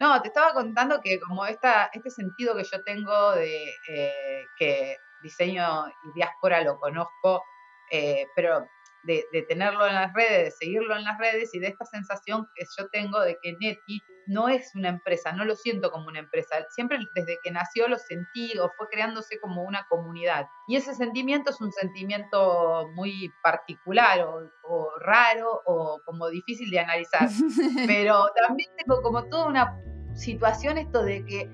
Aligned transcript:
No, 0.00 0.22
te 0.22 0.28
estaba 0.28 0.52
contando 0.52 1.00
que 1.00 1.18
como 1.18 1.44
esta, 1.46 1.90
este 1.92 2.10
sentido 2.10 2.56
que 2.56 2.64
yo 2.64 2.82
tengo 2.84 3.32
de 3.32 3.74
eh, 3.88 4.44
que 4.56 4.96
diseño 5.22 5.88
y 5.88 6.12
diáspora 6.14 6.62
lo 6.62 6.78
conozco, 6.78 7.42
eh, 7.90 8.26
pero 8.36 8.64
de, 9.02 9.42
tenerlo 9.48 9.86
en 9.86 9.94
las 9.94 10.12
redes, 10.12 10.44
de 10.44 10.50
seguirlo 10.50 10.96
en 10.96 11.04
las 11.04 11.18
redes 11.18 11.54
y 11.54 11.58
de 11.58 11.68
esta 11.68 11.84
sensación 11.86 12.46
que 12.54 12.64
yo 12.76 12.88
tengo 12.90 13.20
de 13.20 13.38
que 13.42 13.52
Neti 13.52 14.02
no 14.26 14.48
es 14.48 14.74
una 14.74 14.90
empresa, 14.90 15.32
no 15.32 15.46
lo 15.46 15.56
siento 15.56 15.90
como 15.90 16.06
una 16.06 16.18
empresa. 16.18 16.56
Siempre 16.70 16.98
desde 17.14 17.38
que 17.42 17.50
nació 17.50 17.88
lo 17.88 17.96
sentí 17.96 18.58
o 18.58 18.70
fue 18.76 18.88
creándose 18.88 19.40
como 19.40 19.62
una 19.62 19.86
comunidad. 19.88 20.46
Y 20.66 20.76
ese 20.76 20.94
sentimiento 20.94 21.50
es 21.50 21.60
un 21.62 21.72
sentimiento 21.72 22.88
muy 22.94 23.32
particular 23.42 24.20
o, 24.20 24.50
o 24.64 24.90
raro 25.00 25.62
o 25.64 26.02
como 26.04 26.28
difícil 26.28 26.70
de 26.70 26.80
analizar. 26.80 27.28
Pero 27.86 28.26
también 28.46 28.70
tengo 28.76 29.00
como 29.00 29.26
toda 29.28 29.46
una 29.46 29.80
situación 30.18 30.78
esto 30.78 31.02
de 31.02 31.24
que 31.24 31.50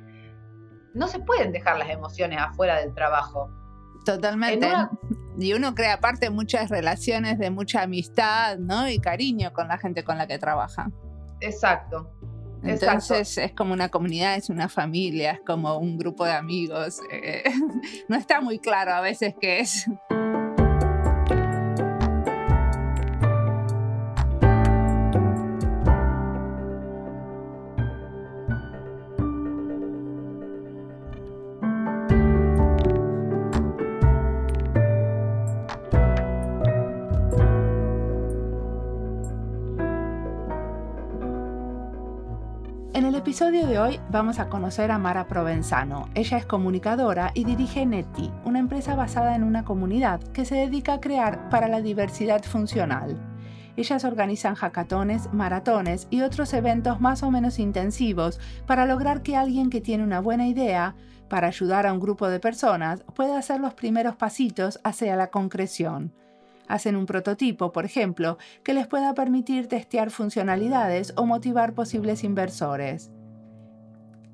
no 0.94 1.08
se 1.08 1.18
pueden 1.18 1.52
dejar 1.52 1.78
las 1.78 1.90
emociones 1.90 2.38
afuera 2.40 2.80
del 2.80 2.94
trabajo. 2.94 3.50
Totalmente. 4.04 4.68
Y 5.38 5.52
uno 5.52 5.74
crea 5.74 5.94
aparte 5.94 6.30
muchas 6.30 6.70
relaciones 6.70 7.38
de 7.38 7.50
mucha 7.50 7.82
amistad, 7.82 8.58
¿no? 8.58 8.88
Y 8.88 8.98
cariño 8.98 9.52
con 9.52 9.68
la 9.68 9.78
gente 9.78 10.04
con 10.04 10.18
la 10.18 10.26
que 10.26 10.38
trabaja. 10.38 10.90
Exacto. 11.40 12.10
Entonces 12.62 13.36
es 13.36 13.52
como 13.52 13.74
una 13.74 13.90
comunidad, 13.90 14.36
es 14.36 14.48
una 14.48 14.68
familia, 14.68 15.32
es 15.32 15.40
como 15.44 15.76
un 15.78 15.98
grupo 15.98 16.24
de 16.24 16.32
amigos. 16.32 17.00
Eh, 17.12 17.44
no 18.08 18.16
está 18.16 18.40
muy 18.40 18.58
claro 18.58 18.92
a 18.92 19.00
veces 19.00 19.34
qué 19.40 19.60
es. 19.60 19.86
Episodio 43.34 43.66
de 43.66 43.80
hoy 43.80 44.00
vamos 44.12 44.38
a 44.38 44.48
conocer 44.48 44.92
a 44.92 44.98
Mara 44.98 45.26
Provenzano. 45.26 46.08
Ella 46.14 46.38
es 46.38 46.46
comunicadora 46.46 47.32
y 47.34 47.42
dirige 47.42 47.84
Neti, 47.84 48.30
una 48.44 48.60
empresa 48.60 48.94
basada 48.94 49.34
en 49.34 49.42
una 49.42 49.64
comunidad 49.64 50.20
que 50.20 50.44
se 50.44 50.54
dedica 50.54 50.92
a 50.92 51.00
crear 51.00 51.48
para 51.48 51.66
la 51.66 51.80
diversidad 51.80 52.44
funcional. 52.44 53.18
Ellas 53.76 54.04
organizan 54.04 54.54
hackatones, 54.54 55.32
maratones 55.32 56.06
y 56.10 56.20
otros 56.20 56.54
eventos 56.54 57.00
más 57.00 57.24
o 57.24 57.32
menos 57.32 57.58
intensivos 57.58 58.38
para 58.68 58.86
lograr 58.86 59.22
que 59.22 59.34
alguien 59.34 59.68
que 59.68 59.80
tiene 59.80 60.04
una 60.04 60.20
buena 60.20 60.46
idea 60.46 60.94
para 61.28 61.48
ayudar 61.48 61.88
a 61.88 61.92
un 61.92 61.98
grupo 61.98 62.28
de 62.28 62.38
personas 62.38 63.02
pueda 63.16 63.36
hacer 63.36 63.58
los 63.58 63.74
primeros 63.74 64.14
pasitos 64.14 64.78
hacia 64.84 65.16
la 65.16 65.32
concreción. 65.32 66.12
Hacen 66.68 66.94
un 66.94 67.04
prototipo, 67.04 67.72
por 67.72 67.84
ejemplo, 67.84 68.38
que 68.62 68.74
les 68.74 68.86
pueda 68.86 69.12
permitir 69.12 69.66
testear 69.66 70.12
funcionalidades 70.12 71.12
o 71.16 71.26
motivar 71.26 71.74
posibles 71.74 72.22
inversores. 72.22 73.10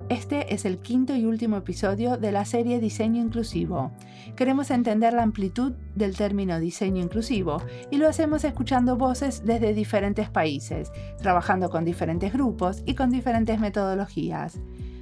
Este 0.08 0.54
es 0.54 0.64
el 0.64 0.78
quinto 0.78 1.14
y 1.14 1.24
último 1.24 1.56
episodio 1.56 2.16
de 2.16 2.32
la 2.32 2.44
serie 2.44 2.80
Diseño 2.80 3.20
Inclusivo. 3.20 3.92
Queremos 4.34 4.70
entender 4.70 5.12
la 5.12 5.22
amplitud 5.22 5.72
del 5.94 6.16
término 6.16 6.58
diseño 6.58 7.02
inclusivo 7.02 7.62
y 7.90 7.96
lo 7.96 8.08
hacemos 8.08 8.44
escuchando 8.44 8.96
voces 8.96 9.44
desde 9.44 9.74
diferentes 9.74 10.28
países, 10.28 10.90
trabajando 11.18 11.70
con 11.70 11.84
diferentes 11.84 12.32
grupos 12.32 12.82
y 12.86 12.94
con 12.94 13.10
diferentes 13.10 13.60
metodologías. 13.60 14.58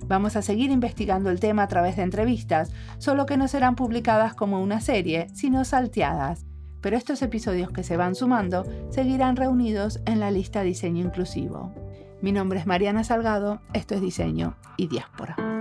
Vamos 0.06 0.36
a 0.36 0.42
seguir 0.42 0.70
investigando 0.70 1.30
el 1.30 1.40
tema 1.40 1.64
a 1.64 1.68
través 1.68 1.96
de 1.96 2.02
entrevistas, 2.02 2.72
solo 2.98 3.26
que 3.26 3.36
no 3.36 3.46
serán 3.48 3.76
publicadas 3.76 4.34
como 4.34 4.60
una 4.62 4.80
serie, 4.80 5.28
sino 5.34 5.64
salteadas. 5.64 6.46
Pero 6.80 6.96
estos 6.96 7.22
episodios 7.22 7.70
que 7.70 7.82
se 7.82 7.96
van 7.96 8.14
sumando 8.14 8.64
seguirán 8.90 9.36
reunidos 9.36 10.00
en 10.06 10.20
la 10.20 10.30
lista 10.30 10.62
Diseño 10.62 11.04
Inclusivo. 11.04 11.74
Mi 12.20 12.32
nombre 12.32 12.58
es 12.58 12.66
Mariana 12.66 13.04
Salgado, 13.04 13.60
esto 13.72 13.94
es 13.94 14.00
Diseño 14.00 14.56
y 14.76 14.88
Diáspora. 14.88 15.57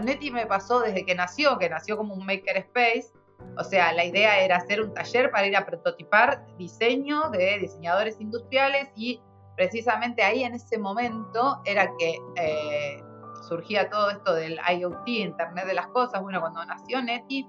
Neti 0.00 0.30
me 0.30 0.46
pasó 0.46 0.80
desde 0.80 1.04
que 1.04 1.14
nació, 1.14 1.58
que 1.58 1.68
nació 1.68 1.96
como 1.96 2.14
un 2.14 2.26
maker 2.26 2.56
space. 2.56 3.12
O 3.56 3.64
sea, 3.64 3.92
la 3.92 4.04
idea 4.04 4.40
era 4.40 4.56
hacer 4.56 4.80
un 4.80 4.92
taller 4.94 5.30
para 5.30 5.46
ir 5.46 5.56
a 5.56 5.64
prototipar 5.64 6.46
diseño 6.56 7.30
de 7.30 7.58
diseñadores 7.58 8.20
industriales 8.20 8.88
y 8.94 9.20
precisamente 9.56 10.22
ahí 10.22 10.44
en 10.44 10.54
ese 10.54 10.78
momento 10.78 11.60
era 11.64 11.90
que 11.98 12.18
eh, 12.36 13.02
surgía 13.48 13.88
todo 13.90 14.10
esto 14.10 14.34
del 14.34 14.58
IoT, 14.78 15.08
Internet 15.08 15.66
de 15.66 15.74
las 15.74 15.88
Cosas. 15.88 16.22
Bueno, 16.22 16.40
cuando 16.40 16.64
nació 16.64 17.02
Neti 17.02 17.46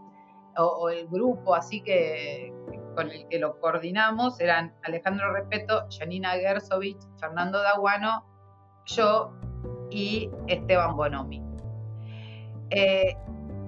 o, 0.57 0.89
el 0.89 1.07
grupo 1.07 1.55
así 1.55 1.81
que 1.81 2.53
con 2.95 3.09
el 3.09 3.27
que 3.29 3.39
lo 3.39 3.59
coordinamos 3.59 4.39
eran 4.39 4.75
Alejandro 4.83 5.31
Repeto, 5.33 5.87
Janina 5.97 6.31
Gersovich, 6.31 7.01
Fernando 7.19 7.61
Daguano, 7.61 8.25
yo 8.85 9.33
y 9.89 10.29
Esteban 10.47 10.95
Bonomi. 10.95 11.50
Eh, 12.71 13.15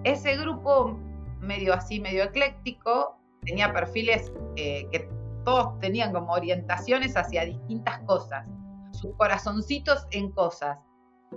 ese 0.04 0.36
grupo 0.38 0.98
medio 1.40 1.74
así, 1.74 2.00
medio 2.00 2.24
ecléctico, 2.24 3.18
tenía 3.42 3.72
perfiles 3.74 4.32
eh, 4.56 4.88
que 4.92 5.08
todos 5.44 5.78
tenían 5.80 6.14
como 6.14 6.34
orientaciones 6.34 7.18
hacia 7.18 7.46
distintas 7.46 8.00
cosas, 8.00 8.48
sus 8.92 9.16
corazoncitos 9.18 10.08
en 10.12 10.32
cosas. 10.32 10.80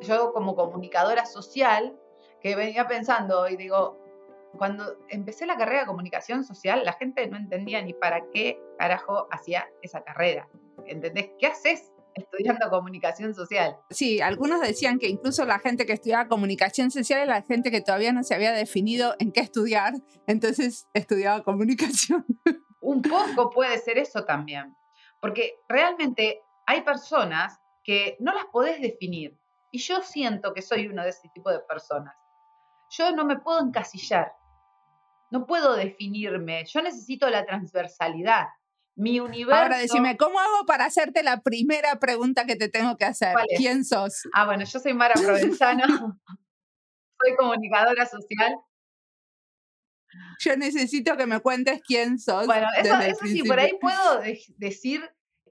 Yo 0.02 0.32
como 0.32 0.54
comunicadora 0.54 1.26
social, 1.26 1.96
que 2.40 2.54
venía 2.54 2.86
pensando 2.86 3.48
y 3.48 3.56
digo, 3.56 3.98
cuando 4.58 4.96
empecé 5.08 5.46
la 5.46 5.56
carrera 5.56 5.80
de 5.80 5.86
comunicación 5.86 6.44
social, 6.44 6.82
la 6.84 6.92
gente 6.92 7.26
no 7.26 7.36
entendía 7.36 7.82
ni 7.82 7.92
para 7.92 8.22
qué 8.32 8.60
carajo 8.78 9.26
hacía 9.30 9.68
esa 9.82 10.02
carrera. 10.02 10.48
¿Entendés? 10.86 11.30
¿Qué 11.38 11.46
haces 11.46 11.92
estudiando 12.16 12.70
comunicación 12.70 13.34
social. 13.34 13.76
Sí, 13.90 14.20
algunos 14.20 14.60
decían 14.60 14.98
que 14.98 15.08
incluso 15.08 15.44
la 15.44 15.58
gente 15.58 15.84
que 15.86 15.92
estudiaba 15.92 16.28
comunicación 16.28 16.90
social 16.90 17.20
era 17.20 17.34
la 17.40 17.42
gente 17.42 17.70
que 17.70 17.82
todavía 17.82 18.12
no 18.12 18.22
se 18.24 18.34
había 18.34 18.52
definido 18.52 19.14
en 19.18 19.32
qué 19.32 19.40
estudiar, 19.40 19.94
entonces 20.26 20.88
estudiaba 20.94 21.42
comunicación. 21.42 22.24
Un 22.80 23.02
poco 23.02 23.50
puede 23.50 23.78
ser 23.78 23.98
eso 23.98 24.24
también, 24.24 24.74
porque 25.20 25.54
realmente 25.68 26.40
hay 26.66 26.82
personas 26.82 27.58
que 27.84 28.16
no 28.20 28.32
las 28.32 28.46
podés 28.46 28.80
definir 28.80 29.38
y 29.70 29.78
yo 29.78 30.00
siento 30.02 30.54
que 30.54 30.62
soy 30.62 30.86
uno 30.86 31.02
de 31.02 31.10
ese 31.10 31.28
tipo 31.34 31.50
de 31.50 31.60
personas. 31.60 32.14
Yo 32.90 33.12
no 33.12 33.24
me 33.24 33.38
puedo 33.38 33.60
encasillar, 33.60 34.32
no 35.30 35.46
puedo 35.46 35.74
definirme, 35.74 36.64
yo 36.64 36.80
necesito 36.80 37.28
la 37.28 37.44
transversalidad 37.44 38.46
mi 38.96 39.20
universo. 39.20 39.62
Ahora 39.62 39.78
decime, 39.78 40.16
¿cómo 40.16 40.40
hago 40.40 40.66
para 40.66 40.86
hacerte 40.86 41.22
la 41.22 41.42
primera 41.42 42.00
pregunta 42.00 42.46
que 42.46 42.56
te 42.56 42.68
tengo 42.68 42.96
que 42.96 43.04
hacer? 43.04 43.34
¿Quién 43.56 43.84
sos? 43.84 44.22
Ah, 44.32 44.46
bueno, 44.46 44.64
yo 44.64 44.80
soy 44.80 44.94
Mara 44.94 45.14
Provenzano, 45.14 45.84
soy 47.20 47.36
comunicadora 47.36 48.06
social. 48.06 48.56
Yo 50.40 50.56
necesito 50.56 51.16
que 51.16 51.26
me 51.26 51.40
cuentes 51.40 51.82
quién 51.86 52.18
sos. 52.18 52.46
Bueno, 52.46 52.66
eso, 52.78 53.26
sí, 53.26 53.42
por 53.42 53.60
ahí 53.60 53.72
puedo 53.78 54.22
decir 54.56 55.02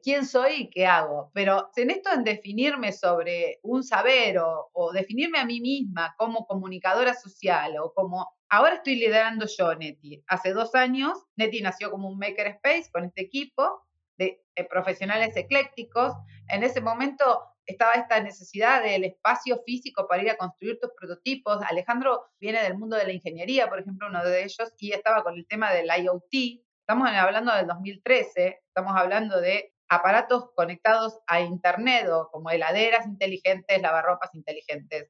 quién 0.02 0.26
soy 0.26 0.54
y 0.54 0.70
qué 0.70 0.88
hago, 0.88 1.32
pero 1.34 1.70
en 1.76 1.92
esto 1.92 2.12
en 2.12 2.24
definirme 2.24 2.92
sobre 2.92 3.60
un 3.64 3.84
saber 3.84 4.40
o, 4.40 4.70
o 4.74 4.92
definirme 4.92 5.40
a 5.40 5.46
mí 5.46 5.62
misma 5.62 6.16
como 6.18 6.46
comunicadora 6.46 7.14
social 7.14 7.76
o 7.80 7.94
como 7.94 8.35
Ahora 8.50 8.76
estoy 8.76 8.96
liderando 8.96 9.48
yo 9.48 9.74
Neti. 9.76 10.24
Hace 10.28 10.54
dos 10.54 10.76
años, 10.76 11.18
Neti 11.36 11.62
nació 11.62 11.90
como 11.90 12.10
un 12.10 12.20
maker 12.20 12.48
space 12.48 12.90
con 12.92 13.06
este 13.06 13.22
equipo 13.22 13.86
de, 14.18 14.42
profesionales 14.70 15.36
eclécticos. 15.36 16.14
En 16.48 16.64
ese 16.64 16.80
momento 16.80 17.42
estaba 17.66 17.94
esta 17.94 18.20
necesidad 18.22 18.84
del 18.84 19.04
espacio 19.04 19.62
físico 19.66 20.08
para 20.08 20.22
ir 20.22 20.30
a 20.30 20.38
construir 20.38 20.80
tus 20.80 20.92
prototipos. 20.98 21.60
Alejandro 21.68 22.26
viene 22.40 22.62
del 22.62 22.78
mundo 22.78 22.96
de 22.96 23.06
la 23.06 23.14
ingeniería, 23.14 23.68
por 23.68 23.80
ejemplo, 23.80 24.08
uno 24.08 24.24
de 24.24 24.44
ellos, 24.44 24.74
y 24.78 24.92
estaba 24.92 25.24
con 25.24 25.36
el 25.36 25.48
tema 25.48 25.74
del 25.74 25.88
IoT. 25.88 26.62
Estamos 26.82 27.10
hablando 27.10 27.54
del 27.54 27.66
2013, 27.66 28.62
estamos 28.68 28.94
hablando 28.96 29.42
de 29.42 29.74
aparatos 29.90 30.52
conectados 30.56 31.20
a 31.28 31.42
Internet 31.42 32.08
o 32.10 32.30
como 32.32 32.52
heladeras 32.52 33.08
inteligentes, 33.08 33.82
lavarropas 33.82 34.34
inteligentes. 34.36 35.10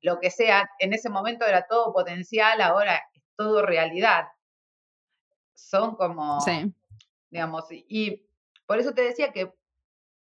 Lo 0.00 0.20
que 0.20 0.30
sea, 0.30 0.68
en 0.78 0.92
ese 0.92 1.08
momento 1.10 1.44
era 1.46 1.66
todo 1.66 1.92
potencial, 1.92 2.60
ahora 2.60 2.96
es 3.14 3.22
todo 3.36 3.62
realidad. 3.64 4.24
Son 5.54 5.96
como, 5.96 6.40
Sí. 6.40 6.72
digamos, 7.30 7.64
y 7.70 8.24
por 8.66 8.78
eso 8.78 8.92
te 8.94 9.02
decía 9.02 9.32
que 9.32 9.46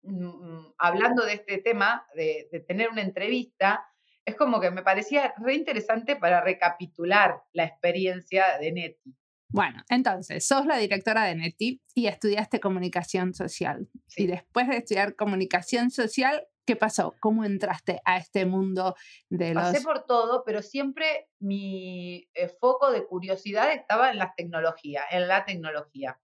mm, 0.03 0.25
mm, 0.25 0.73
hablando 0.77 1.25
de 1.25 1.33
este 1.33 1.57
tema, 1.57 2.05
de, 2.15 2.47
de 2.51 2.59
tener 2.61 2.89
una 2.89 3.01
entrevista, 3.01 3.85
es 4.25 4.35
como 4.35 4.59
que 4.59 4.71
me 4.71 4.83
parecía 4.83 5.33
re 5.37 5.53
interesante 5.55 6.15
para 6.15 6.41
recapitular 6.41 7.41
la 7.53 7.63
experiencia 7.65 8.57
de 8.59 8.71
Neti. 8.71 9.15
Bueno, 9.49 9.81
entonces, 9.89 10.45
sos 10.45 10.65
la 10.65 10.77
directora 10.77 11.23
de 11.23 11.35
Neti 11.35 11.81
y 11.93 12.07
estudiaste 12.07 12.59
comunicación 12.59 13.33
social. 13.33 13.89
Sí. 14.07 14.23
Y 14.23 14.27
después 14.27 14.67
de 14.67 14.77
estudiar 14.77 15.15
comunicación 15.15 15.89
social, 15.91 16.45
¿qué 16.67 16.75
pasó? 16.75 17.15
¿Cómo 17.21 17.45
entraste 17.45 18.01
a 18.05 18.17
este 18.17 18.45
mundo 18.45 18.93
de 19.29 19.53
los... 19.55 19.63
Pasé 19.63 19.81
por 19.81 20.05
todo, 20.05 20.43
pero 20.45 20.61
siempre 20.61 21.29
mi 21.39 22.27
eh, 22.33 22.49
foco 22.59 22.91
de 22.91 23.05
curiosidad 23.07 23.71
estaba 23.71 24.11
en 24.11 24.17
la 24.17 24.33
tecnología, 24.35 25.03
en 25.09 25.27
la 25.27 25.45
tecnología. 25.45 26.19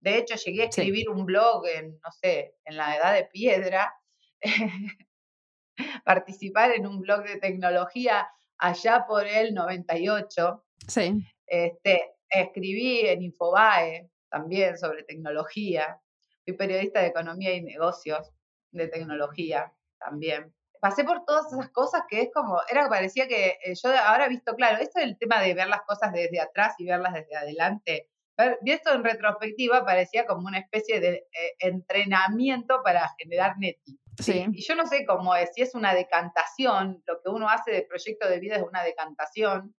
De 0.00 0.18
hecho, 0.18 0.36
llegué 0.36 0.64
a 0.64 0.70
Sí. 0.70 0.82
escribir 0.82 1.08
un 1.08 1.24
blog 1.24 1.66
en, 1.66 1.98
no 2.04 2.10
sé, 2.12 2.56
en 2.64 2.76
la 2.76 2.94
edad 2.96 3.14
de 3.14 3.24
piedra, 3.24 3.94
participar 6.04 6.72
en 6.72 6.86
un 6.86 7.00
blog 7.00 7.24
de 7.24 7.38
tecnología 7.38 8.28
allá 8.58 9.06
por 9.08 9.26
el 9.26 9.54
98. 9.54 10.64
Sí, 10.88 11.24
Este, 11.46 12.12
escribí 12.28 13.00
en 13.06 13.22
Infobae 13.22 14.10
también 14.30 14.76
sobre 14.78 15.04
tecnología. 15.04 16.00
Fui 16.44 16.54
periodista 16.54 17.00
de 17.00 17.08
economía 17.08 17.54
y 17.54 17.62
negocios 17.62 18.30
de 18.72 18.88
tecnología 18.88 19.72
también. 19.98 20.52
Pasé 20.80 21.04
por 21.04 21.24
todas 21.24 21.52
esas 21.52 21.70
cosas 21.70 22.02
que 22.08 22.22
es 22.22 22.30
como, 22.34 22.60
era 22.68 22.88
parecía 22.88 23.28
que 23.28 23.58
eh, 23.64 23.74
yo 23.80 23.90
ahora 23.96 24.26
he 24.26 24.30
visto, 24.30 24.56
claro, 24.56 24.78
esto 24.78 24.98
es 24.98 25.04
el 25.04 25.16
tema 25.16 25.40
de 25.40 25.54
ver 25.54 25.68
las 25.68 25.82
cosas 25.82 26.12
desde 26.12 26.40
atrás 26.40 26.74
y 26.78 26.86
verlas 26.86 27.14
desde 27.14 27.36
adelante. 27.36 28.08
Ver, 28.36 28.58
visto 28.62 28.92
en 28.92 29.04
retrospectiva 29.04 29.84
parecía 29.84 30.26
como 30.26 30.48
una 30.48 30.58
especie 30.58 30.98
de 30.98 31.28
eh, 31.32 31.54
entrenamiento 31.60 32.82
para 32.82 33.08
generar 33.18 33.56
neti. 33.58 34.00
sí. 34.18 34.46
Y 34.52 34.62
yo 34.62 34.74
no 34.74 34.86
sé 34.86 35.06
cómo 35.06 35.36
es, 35.36 35.50
si 35.54 35.62
es 35.62 35.74
una 35.76 35.94
decantación, 35.94 37.02
lo 37.06 37.22
que 37.22 37.30
uno 37.30 37.48
hace 37.48 37.70
de 37.70 37.82
proyecto 37.82 38.28
de 38.28 38.40
vida 38.40 38.56
es 38.56 38.62
una 38.62 38.82
decantación 38.82 39.76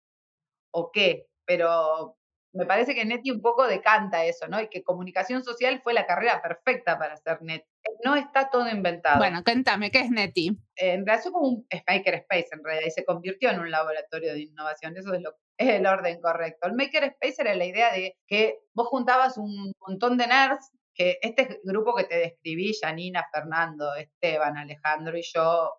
o 0.70 0.90
qué, 0.90 1.26
pero 1.44 2.16
me 2.54 2.66
parece 2.66 2.94
que 2.94 3.04
Neti 3.04 3.30
un 3.30 3.42
poco 3.42 3.66
decanta 3.66 4.24
eso, 4.24 4.46
¿no? 4.48 4.60
Y 4.60 4.68
que 4.68 4.82
comunicación 4.82 5.42
social 5.42 5.80
fue 5.82 5.92
la 5.92 6.06
carrera 6.06 6.40
perfecta 6.40 6.98
para 6.98 7.14
hacer 7.14 7.42
Neti. 7.42 7.66
No 8.04 8.14
está 8.14 8.48
todo 8.48 8.68
inventado. 8.68 9.18
Bueno, 9.18 9.42
cuéntame, 9.44 9.90
¿qué 9.90 10.00
es 10.00 10.10
Neti? 10.10 10.56
en 10.76 11.06
realidad 11.06 11.30
como 11.30 11.48
un 11.48 11.66
maker 11.70 12.14
space 12.14 12.48
en 12.52 12.64
realidad 12.64 12.86
y 12.86 12.90
se 12.90 13.04
convirtió 13.04 13.50
en 13.50 13.60
un 13.60 13.70
laboratorio 13.70 14.32
de 14.32 14.42
innovación. 14.42 14.96
Eso 14.96 15.14
es, 15.14 15.22
lo, 15.22 15.36
es 15.56 15.68
el 15.68 15.86
orden 15.86 16.20
correcto. 16.20 16.68
El 16.68 16.74
maker 16.74 17.04
space 17.04 17.42
era 17.42 17.54
la 17.54 17.64
idea 17.64 17.92
de 17.92 18.16
que 18.26 18.58
vos 18.72 18.88
juntabas 18.88 19.36
un 19.36 19.72
montón 19.86 20.16
de 20.16 20.26
nerds, 20.26 20.72
que 20.94 21.18
este 21.22 21.60
grupo 21.64 21.94
que 21.94 22.04
te 22.04 22.16
describí, 22.18 22.72
Janina, 22.80 23.26
Fernando, 23.32 23.94
Esteban, 23.94 24.56
Alejandro 24.56 25.16
y 25.16 25.22
yo, 25.22 25.72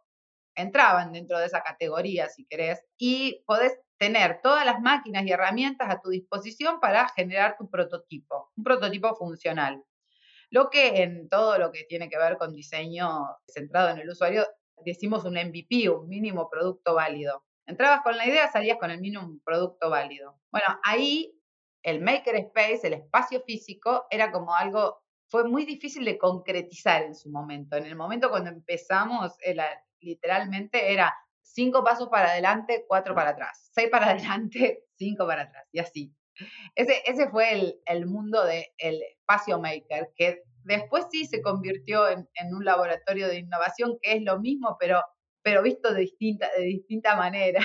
entraban 0.56 1.12
dentro 1.12 1.38
de 1.38 1.45
esa 1.45 1.62
categoría, 1.62 2.30
si 2.30 2.45
querés, 2.45 2.83
y 2.98 3.44
podés 3.45 3.77
tener 3.97 4.42
todas 4.42 4.65
las 4.65 4.81
máquinas 4.81 5.25
y 5.25 5.31
herramientas 5.31 5.89
a 5.89 6.01
tu 6.01 6.09
disposición 6.09 6.80
para 6.80 7.09
generar 7.09 7.56
tu 7.57 7.69
prototipo, 7.69 8.51
un 8.56 8.63
prototipo 8.63 9.15
funcional. 9.15 9.83
Lo 10.50 10.69
que 10.69 11.01
en 11.01 11.27
todo 11.30 11.57
lo 11.57 11.71
que 11.71 11.83
tiene 11.83 12.09
que 12.09 12.18
ver 12.18 12.38
con 12.38 12.53
diseño 12.53 13.27
centrado 13.47 13.89
en 13.89 14.00
el 14.00 14.09
usuario, 14.09 14.45
decimos 14.83 15.25
un 15.25 15.33
MVP, 15.33 15.89
un 15.89 16.07
mínimo 16.07 16.50
producto 16.50 16.94
válido. 16.95 17.44
Entrabas 17.65 18.01
con 18.01 18.15
la 18.15 18.27
idea, 18.27 18.51
salías 18.51 18.77
con 18.77 18.92
el 18.92 19.01
mínimo 19.01 19.39
producto 19.44 19.89
válido. 19.89 20.39
Bueno, 20.51 20.68
ahí 20.83 21.36
el 21.83 22.01
makerspace, 22.01 22.88
el 22.88 22.94
espacio 22.94 23.41
físico, 23.41 24.06
era 24.09 24.31
como 24.31 24.56
algo, 24.56 25.03
fue 25.27 25.48
muy 25.48 25.65
difícil 25.65 26.06
de 26.06 26.18
concretizar 26.18 27.03
en 27.03 27.15
su 27.15 27.30
momento. 27.30 27.75
En 27.75 27.86
el 27.86 27.95
momento 27.95 28.30
cuando 28.30 28.50
empezamos, 28.50 29.33
era, 29.41 29.65
literalmente 30.00 30.94
era 30.94 31.15
cinco 31.55 31.83
pasos 31.83 32.09
para 32.09 32.31
adelante, 32.31 32.83
cuatro 32.87 33.15
para 33.15 33.31
atrás, 33.31 33.71
seis 33.73 33.89
para 33.89 34.07
adelante, 34.11 34.83
cinco 34.97 35.25
para 35.25 35.43
atrás, 35.43 35.65
y 35.71 35.79
así. 35.79 36.13
Ese, 36.75 37.01
ese 37.05 37.29
fue 37.29 37.53
el, 37.53 37.79
el 37.85 38.05
mundo 38.05 38.43
del 38.43 39.01
espacio 39.01 39.59
maker, 39.59 40.11
que 40.17 40.43
después 40.63 41.05
sí 41.09 41.25
se 41.25 41.41
convirtió 41.41 42.09
en, 42.09 42.27
en, 42.33 42.53
un 42.53 42.65
laboratorio 42.65 43.29
de 43.29 43.39
innovación, 43.39 43.97
que 44.01 44.17
es 44.17 44.21
lo 44.21 44.39
mismo, 44.41 44.75
pero, 44.77 45.01
pero 45.41 45.63
visto 45.63 45.93
de 45.93 46.01
distinta, 46.01 46.49
de 46.57 46.65
distinta 46.65 47.15
manera. 47.15 47.61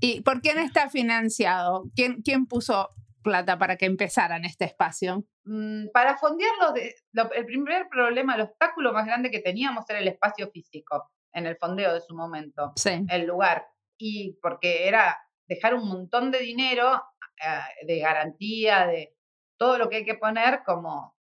¿Y 0.00 0.22
por 0.22 0.40
quién 0.40 0.58
está 0.58 0.90
financiado? 0.90 1.84
¿Quién, 1.94 2.22
quién 2.22 2.46
puso 2.46 2.88
plata 3.22 3.56
para 3.56 3.76
que 3.76 3.86
empezaran 3.86 4.44
este 4.44 4.64
espacio? 4.64 5.24
Mm, 5.44 5.90
para 5.92 6.18
fondearlo, 6.18 6.72
de, 6.72 6.96
lo, 7.12 7.30
el 7.30 7.46
primer 7.46 7.86
problema, 7.88 8.34
el 8.34 8.40
obstáculo 8.40 8.92
más 8.92 9.06
grande 9.06 9.30
que 9.30 9.38
teníamos 9.38 9.88
era 9.88 10.00
el 10.00 10.08
espacio 10.08 10.50
físico 10.50 11.08
en 11.32 11.46
el 11.46 11.56
fondeo 11.56 11.94
de 11.94 12.00
su 12.00 12.14
momento, 12.14 12.72
sí. 12.76 13.04
el 13.08 13.26
lugar. 13.26 13.66
Y 13.98 14.38
porque 14.42 14.88
era 14.88 15.18
dejar 15.46 15.74
un 15.74 15.88
montón 15.88 16.30
de 16.30 16.38
dinero 16.38 16.94
uh, 16.94 17.86
de 17.86 17.98
garantía, 17.98 18.86
de 18.86 19.14
todo 19.56 19.78
lo 19.78 19.88
que 19.88 19.96
hay 19.96 20.04
que 20.04 20.14
poner, 20.14 20.62
como 20.64 21.16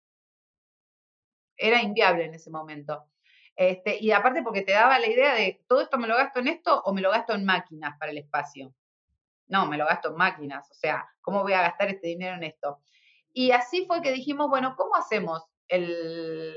era 1.57 1.81
inviable 1.81 2.25
en 2.25 2.33
ese 2.33 2.49
momento. 2.49 3.05
Este, 3.55 3.97
y 4.01 4.11
aparte 4.11 4.41
porque 4.41 4.61
te 4.61 4.71
daba 4.71 4.97
la 4.99 5.07
idea 5.07 5.35
de 5.35 5.61
todo 5.67 5.81
esto 5.81 5.97
me 5.97 6.07
lo 6.07 6.15
gasto 6.15 6.39
en 6.39 6.47
esto 6.47 6.81
o 6.85 6.93
me 6.93 7.01
lo 7.01 7.11
gasto 7.11 7.33
en 7.33 7.43
máquinas 7.43 7.97
para 7.99 8.11
el 8.11 8.17
espacio. 8.17 8.73
No, 9.47 9.65
me 9.65 9.77
lo 9.77 9.85
gasto 9.85 10.09
en 10.09 10.15
máquinas, 10.15 10.69
o 10.71 10.73
sea, 10.73 11.05
¿cómo 11.21 11.41
voy 11.41 11.53
a 11.53 11.61
gastar 11.61 11.89
este 11.89 12.07
dinero 12.07 12.35
en 12.35 12.43
esto? 12.43 12.79
Y 13.33 13.51
así 13.51 13.85
fue 13.85 14.01
que 14.01 14.11
dijimos, 14.11 14.47
bueno, 14.49 14.75
¿cómo 14.77 14.95
hacemos 14.95 15.43
el, 15.67 16.55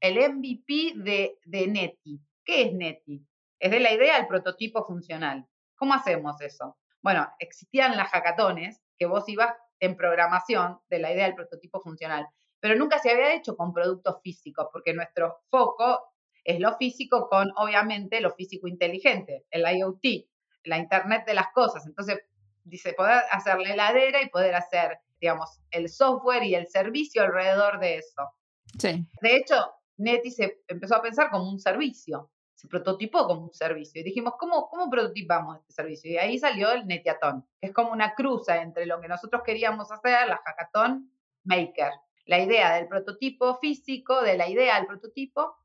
el 0.00 0.34
MVP 0.34 0.94
de, 0.96 1.38
de 1.44 1.66
Neti? 1.66 2.20
¿Qué 2.44 2.62
es 2.62 2.72
Neti? 2.72 3.26
Es 3.58 3.70
de 3.70 3.80
la 3.80 3.92
idea 3.92 4.16
al 4.16 4.26
prototipo 4.26 4.84
funcional. 4.84 5.46
¿Cómo 5.76 5.94
hacemos 5.94 6.40
eso? 6.40 6.76
Bueno, 7.02 7.26
existían 7.38 7.96
las 7.96 8.10
hackatones, 8.10 8.82
que 8.98 9.06
vos 9.06 9.28
ibas 9.28 9.54
en 9.80 9.96
programación 9.96 10.78
de 10.88 10.98
la 10.98 11.12
idea 11.12 11.26
del 11.26 11.34
prototipo 11.34 11.80
funcional, 11.80 12.26
pero 12.60 12.76
nunca 12.76 12.98
se 12.98 13.10
había 13.10 13.34
hecho 13.34 13.56
con 13.56 13.72
productos 13.72 14.20
físicos, 14.22 14.68
porque 14.72 14.94
nuestro 14.94 15.38
foco 15.50 16.14
es 16.44 16.60
lo 16.60 16.76
físico 16.76 17.28
con, 17.28 17.50
obviamente, 17.56 18.20
lo 18.20 18.30
físico 18.30 18.68
inteligente, 18.68 19.46
el 19.50 19.64
IoT, 19.66 20.26
la 20.64 20.78
Internet 20.78 21.24
de 21.26 21.34
las 21.34 21.48
cosas. 21.52 21.86
Entonces, 21.86 22.20
dice, 22.62 22.92
poder 22.92 23.22
hacer 23.30 23.58
la 23.58 23.72
heladera 23.72 24.22
y 24.22 24.28
poder 24.28 24.54
hacer, 24.54 24.98
digamos, 25.20 25.60
el 25.70 25.88
software 25.88 26.42
y 26.44 26.54
el 26.54 26.66
servicio 26.68 27.22
alrededor 27.22 27.80
de 27.80 27.96
eso. 27.96 28.30
Sí. 28.78 29.06
De 29.20 29.36
hecho, 29.36 29.56
Neti 29.96 30.30
se 30.30 30.62
empezó 30.68 30.96
a 30.96 31.02
pensar 31.02 31.30
como 31.30 31.50
un 31.50 31.58
servicio, 31.58 32.30
se 32.54 32.68
prototipó 32.68 33.26
como 33.26 33.44
un 33.44 33.52
servicio. 33.52 34.00
Y 34.00 34.04
dijimos, 34.04 34.34
¿cómo, 34.38 34.68
cómo 34.68 34.88
prototipamos 34.90 35.58
este 35.58 35.72
servicio? 35.72 36.10
Y 36.10 36.18
ahí 36.18 36.38
salió 36.38 36.72
el 36.72 36.86
Netiatón, 36.86 37.46
es 37.60 37.72
como 37.72 37.92
una 37.92 38.14
cruza 38.14 38.62
entre 38.62 38.86
lo 38.86 39.00
que 39.00 39.08
nosotros 39.08 39.42
queríamos 39.44 39.90
hacer, 39.90 40.28
la 40.28 40.40
hackathon 40.44 41.10
maker. 41.44 41.92
La 42.26 42.38
idea 42.38 42.74
del 42.74 42.88
prototipo 42.88 43.58
físico, 43.58 44.22
de 44.22 44.38
la 44.38 44.48
idea 44.48 44.76
del 44.76 44.86
prototipo, 44.86 45.56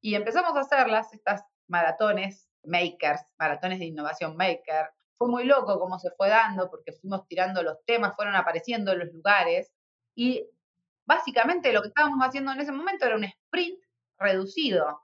y 0.00 0.14
empezamos 0.14 0.56
a 0.56 0.60
hacerlas, 0.60 1.12
estas 1.12 1.44
maratones 1.68 2.48
makers, 2.64 3.22
maratones 3.38 3.78
de 3.78 3.86
innovación 3.86 4.36
maker. 4.36 4.90
Fue 5.16 5.28
muy 5.28 5.44
loco 5.44 5.78
cómo 5.78 5.98
se 5.98 6.10
fue 6.12 6.28
dando, 6.28 6.70
porque 6.70 6.92
fuimos 6.92 7.26
tirando 7.28 7.62
los 7.62 7.84
temas, 7.84 8.16
fueron 8.16 8.34
apareciendo 8.34 8.92
en 8.92 9.00
los 9.00 9.12
lugares, 9.12 9.72
y 10.14 10.44
básicamente 11.04 11.72
lo 11.72 11.82
que 11.82 11.88
estábamos 11.88 12.18
haciendo 12.20 12.52
en 12.52 12.60
ese 12.60 12.72
momento 12.72 13.06
era 13.06 13.16
un 13.16 13.24
sprint 13.24 13.80
reducido. 14.18 15.00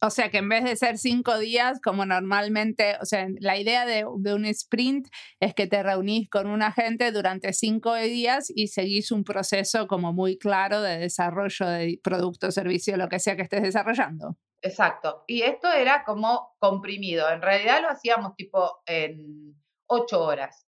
O 0.00 0.10
sea 0.10 0.30
que 0.30 0.38
en 0.38 0.48
vez 0.48 0.64
de 0.64 0.76
ser 0.76 0.98
cinco 0.98 1.38
días, 1.38 1.80
como 1.82 2.04
normalmente, 2.04 2.96
o 3.00 3.04
sea, 3.04 3.26
la 3.38 3.56
idea 3.56 3.86
de, 3.86 4.04
de, 4.18 4.34
un 4.34 4.44
sprint 4.46 5.08
es 5.40 5.54
que 5.54 5.66
te 5.66 5.82
reunís 5.82 6.28
con 6.28 6.46
una 6.46 6.72
gente 6.72 7.10
durante 7.12 7.52
cinco 7.52 7.94
días 7.94 8.52
y 8.54 8.68
seguís 8.68 9.12
un 9.12 9.24
proceso 9.24 9.86
como 9.86 10.12
muy 10.12 10.36
claro 10.36 10.80
de 10.82 10.98
desarrollo 10.98 11.66
de 11.66 12.00
producto, 12.02 12.50
servicio, 12.50 12.96
lo 12.96 13.08
que 13.08 13.18
sea 13.18 13.36
que 13.36 13.42
estés 13.42 13.62
desarrollando. 13.62 14.36
Exacto. 14.64 15.24
Y 15.26 15.42
esto 15.42 15.70
era 15.70 16.04
como 16.04 16.56
comprimido. 16.58 17.30
En 17.30 17.42
realidad 17.42 17.82
lo 17.82 17.90
hacíamos 17.90 18.34
tipo 18.34 18.82
en 18.86 19.54
ocho 19.86 20.22
horas. 20.24 20.66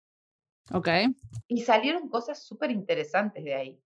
Ok. 0.73 0.89
Y 1.47 1.61
salieron 1.61 2.09
cosas 2.09 2.45
súper 2.45 2.71
interesantes 2.71 3.43
de 3.43 3.55
ahí. 3.55 3.81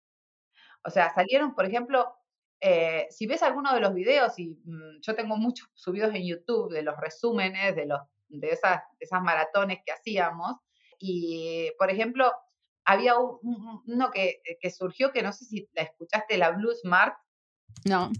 O 0.83 0.91
sea, 0.91 1.11
salieron, 1.13 1.55
por 1.55 1.65
ejemplo, 1.65 2.15
eh, 2.61 3.07
si 3.09 3.27
ves 3.27 3.43
alguno 3.43 3.73
de 3.73 3.79
los 3.79 3.93
videos, 3.93 4.37
y 4.39 4.57
mmm, 4.63 5.01
yo 5.01 5.15
tengo 5.15 5.37
muchos 5.37 5.69
subidos 5.73 6.13
en 6.15 6.25
YouTube 6.25 6.73
de 6.73 6.83
los 6.83 6.95
resúmenes 6.97 7.75
de, 7.75 7.85
los, 7.85 7.99
de, 8.27 8.49
esas, 8.49 8.81
de 8.99 9.05
esas 9.05 9.21
maratones 9.21 9.79
que 9.85 9.91
hacíamos, 9.91 10.55
y 10.97 11.71
por 11.77 11.89
ejemplo, 11.89 12.31
había 12.85 13.17
un, 13.17 13.39
un, 13.41 13.83
uno 13.87 14.11
que, 14.11 14.41
que, 14.59 14.71
surgió 14.71 15.11
que 15.11 15.23
no 15.23 15.33
sé 15.33 15.45
si 15.45 15.67
la 15.73 15.83
escuchaste, 15.83 16.37
la 16.37 16.51
Blue 16.51 16.73
Smart. 16.73 17.15
No. 17.83 18.11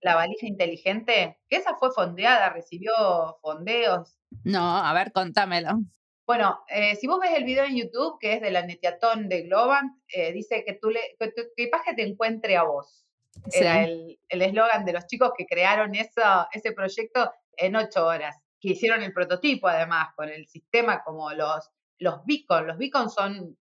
la 0.00 0.14
valija 0.16 0.46
inteligente? 0.46 1.40
Que 1.48 1.56
esa 1.56 1.76
fue 1.76 1.90
fondeada, 1.92 2.50
recibió 2.50 2.92
fondeos. 3.40 4.18
No, 4.44 4.76
a 4.76 4.92
ver, 4.92 5.12
contámelo. 5.12 5.80
Bueno, 6.26 6.64
eh, 6.68 6.96
si 6.96 7.06
vos 7.06 7.20
ves 7.20 7.32
el 7.36 7.44
video 7.44 7.64
en 7.64 7.76
YouTube, 7.76 8.18
que 8.18 8.34
es 8.34 8.40
de 8.40 8.50
la 8.50 8.64
Netiatón 8.64 9.28
de 9.28 9.42
Globant, 9.42 9.92
eh, 10.08 10.32
dice 10.32 10.64
que, 10.64 10.74
tú 10.74 10.90
le, 10.90 11.00
que 11.18 11.32
tu 11.32 11.42
equipaje 11.56 11.94
te 11.94 12.02
encuentre 12.02 12.56
a 12.56 12.62
vos. 12.62 13.03
Era 13.52 13.84
el 13.84 14.18
eslogan 14.28 14.84
de 14.84 14.92
los 14.92 15.06
chicos 15.06 15.32
que 15.36 15.46
crearon 15.46 15.94
eso, 15.94 16.46
ese 16.52 16.72
proyecto 16.72 17.32
en 17.56 17.76
ocho 17.76 18.06
horas, 18.06 18.36
que 18.60 18.70
hicieron 18.70 19.02
el 19.02 19.12
prototipo 19.12 19.68
además 19.68 20.08
con 20.16 20.28
el 20.28 20.46
sistema 20.46 21.02
como 21.02 21.30
los, 21.32 21.70
los 21.98 22.24
beacons. 22.24 22.66
Los 22.66 22.78
beacons 22.78 23.14
son 23.14 23.56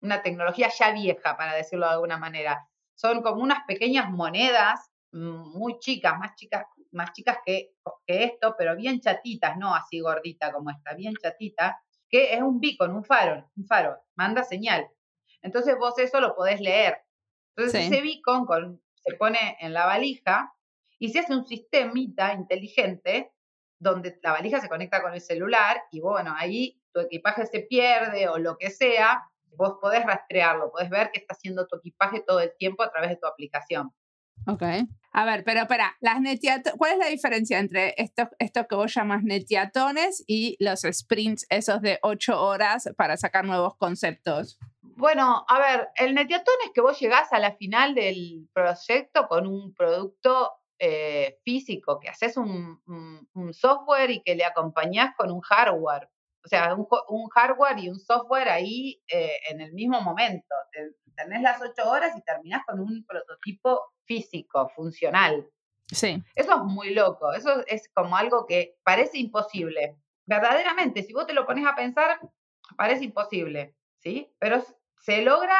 una 0.00 0.22
tecnología 0.22 0.70
ya 0.76 0.92
vieja, 0.92 1.36
para 1.36 1.54
decirlo 1.54 1.86
de 1.86 1.92
alguna 1.92 2.18
manera. 2.18 2.68
Son 2.94 3.22
como 3.22 3.42
unas 3.42 3.64
pequeñas 3.66 4.10
monedas 4.10 4.90
mm, 5.12 5.58
muy 5.58 5.78
chicas, 5.78 6.18
más 6.18 6.34
chicas, 6.36 6.64
más 6.92 7.12
chicas 7.12 7.38
que, 7.44 7.74
que 8.06 8.24
esto, 8.24 8.54
pero 8.56 8.76
bien 8.76 9.00
chatitas, 9.00 9.56
no 9.56 9.74
así 9.74 10.00
gordita 10.00 10.52
como 10.52 10.70
esta, 10.70 10.94
bien 10.94 11.14
chatita, 11.20 11.80
que 12.08 12.34
es 12.34 12.40
un 12.40 12.60
beacon, 12.60 12.94
un 12.94 13.04
faro, 13.04 13.50
un 13.56 13.66
faro, 13.66 13.98
manda 14.14 14.44
señal. 14.44 14.88
Entonces 15.42 15.76
vos 15.78 15.98
eso 15.98 16.20
lo 16.20 16.34
podés 16.34 16.60
leer. 16.60 17.02
Entonces 17.56 17.86
ese 17.86 18.02
beacon 18.02 18.46
se 19.06 19.16
pone 19.16 19.56
en 19.60 19.72
la 19.72 19.86
valija 19.86 20.52
y 20.98 21.10
se 21.10 21.20
hace 21.20 21.34
un 21.34 21.46
sistemita 21.46 22.32
inteligente 22.32 23.32
donde 23.78 24.18
la 24.22 24.32
valija 24.32 24.60
se 24.60 24.68
conecta 24.68 25.02
con 25.02 25.14
el 25.14 25.20
celular 25.20 25.82
y 25.90 26.00
bueno, 26.00 26.34
ahí 26.36 26.80
tu 26.92 27.00
equipaje 27.00 27.46
se 27.46 27.60
pierde 27.60 28.28
o 28.28 28.38
lo 28.38 28.56
que 28.56 28.70
sea, 28.70 29.22
vos 29.56 29.74
podés 29.80 30.04
rastrearlo, 30.04 30.70
podés 30.70 30.90
ver 30.90 31.10
qué 31.12 31.20
está 31.20 31.34
haciendo 31.34 31.66
tu 31.66 31.76
equipaje 31.76 32.22
todo 32.26 32.40
el 32.40 32.52
tiempo 32.56 32.82
a 32.82 32.90
través 32.90 33.10
de 33.10 33.16
tu 33.16 33.26
aplicación. 33.26 33.92
Ok. 34.46 34.62
A 35.12 35.24
ver, 35.24 35.44
pero 35.44 35.60
espera, 35.60 35.96
las 36.00 36.18
¿cuál 36.76 36.92
es 36.92 36.98
la 36.98 37.06
diferencia 37.06 37.58
entre 37.58 37.94
esto, 37.96 38.28
esto 38.38 38.66
que 38.66 38.74
vos 38.74 38.94
llamas 38.94 39.22
netiatones 39.22 40.22
y 40.26 40.56
los 40.60 40.82
sprints, 40.82 41.46
esos 41.48 41.80
de 41.80 41.98
ocho 42.02 42.40
horas 42.40 42.88
para 42.96 43.16
sacar 43.16 43.44
nuevos 43.44 43.76
conceptos? 43.76 44.58
Bueno, 44.96 45.44
a 45.46 45.58
ver, 45.58 45.90
el 45.96 46.14
netiatón 46.14 46.54
es 46.64 46.70
que 46.72 46.80
vos 46.80 46.98
llegás 46.98 47.30
a 47.32 47.38
la 47.38 47.52
final 47.52 47.94
del 47.94 48.48
proyecto 48.54 49.28
con 49.28 49.46
un 49.46 49.74
producto 49.74 50.52
eh, 50.78 51.38
físico, 51.44 52.00
que 52.00 52.08
haces 52.08 52.38
un, 52.38 52.80
software 53.52 54.10
y 54.10 54.22
que 54.22 54.34
le 54.34 54.44
acompañás 54.44 55.14
con 55.16 55.30
un 55.30 55.40
hardware. 55.42 56.08
O 56.44 56.48
sea, 56.48 56.74
un, 56.74 57.28
hardware 57.28 57.78
y 57.78 57.88
un 57.90 57.98
software 57.98 58.48
ahí 58.48 59.02
eh, 59.08 59.38
en 59.50 59.60
el 59.60 59.74
mismo 59.74 60.00
momento. 60.00 60.54
Tenés 61.14 61.42
las 61.42 61.60
ocho 61.60 61.90
horas 61.90 62.16
y 62.16 62.22
terminás 62.22 62.64
con 62.66 62.80
un 62.80 63.04
prototipo 63.04 63.92
físico, 64.06 64.70
funcional. 64.74 65.46
Sí. 65.88 66.22
Eso 66.34 66.54
es 66.54 66.62
muy 66.62 66.94
loco. 66.94 67.34
Eso 67.34 67.64
es 67.66 67.90
como 67.94 68.16
algo 68.16 68.46
que 68.46 68.76
parece 68.82 69.18
imposible. 69.18 69.98
Verdaderamente, 70.24 71.02
si 71.02 71.12
vos 71.12 71.26
te 71.26 71.34
lo 71.34 71.46
pones 71.46 71.66
a 71.66 71.74
pensar, 71.74 72.18
parece 72.76 73.04
imposible, 73.04 73.74
¿sí? 74.00 74.32
Pero 74.38 74.62
se 75.06 75.22
logra 75.22 75.56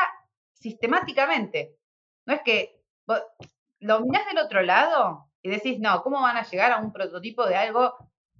sistemáticamente. 0.54 1.76
No 2.26 2.34
es 2.34 2.42
que 2.42 2.82
lo 3.78 4.00
mirás 4.00 4.26
del 4.26 4.38
otro 4.38 4.62
lado 4.62 5.30
y 5.40 5.50
decís, 5.50 5.78
no, 5.78 6.02
¿cómo 6.02 6.20
van 6.20 6.36
a 6.36 6.42
llegar 6.42 6.72
a 6.72 6.78
un 6.78 6.92
prototipo 6.92 7.46
de 7.46 7.54
algo 7.54 7.94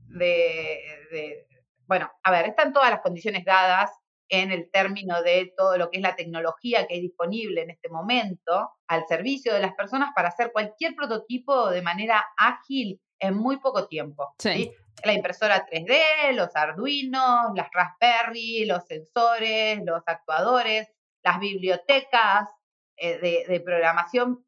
de, 0.08 1.46
bueno, 1.86 2.10
a 2.24 2.30
ver, 2.32 2.46
están 2.46 2.72
todas 2.72 2.90
las 2.90 3.02
condiciones 3.02 3.44
dadas 3.44 3.92
en 4.28 4.50
el 4.50 4.68
término 4.72 5.22
de 5.22 5.52
todo 5.56 5.78
lo 5.78 5.90
que 5.90 5.98
es 5.98 6.02
la 6.02 6.16
tecnología 6.16 6.88
que 6.88 6.94
hay 6.94 7.00
disponible 7.02 7.62
en 7.62 7.70
este 7.70 7.88
momento 7.88 8.72
al 8.88 9.06
servicio 9.06 9.54
de 9.54 9.60
las 9.60 9.74
personas 9.74 10.10
para 10.12 10.30
hacer 10.30 10.50
cualquier 10.50 10.96
prototipo 10.96 11.70
de 11.70 11.82
manera 11.82 12.24
ágil 12.36 13.00
en 13.20 13.36
muy 13.36 13.58
poco 13.58 13.86
tiempo. 13.86 14.34
Sí. 14.38 14.72
La 15.04 15.12
impresora 15.12 15.64
3D, 15.64 16.32
los 16.32 16.56
Arduinos, 16.56 17.52
las 17.54 17.68
Raspberry, 17.72 18.64
los 18.64 18.84
sensores, 18.86 19.78
los 19.84 20.02
actuadores, 20.06 20.95
las 21.26 21.40
bibliotecas 21.40 22.48
eh, 22.96 23.18
de, 23.18 23.44
de, 23.52 23.60
programación 23.60 24.46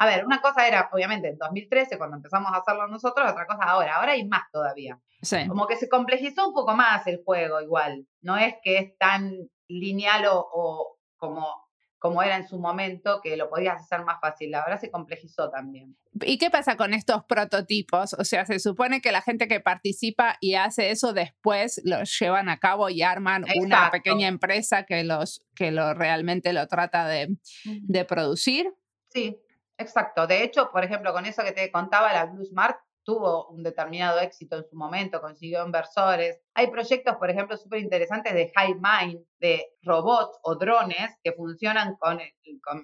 a 0.00 0.06
ver, 0.06 0.24
una 0.24 0.40
cosa 0.40 0.66
era, 0.66 0.88
obviamente, 0.92 1.28
en 1.28 1.38
2013, 1.38 1.98
cuando 1.98 2.16
empezamos 2.16 2.52
a 2.52 2.58
hacerlo 2.58 2.86
nosotros, 2.86 3.28
otra 3.28 3.46
cosa 3.46 3.64
ahora. 3.64 3.96
Ahora 3.96 4.12
hay 4.12 4.24
más 4.28 4.44
todavía. 4.52 5.00
Sí. 5.22 5.48
Como 5.48 5.66
que 5.66 5.76
se 5.76 5.88
complejizó 5.88 6.46
un 6.46 6.54
poco 6.54 6.72
más 6.76 7.04
el 7.08 7.20
juego 7.24 7.60
igual. 7.60 8.06
No 8.20 8.36
es 8.36 8.54
que 8.62 8.78
es 8.78 8.96
tan 8.96 9.32
lineal 9.66 10.26
o, 10.30 10.96
como, 11.16 11.67
como 11.98 12.22
era 12.22 12.36
en 12.36 12.46
su 12.46 12.58
momento, 12.58 13.20
que 13.22 13.36
lo 13.36 13.48
podías 13.48 13.82
hacer 13.82 14.04
más 14.04 14.20
fácil. 14.20 14.54
Ahora 14.54 14.78
se 14.78 14.90
complejizó 14.90 15.50
también. 15.50 15.96
¿Y 16.20 16.38
qué 16.38 16.50
pasa 16.50 16.76
con 16.76 16.94
estos 16.94 17.24
prototipos? 17.24 18.14
O 18.14 18.24
sea, 18.24 18.46
se 18.46 18.58
supone 18.58 19.00
que 19.00 19.12
la 19.12 19.22
gente 19.22 19.48
que 19.48 19.60
participa 19.60 20.36
y 20.40 20.54
hace 20.54 20.90
eso 20.90 21.12
después 21.12 21.80
los 21.84 22.16
llevan 22.18 22.48
a 22.48 22.58
cabo 22.58 22.88
y 22.88 23.02
arman 23.02 23.44
una 23.56 23.90
pequeña 23.90 24.28
empresa 24.28 24.84
que 24.84 25.04
los 25.04 25.44
que 25.54 25.70
lo 25.70 25.94
realmente 25.94 26.52
lo 26.52 26.66
trata 26.68 27.06
de, 27.06 27.36
de 27.64 28.04
producir. 28.04 28.72
Sí, 29.08 29.36
Exacto. 29.78 30.26
De 30.26 30.42
hecho, 30.42 30.70
por 30.72 30.84
ejemplo, 30.84 31.12
con 31.12 31.24
eso 31.24 31.42
que 31.44 31.52
te 31.52 31.70
contaba, 31.70 32.12
la 32.12 32.26
Blue 32.26 32.44
Smart 32.44 32.76
tuvo 33.08 33.48
un 33.48 33.62
determinado 33.62 34.20
éxito 34.20 34.58
en 34.58 34.68
su 34.68 34.76
momento, 34.76 35.22
consiguió 35.22 35.64
inversores. 35.64 36.42
Hay 36.52 36.66
proyectos, 36.66 37.16
por 37.16 37.30
ejemplo, 37.30 37.56
súper 37.56 37.80
interesantes 37.80 38.34
de 38.34 38.52
High 38.54 38.74
Mind, 38.74 39.24
de 39.40 39.64
robots 39.80 40.38
o 40.42 40.56
drones 40.56 41.16
que 41.24 41.32
funcionan 41.32 41.96
con, 41.96 42.20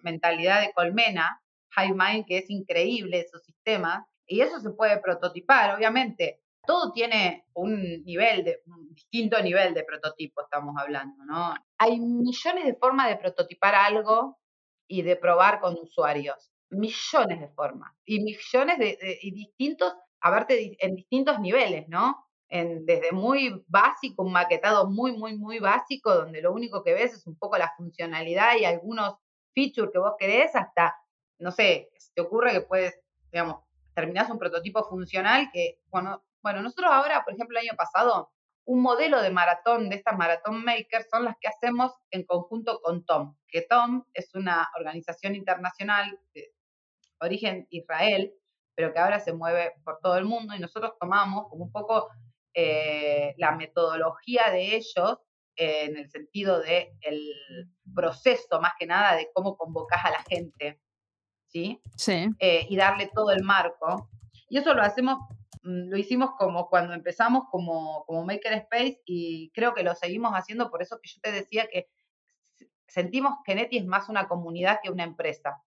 mentalidad 0.02 0.62
de 0.62 0.72
colmena. 0.72 1.42
High 1.72 1.92
Mind, 1.92 2.24
que 2.26 2.38
es 2.38 2.48
increíble 2.48 3.20
esos 3.20 3.44
sistemas. 3.44 4.02
Y 4.26 4.40
eso 4.40 4.60
se 4.60 4.70
puede 4.70 4.98
prototipar, 4.98 5.76
obviamente. 5.76 6.40
Todo 6.66 6.90
tiene 6.92 7.44
un 7.52 8.02
nivel, 8.04 8.44
de, 8.44 8.62
un 8.64 8.94
distinto 8.94 9.42
nivel 9.42 9.74
de 9.74 9.84
prototipo, 9.84 10.40
estamos 10.40 10.74
hablando, 10.78 11.22
¿no? 11.26 11.54
Hay 11.76 12.00
millones 12.00 12.64
de 12.64 12.76
formas 12.76 13.10
de 13.10 13.16
prototipar 13.16 13.74
algo 13.74 14.38
y 14.88 15.02
de 15.02 15.16
probar 15.16 15.60
con 15.60 15.74
usuarios 15.74 16.54
millones 16.70 17.40
de 17.40 17.48
formas 17.48 17.92
y 18.04 18.20
millones 18.20 18.78
de, 18.78 19.18
y 19.22 19.30
distintos, 19.32 19.92
aparte 20.24 20.74
en 20.80 20.96
distintos 20.96 21.38
niveles, 21.38 21.86
¿no? 21.86 22.26
En, 22.48 22.86
desde 22.86 23.12
muy 23.12 23.62
básico, 23.66 24.22
un 24.22 24.32
maquetado 24.32 24.88
muy, 24.88 25.12
muy, 25.12 25.36
muy 25.36 25.58
básico, 25.58 26.14
donde 26.14 26.40
lo 26.40 26.52
único 26.52 26.82
que 26.82 26.94
ves 26.94 27.12
es 27.12 27.26
un 27.26 27.36
poco 27.36 27.58
la 27.58 27.74
funcionalidad 27.76 28.56
y 28.56 28.64
algunos 28.64 29.16
features 29.54 29.90
que 29.92 29.98
vos 29.98 30.14
querés, 30.18 30.56
hasta, 30.56 30.96
no 31.38 31.50
sé, 31.52 31.90
si 31.98 32.10
te 32.14 32.22
ocurre 32.22 32.52
que 32.52 32.62
puedes, 32.62 32.98
digamos, 33.30 33.58
terminás 33.92 34.30
un 34.30 34.38
prototipo 34.38 34.82
funcional 34.84 35.50
que, 35.52 35.78
bueno, 35.88 36.24
bueno, 36.42 36.62
nosotros 36.62 36.90
ahora, 36.90 37.22
por 37.22 37.34
ejemplo, 37.34 37.58
el 37.58 37.68
año 37.68 37.76
pasado, 37.76 38.32
un 38.64 38.80
modelo 38.80 39.20
de 39.20 39.30
maratón 39.30 39.90
de 39.90 39.96
estas 39.96 40.16
Marathon 40.16 40.64
Makers 40.64 41.06
son 41.10 41.26
las 41.26 41.36
que 41.38 41.48
hacemos 41.48 41.92
en 42.10 42.24
conjunto 42.24 42.80
con 42.80 43.04
Tom, 43.04 43.36
que 43.46 43.60
Tom 43.60 44.04
es 44.14 44.34
una 44.34 44.70
organización 44.78 45.34
internacional 45.34 46.18
de 46.32 46.54
origen 47.20 47.66
Israel, 47.68 48.32
pero 48.74 48.92
que 48.92 48.98
ahora 48.98 49.20
se 49.20 49.32
mueve 49.32 49.72
por 49.84 50.00
todo 50.00 50.16
el 50.16 50.24
mundo 50.24 50.54
y 50.54 50.58
nosotros 50.58 50.92
tomamos 50.98 51.48
como 51.48 51.64
un 51.64 51.72
poco 51.72 52.08
eh, 52.54 53.34
la 53.38 53.52
metodología 53.52 54.50
de 54.50 54.76
ellos 54.76 55.18
en 55.56 55.96
el 55.96 56.10
sentido 56.10 56.60
de 56.60 56.96
el 57.00 57.20
proceso 57.94 58.60
más 58.60 58.72
que 58.78 58.86
nada 58.86 59.16
de 59.16 59.30
cómo 59.32 59.56
convocas 59.56 60.04
a 60.04 60.10
la 60.10 60.22
gente, 60.28 60.80
¿sí? 61.46 61.80
Sí. 61.96 62.28
Eh, 62.38 62.66
y 62.68 62.76
darle 62.76 63.10
todo 63.14 63.30
el 63.30 63.44
marco. 63.44 64.10
Y 64.48 64.58
eso 64.58 64.74
lo 64.74 64.82
hacemos, 64.82 65.18
mm, 65.62 65.90
lo 65.90 65.96
hicimos 65.96 66.30
como 66.38 66.68
cuando 66.68 66.94
empezamos 66.94 67.44
como, 67.50 68.04
como 68.06 68.24
Makerspace 68.24 69.00
y 69.04 69.50
creo 69.50 69.74
que 69.74 69.84
lo 69.84 69.94
seguimos 69.94 70.32
haciendo, 70.32 70.70
por 70.70 70.82
eso 70.82 70.98
que 71.00 71.08
yo 71.08 71.20
te 71.20 71.32
decía 71.32 71.68
que 71.68 71.88
sentimos 72.88 73.34
que 73.44 73.54
Neti 73.54 73.78
es 73.78 73.86
más 73.86 74.08
una 74.08 74.28
comunidad 74.28 74.78
que 74.82 74.90
una 74.90 75.04
empresa 75.04 75.62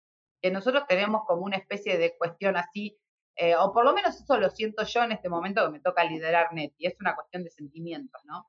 que 0.44 0.50
nosotros 0.50 0.84
tenemos 0.86 1.22
como 1.26 1.40
una 1.46 1.56
especie 1.56 1.96
de 1.96 2.18
cuestión 2.18 2.58
así, 2.58 3.00
eh, 3.34 3.56
o 3.56 3.72
por 3.72 3.82
lo 3.82 3.94
menos 3.94 4.14
eso 4.20 4.36
lo 4.36 4.50
siento 4.50 4.84
yo 4.84 5.02
en 5.02 5.12
este 5.12 5.30
momento 5.30 5.64
que 5.64 5.72
me 5.72 5.80
toca 5.80 6.04
liderar 6.04 6.52
NET, 6.52 6.74
es 6.80 6.94
una 7.00 7.14
cuestión 7.14 7.44
de 7.44 7.50
sentimientos, 7.50 8.20
¿no? 8.26 8.46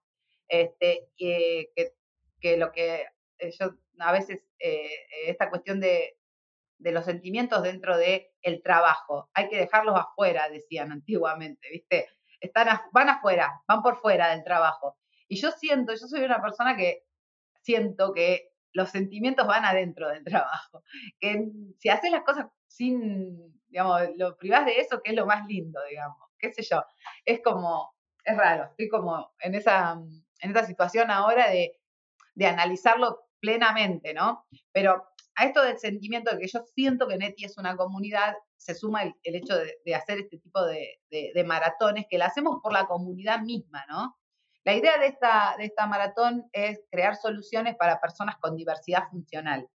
Este, 0.49 1.07
que, 1.15 1.71
que, 2.41 2.57
lo 2.57 2.73
que 2.73 3.05
eh, 3.37 3.51
yo 3.57 3.77
a 3.99 4.11
veces, 4.11 4.41
eh, 4.59 4.89
esta 5.25 5.49
cuestión 5.49 5.79
de, 5.79 6.17
de, 6.79 6.91
los 6.91 7.05
sentimientos 7.05 7.63
dentro 7.63 7.97
del 7.97 8.27
el 8.41 8.61
trabajo, 8.61 9.29
hay 9.33 9.47
que 9.47 9.55
dejarlos 9.55 9.97
afuera, 9.97 10.49
decían 10.49 10.91
antiguamente, 10.91 11.69
¿viste? 11.71 12.09
Están 12.41 12.77
van 12.91 13.07
afuera, 13.07 13.63
van 13.69 13.81
por 13.81 14.01
fuera 14.01 14.31
del 14.31 14.43
trabajo. 14.43 14.97
Y 15.29 15.37
yo 15.37 15.49
siento, 15.51 15.93
yo 15.93 16.07
soy 16.07 16.25
una 16.25 16.41
persona 16.41 16.75
que 16.75 17.05
siento 17.61 18.11
que 18.11 18.51
los 18.75 18.89
sentimientos 18.89 19.47
van 19.47 19.65
adentro 19.65 20.09
del 20.09 20.23
trabajo. 20.23 20.83
Si 21.79 21.89
haces 21.89 22.11
las 22.11 22.23
cosas 22.23 22.47
sin, 22.67 23.59
digamos, 23.67 24.01
lo 24.17 24.37
privás 24.37 24.65
de 24.65 24.79
eso, 24.79 25.01
que 25.01 25.11
es 25.11 25.15
lo 25.15 25.25
más 25.25 25.47
lindo, 25.47 25.79
digamos, 25.89 26.17
qué 26.37 26.53
sé 26.53 26.61
yo. 26.63 26.83
Es 27.25 27.41
como, 27.43 27.93
es 28.23 28.37
raro, 28.37 28.65
estoy 28.65 28.89
como 28.89 29.33
en 29.39 29.55
esa, 29.55 29.93
en 30.39 30.51
esa 30.51 30.65
situación 30.65 31.09
ahora 31.09 31.49
de, 31.49 31.79
de 32.35 32.45
analizarlo 32.45 33.27
plenamente, 33.39 34.13
¿no? 34.13 34.45
Pero 34.71 35.05
a 35.35 35.45
esto 35.45 35.61
del 35.63 35.77
sentimiento 35.77 36.31
de 36.31 36.39
que 36.39 36.47
yo 36.47 36.63
siento 36.73 37.07
que 37.07 37.17
Neti 37.17 37.45
es 37.45 37.57
una 37.57 37.75
comunidad, 37.75 38.35
se 38.57 38.75
suma 38.75 39.03
el, 39.03 39.13
hecho 39.23 39.57
de, 39.57 39.95
hacer 39.95 40.19
este 40.19 40.37
tipo 40.37 40.65
de, 40.65 40.99
maratones 41.45 42.05
que 42.09 42.17
la 42.17 42.25
hacemos 42.25 42.59
por 42.61 42.73
la 42.73 42.87
comunidad 42.87 43.41
misma, 43.41 43.85
¿no? 43.89 44.17
La 44.65 44.73
idea 44.73 44.97
de 44.97 45.07
esta, 45.07 45.55
de 45.57 45.65
esta 45.65 45.85
maratón 45.85 46.49
es 46.51 46.81
crear 46.89 47.15
soluciones 47.15 47.75
para 47.75 48.01
personas 48.01 48.35
con 48.37 48.55
diversidad 48.55 49.07
funcional, 49.11 49.69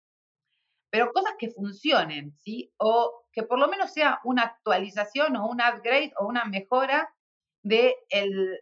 pero 0.90 1.12
cosas 1.12 1.35
que 1.38 1.50
funcionen, 1.50 2.35
¿sí? 2.38 2.73
O 2.78 3.26
que 3.30 3.42
por 3.42 3.59
lo 3.59 3.68
menos 3.68 3.92
sea 3.92 4.21
una 4.25 4.45
actualización 4.45 5.37
o 5.37 5.47
un 5.47 5.61
upgrade 5.61 6.12
o 6.18 6.26
una 6.26 6.47
mejora 6.47 7.14
de 7.62 7.97
el 8.09 8.61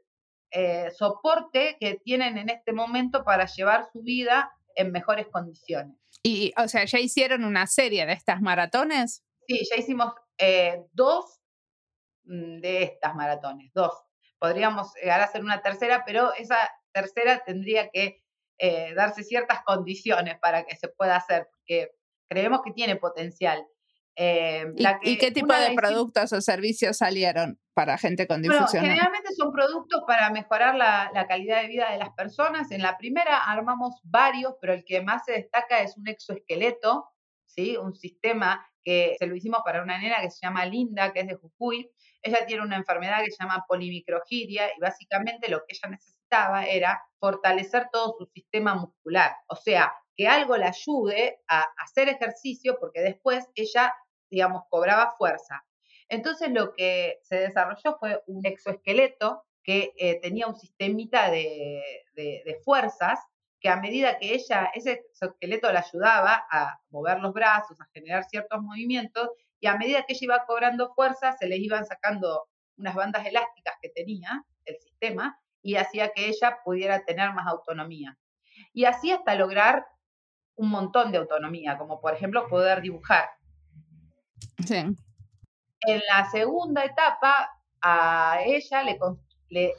eh, 0.51 0.91
soporte 0.91 1.77
que 1.79 2.01
tienen 2.03 2.39
en 2.39 2.51
este 2.51 2.73
momento 2.73 3.23
para 3.25 3.47
llevar 3.47 3.87
su 3.93 4.03
vida 4.03 4.53
en 4.75 4.91
mejores 4.91 5.29
condiciones. 5.29 5.97
Y, 6.25 6.53
o 6.57 6.67
sea, 6.67 6.85
¿ya 6.87 6.99
hicieron 6.99 7.45
una 7.45 7.69
serie 7.69 8.05
de 8.05 8.13
estas 8.13 8.41
maratones? 8.41 9.23
Sí, 9.47 9.61
ya 9.71 9.77
hicimos 9.77 10.13
eh, 10.39 10.85
dos 10.93 11.41
mm, 12.25 12.61
de 12.61 12.83
estas 12.83 13.15
maratones, 13.15 13.71
dos. 13.73 13.93
Podríamos 14.39 14.93
llegar 14.95 15.21
a 15.21 15.25
hacer 15.25 15.43
una 15.43 15.63
tercera, 15.63 16.05
pero 16.05 16.33
esa 16.35 16.57
tercera 16.93 17.43
tendría 17.45 17.91
que 17.91 18.23
eh, 18.59 18.95
darse 18.95 19.23
ciertas 19.23 19.63
condiciones 19.65 20.39
para 20.41 20.65
que 20.65 20.77
se 20.77 20.89
pueda 20.89 21.17
hacer, 21.17 21.49
porque 21.51 21.91
creemos 22.29 22.61
que 22.65 22.73
tiene 22.73 22.97
potencial. 22.97 23.67
Eh, 24.19 24.65
¿Y, 25.03 25.19
qué 25.19 25.31
tipo 25.31 25.53
de 25.53 25.75
productos 25.75 26.33
o 26.33 26.41
servicios 26.41 26.97
salieron 26.97 27.61
para 27.75 27.99
gente 27.99 28.27
con 28.27 28.41
difusión? 28.41 28.83
generalmente 28.83 29.35
son 29.35 29.53
productos 29.53 30.05
para 30.07 30.31
mejorar 30.31 30.75
la, 30.75 31.11
la, 31.13 31.27
calidad 31.27 31.61
de 31.61 31.69
vida 31.69 31.93
de 31.93 31.99
las 31.99 32.11
personas. 32.15 32.71
En 32.71 32.81
la 32.81 32.97
primera 32.97 33.45
armamos 33.45 34.01
varios, 34.05 34.55
pero 34.59 34.73
el 34.73 34.85
que 34.87 35.03
más 35.03 35.27
se 35.27 35.33
destaca 35.33 35.83
es 35.83 35.99
un 35.99 36.09
exoesqueleto, 36.09 37.11
¿sí? 37.45 37.77
un 37.77 37.95
sistema 37.95 38.67
que 38.83 39.17
se 39.19 39.27
lo 39.27 39.37
hicimos 39.37 39.61
para 39.65 39.83
una 39.83 39.99
nena 39.99 40.23
que 40.23 40.31
se 40.31 40.47
llama 40.47 40.65
Linda, 40.65 41.13
que 41.13 41.21
es 41.21 41.27
de 41.27 41.35
Jujuy. 41.35 41.91
Ella 42.27 42.45
tiene 42.47 42.63
una 42.63 42.77
enfermedad 42.77 43.23
que 43.25 43.31
se 43.31 43.43
llama 43.43 43.65
polimicrogiria 43.69 44.69
y 44.77 44.81
básicamente 44.81 45.49
lo 45.49 45.61
que 45.61 45.75
ella 45.75 45.91
necesitaba 45.91 46.67
era 46.67 47.03
fortalecer 47.19 47.89
todo 47.93 48.15
su 48.19 48.27
sistema 48.27 48.75
muscular, 48.75 49.37
o 49.49 49.57
sea, 49.57 49.93
que 50.17 50.27
algo 50.27 50.57
le 50.57 50.67
ayude 50.67 51.41
a 51.49 51.65
hacer 51.79 52.09
ejercicio 52.09 52.79
porque 52.81 53.01
después 53.01 53.47
ella, 53.55 53.95
digamos, 54.31 54.63
cobraba 54.71 55.15
fuerza. 55.17 55.65
Entonces 56.09 56.51
lo 56.51 56.73
que 56.73 57.19
se 57.23 57.37
desarrolló 57.37 57.99
fue 57.99 58.23
un 58.27 58.45
exoesqueleto 58.47 59.45
que 59.63 59.93
eh, 59.97 60.21
tenía 60.21 60.47
un 60.47 60.57
sistemita 60.57 61.31
de, 61.31 61.83
de 62.15 62.61
fuerzas 62.65 63.19
que 63.61 63.69
a 63.69 63.77
medida 63.77 64.19
que 64.19 64.35
ella, 64.35 64.71
ese 64.75 65.07
esqueleto 65.21 65.73
la 65.73 65.81
ayudaba 65.81 66.47
a 66.51 66.79
mover 66.91 67.21
los 67.21 67.33
brazos, 67.33 67.81
a 67.81 67.89
generar 67.93 68.25
ciertos 68.25 68.63
movimientos, 68.63 69.31
y 69.61 69.67
a 69.67 69.77
medida 69.77 70.03
que 70.03 70.13
ella 70.13 70.25
iba 70.25 70.45
cobrando 70.47 70.93
fuerza, 70.95 71.33
se 71.33 71.47
le 71.47 71.57
iban 71.57 71.87
sacando 71.87 72.49
unas 72.77 72.95
bandas 72.95 73.27
elásticas 73.27 73.75
que 73.81 73.89
tenía 73.89 74.45
el 74.65 74.77
sistema 74.79 75.39
y 75.63 75.77
hacía 75.77 76.13
que 76.15 76.29
ella 76.29 76.59
pudiera 76.65 77.05
tener 77.05 77.33
más 77.33 77.47
autonomía. 77.47 78.19
Y 78.73 78.85
así 78.85 79.11
hasta 79.11 79.35
lograr 79.35 79.87
un 80.57 80.71
montón 80.71 81.13
de 81.13 81.19
autonomía, 81.19 81.79
como 81.79 82.01
por 82.01 82.15
ejemplo 82.15 82.49
poder 82.49 82.81
dibujar. 82.81 83.29
Sí. 84.65 84.77
En 84.77 86.03
la 86.09 86.31
segunda 86.31 86.85
etapa, 86.85 87.51
a 87.81 88.41
ella 88.45 88.83
le, 88.83 88.99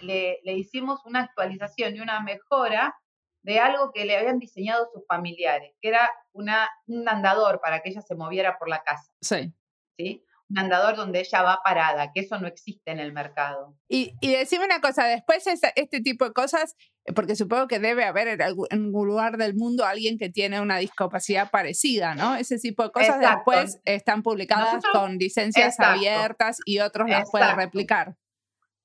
le, 0.01 0.39
le 0.43 0.53
hicimos 0.53 1.05
una 1.05 1.21
actualización 1.21 1.95
y 1.95 1.99
una 1.99 2.21
mejora 2.21 2.95
de 3.41 3.59
algo 3.59 3.91
que 3.93 4.05
le 4.05 4.17
habían 4.17 4.39
diseñado 4.39 4.89
sus 4.93 5.05
familiares, 5.07 5.73
que 5.81 5.87
era 5.87 6.09
una, 6.33 6.69
un 6.87 7.07
andador 7.07 7.61
para 7.61 7.81
que 7.81 7.89
ella 7.89 8.01
se 8.01 8.15
moviera 8.15 8.57
por 8.59 8.67
la 8.67 8.83
casa. 8.83 9.09
Sí. 9.21 9.53
¿Sí? 9.97 10.23
Un 10.49 10.59
andador 10.59 10.95
donde 10.95 11.19
ella 11.19 11.41
va 11.41 11.59
parada, 11.61 12.13
que 12.13 12.21
eso 12.21 12.39
no 12.39 12.47
existe 12.47 12.91
en 12.91 12.99
el 12.99 13.11
mercado. 13.11 13.75
Y, 13.89 14.13
y 14.21 14.31
decime 14.31 14.63
una 14.63 14.79
cosa, 14.79 15.05
después 15.05 15.45
este 15.45 15.99
tipo 15.99 16.23
de 16.23 16.31
cosas, 16.31 16.77
porque 17.13 17.35
supongo 17.35 17.67
que 17.67 17.79
debe 17.79 18.05
haber 18.05 18.29
en 18.29 18.41
algún 18.41 19.07
lugar 19.07 19.35
del 19.35 19.55
mundo 19.55 19.83
alguien 19.83 20.17
que 20.17 20.29
tiene 20.29 20.61
una 20.61 20.77
discapacidad 20.77 21.51
parecida, 21.51 22.15
¿no? 22.15 22.35
Ese 22.35 22.57
tipo 22.59 22.83
de 22.83 22.91
cosas 22.91 23.19
después 23.19 23.81
están 23.83 24.23
publicadas 24.23 24.83
con 24.93 25.17
licencias 25.17 25.77
abiertas 25.81 26.59
y 26.65 26.79
otros 26.79 27.09
las 27.09 27.29
pueden 27.29 27.55
replicar. 27.57 28.15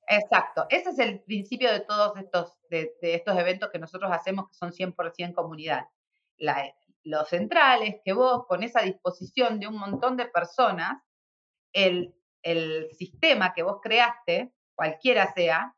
Exacto, 0.08 0.66
ese 0.68 0.90
es 0.90 0.98
el 0.98 1.20
principio 1.22 1.72
de 1.72 1.80
todos 1.80 2.16
estos, 2.18 2.58
de, 2.68 2.92
estos 3.00 3.38
eventos 3.38 3.70
que 3.70 3.78
nosotros 3.78 4.10
hacemos 4.12 4.48
que 4.48 4.54
son 4.54 4.72
100% 4.72 5.32
comunidad. 5.32 5.86
La, 6.36 6.74
lo 7.04 7.24
central 7.24 7.82
es 7.82 7.96
que 8.04 8.12
vos 8.12 8.44
pones 8.48 8.76
a 8.76 8.82
disposición 8.82 9.60
de 9.60 9.68
un 9.68 9.76
montón 9.76 10.16
de 10.16 10.26
personas 10.26 11.02
el, 11.72 12.14
el 12.42 12.90
sistema 12.92 13.52
que 13.54 13.62
vos 13.62 13.78
creaste, 13.82 14.52
cualquiera 14.74 15.32
sea, 15.32 15.74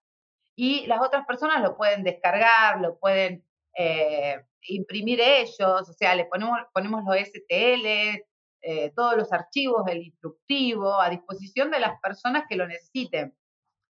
y 0.56 0.86
las 0.86 1.00
otras 1.00 1.26
personas 1.26 1.62
lo 1.62 1.76
pueden 1.76 2.04
descargar, 2.04 2.80
lo 2.80 2.98
pueden 2.98 3.44
eh, 3.76 4.40
imprimir 4.62 5.20
ellos, 5.20 5.88
o 5.88 5.92
sea, 5.92 6.14
le 6.14 6.26
ponemos, 6.26 6.58
ponemos 6.72 7.02
los 7.04 7.16
STL, 7.16 8.22
eh, 8.66 8.92
todos 8.94 9.16
los 9.16 9.32
archivos, 9.32 9.82
el 9.88 10.02
instructivo, 10.02 11.00
a 11.00 11.10
disposición 11.10 11.70
de 11.70 11.80
las 11.80 12.00
personas 12.00 12.44
que 12.48 12.56
lo 12.56 12.66
necesiten. 12.66 13.36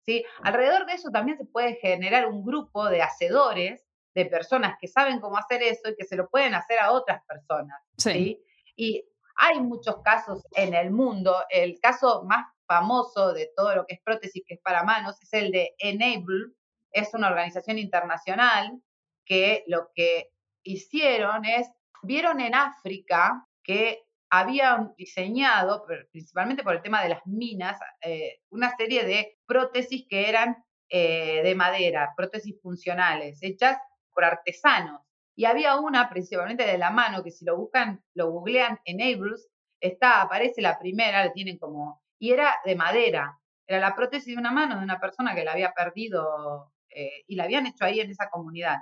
¿sí? 0.07 0.25
Alrededor 0.43 0.87
de 0.87 0.95
eso 0.95 1.11
también 1.11 1.37
se 1.37 1.45
puede 1.45 1.75
generar 1.77 2.27
un 2.27 2.45
grupo 2.45 2.89
de 2.89 3.03
hacedores, 3.03 3.85
de 4.15 4.27
personas 4.27 4.77
que 4.81 4.89
saben 4.89 5.21
cómo 5.21 5.37
hacer 5.37 5.63
eso 5.63 5.89
y 5.89 5.97
que 5.97 6.05
se 6.05 6.17
lo 6.17 6.29
pueden 6.29 6.55
hacer 6.55 6.79
a 6.79 6.93
otras 6.93 7.23
personas. 7.27 7.83
¿sí? 7.99 8.43
Y 8.77 9.05
hay 9.37 9.61
muchos 9.61 9.97
casos 10.03 10.47
en 10.53 10.75
el 10.75 10.91
mundo. 10.91 11.37
El 11.51 11.79
caso 11.81 12.25
más 12.25 12.47
famoso 12.67 13.33
de 13.33 13.51
todo 13.57 13.75
lo 13.75 13.87
que 13.87 13.95
es 13.95 14.01
prótesis, 14.03 14.43
que 14.47 14.55
es 14.55 14.61
para 14.61 14.85
manos, 14.85 15.21
es 15.23 15.33
el 15.33 15.51
de 15.51 15.75
Enable. 15.79 16.53
Es 16.91 17.15
una 17.15 17.29
organización 17.29 17.79
internacional 17.79 18.81
que 19.25 19.65
lo 19.67 19.91
que 19.95 20.31
hicieron 20.63 21.45
es, 21.45 21.69
vieron 22.03 22.41
en 22.41 22.55
África 22.55 23.47
que 23.63 24.05
habían 24.31 24.95
diseñado, 24.97 25.85
principalmente 26.11 26.63
por 26.63 26.75
el 26.75 26.83
tema 26.83 27.03
de 27.03 27.11
las 27.11 27.27
minas, 27.27 27.79
eh, 28.01 28.41
una 28.51 28.75
serie 28.77 29.05
de 29.05 29.39
prótesis 29.47 30.07
que 30.09 30.29
eran 30.29 30.57
eh, 30.89 31.43
de 31.43 31.55
madera, 31.55 32.15
prótesis 32.17 32.61
funcionales, 32.63 33.43
hechas 33.43 33.77
por 34.13 34.25
artesanos. 34.25 35.03
Y 35.35 35.45
había 35.47 35.77
una 35.77 36.11
principalmente 36.11 36.67
de 36.67 36.79
la 36.79 36.91
mano, 36.91 37.23
que 37.23 37.31
si 37.31 37.45
lo 37.45 37.57
buscan, 37.57 38.03
lo 38.15 38.31
googlean 38.31 38.79
en 38.85 39.01
Abrus, 39.01 39.49
está, 39.81 40.23
aparece 40.23 40.61
la 40.61 40.79
primera, 40.79 41.25
la 41.25 41.33
tienen 41.33 41.59
como, 41.59 42.03
y 42.19 42.33
era 42.33 42.61
de 42.65 42.77
madera. 42.77 43.39
Era 43.67 43.81
la 43.81 43.95
prótesis 43.95 44.35
de 44.35 44.41
una 44.41 44.51
mano 44.51 44.77
de 44.77 44.85
una 44.85 45.01
persona 45.01 45.35
que 45.35 45.45
la 45.45 45.53
había 45.53 45.73
perdido 45.73 46.73
eh, 46.91 47.25
y 47.27 47.37
la 47.37 47.45
habían 47.45 47.67
hecho 47.67 47.85
ahí 47.85 48.01
en 48.01 48.11
esa 48.11 48.29
comunidad. 48.29 48.79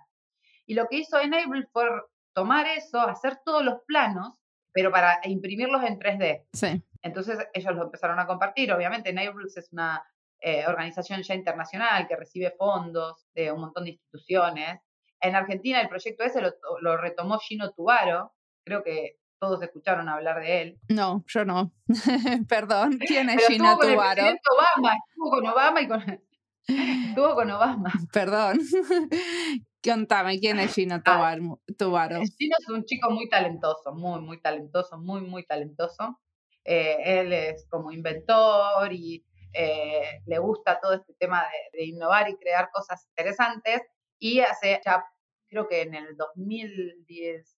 Y 0.67 0.75
lo 0.75 0.87
que 0.89 0.97
hizo 0.97 1.21
Enable 1.21 1.67
fue 1.73 1.85
tomar 2.33 2.67
eso, 2.67 3.01
hacer 3.01 3.39
todos 3.45 3.65
los 3.65 3.83
planos 3.87 4.41
pero 4.73 4.91
para 4.91 5.21
imprimirlos 5.25 5.83
en 5.85 5.99
3D. 5.99 6.47
Sí. 6.53 6.83
Entonces 7.03 7.39
ellos 7.53 7.75
lo 7.75 7.85
empezaron 7.85 8.19
a 8.19 8.27
compartir. 8.27 8.73
Obviamente, 8.73 9.13
Neighbors 9.13 9.57
es 9.57 9.73
una 9.73 10.03
eh, 10.41 10.67
organización 10.67 11.23
ya 11.23 11.35
internacional 11.35 12.07
que 12.07 12.17
recibe 12.17 12.55
fondos 12.57 13.27
de 13.35 13.53
un 13.53 13.61
montón 13.61 13.85
de 13.85 13.91
instituciones. 13.91 14.81
En 15.21 15.35
Argentina 15.35 15.81
el 15.81 15.89
proyecto 15.89 16.25
ese 16.25 16.41
lo, 16.81 16.97
retomó 16.97 17.39
Gino 17.39 17.73
Tubaro. 17.73 18.33
Creo 18.65 18.83
que 18.83 19.19
todos 19.39 19.63
escucharon 19.63 20.09
hablar 20.09 20.41
de 20.41 20.63
él. 20.63 20.81
No, 20.89 21.25
yo 21.27 21.45
no. 21.45 21.73
Perdón, 22.49 22.99
¿quién 23.07 23.31
es 23.31 23.47
Gino 23.47 23.79
Tubaro? 23.79 24.23
Obama, 24.23 24.95
estuvo 25.09 25.31
con 25.31 25.47
Obama 25.47 25.81
y 25.81 25.89
con, 25.89 26.23
estuvo 27.09 27.35
con 27.35 27.51
Obama. 27.51 27.93
Perdón. 28.13 28.61
Contame, 29.83 30.39
¿quién 30.39 30.59
es 30.59 30.75
Gino 30.75 30.97
ah, 31.07 31.37
Tubaro? 31.79 32.21
Gino 32.39 32.57
es 32.59 32.69
un 32.69 32.85
chico 32.85 33.11
muy 33.11 33.31
talentoso, 33.31 33.93
muy, 33.95 34.21
muy 34.21 34.41
talentoso, 34.41 34.99
muy, 34.99 35.23
muy 35.23 35.47
talentoso. 35.47 36.21
Eh, 36.65 37.21
él 37.21 37.33
es 37.33 37.67
como 37.71 37.91
inventor 37.91 38.93
y 38.93 39.25
eh, 39.53 40.21
le 40.27 40.39
gusta 40.39 40.79
todo 40.81 40.95
este 40.95 41.15
tema 41.15 41.45
de, 41.73 41.85
innovar 41.85 42.29
y 42.29 42.37
crear 42.37 42.71
cosas 42.71 43.07
interesantes. 43.09 43.83
Y 44.19 44.41
hace 44.41 44.81
ya, 44.85 45.03
creo 45.51 45.69
que 45.69 45.83
en 45.83 45.95
el 45.95 46.17
2010, 46.17 47.59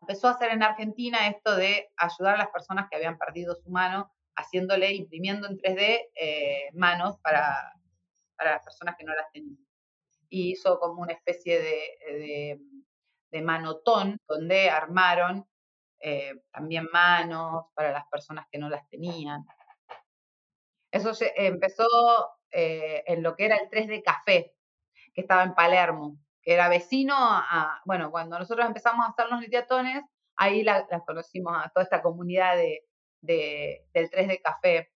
empezó 0.00 0.28
a 0.28 0.32
hacer 0.32 0.50
en 0.50 0.62
Argentina 0.62 1.28
esto 1.28 1.54
de 1.54 1.90
ayudar 1.96 2.34
a 2.34 2.38
las 2.38 2.50
personas 2.50 2.88
que 2.90 2.96
habían 2.96 3.18
perdido 3.18 3.54
su 3.54 3.70
mano, 3.70 4.12
haciéndole, 4.34 4.92
imprimiendo 4.92 5.46
en 5.46 5.58
3D 5.58 6.08
eh, 6.14 6.70
manos 6.74 7.18
para, 7.22 7.72
para 8.36 8.52
las 8.52 8.64
personas 8.64 8.96
que 8.98 9.04
no 9.04 9.14
las 9.14 9.30
tenían 9.32 9.66
y 10.28 10.52
hizo 10.52 10.78
como 10.78 11.02
una 11.02 11.12
especie 11.12 11.60
de, 11.60 12.58
de, 13.30 13.42
manotón 13.42 14.18
donde 14.26 14.70
armaron 14.70 15.46
eh, 16.00 16.32
también 16.50 16.88
manos 16.90 17.66
para 17.74 17.92
las 17.92 18.06
personas 18.08 18.46
que 18.50 18.58
no 18.58 18.70
las 18.70 18.88
tenían. 18.88 19.44
Eso 20.90 21.12
se 21.12 21.32
empezó 21.36 21.86
eh, 22.50 23.04
en 23.06 23.22
lo 23.22 23.36
que 23.36 23.44
era 23.44 23.56
el 23.56 23.68
3D 23.68 24.02
Café, 24.02 24.54
que 25.12 25.20
estaba 25.20 25.42
en 25.42 25.54
Palermo, 25.54 26.18
era 26.46 26.68
vecino 26.68 27.14
a, 27.18 27.82
bueno, 27.84 28.10
cuando 28.10 28.38
nosotros 28.38 28.66
empezamos 28.66 29.04
a 29.04 29.10
hacer 29.10 29.26
los 29.30 29.40
litiatones, 29.40 30.02
ahí 30.36 30.62
la, 30.62 30.86
conocimos 31.04 31.52
a 31.56 31.68
toda 31.70 31.82
esta 31.82 32.02
comunidad 32.02 32.56
de, 32.56 32.84
del 33.20 34.10
3D 34.10 34.40
Café 34.40 34.92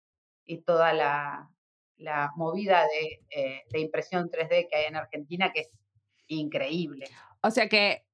y 0.45 0.61
toda 0.61 0.93
la, 0.93 1.49
movida 2.35 2.83
de, 2.83 3.63
de, 3.71 3.79
impresión 3.79 4.29
3D 4.29 4.67
que 4.69 4.75
hay 4.75 4.85
en 4.85 4.97
Argentina, 4.97 5.51
que 5.53 5.61
es 5.61 5.71
increíble. 6.27 7.07
O 7.41 7.49
sea 7.49 7.69
que 7.69 8.07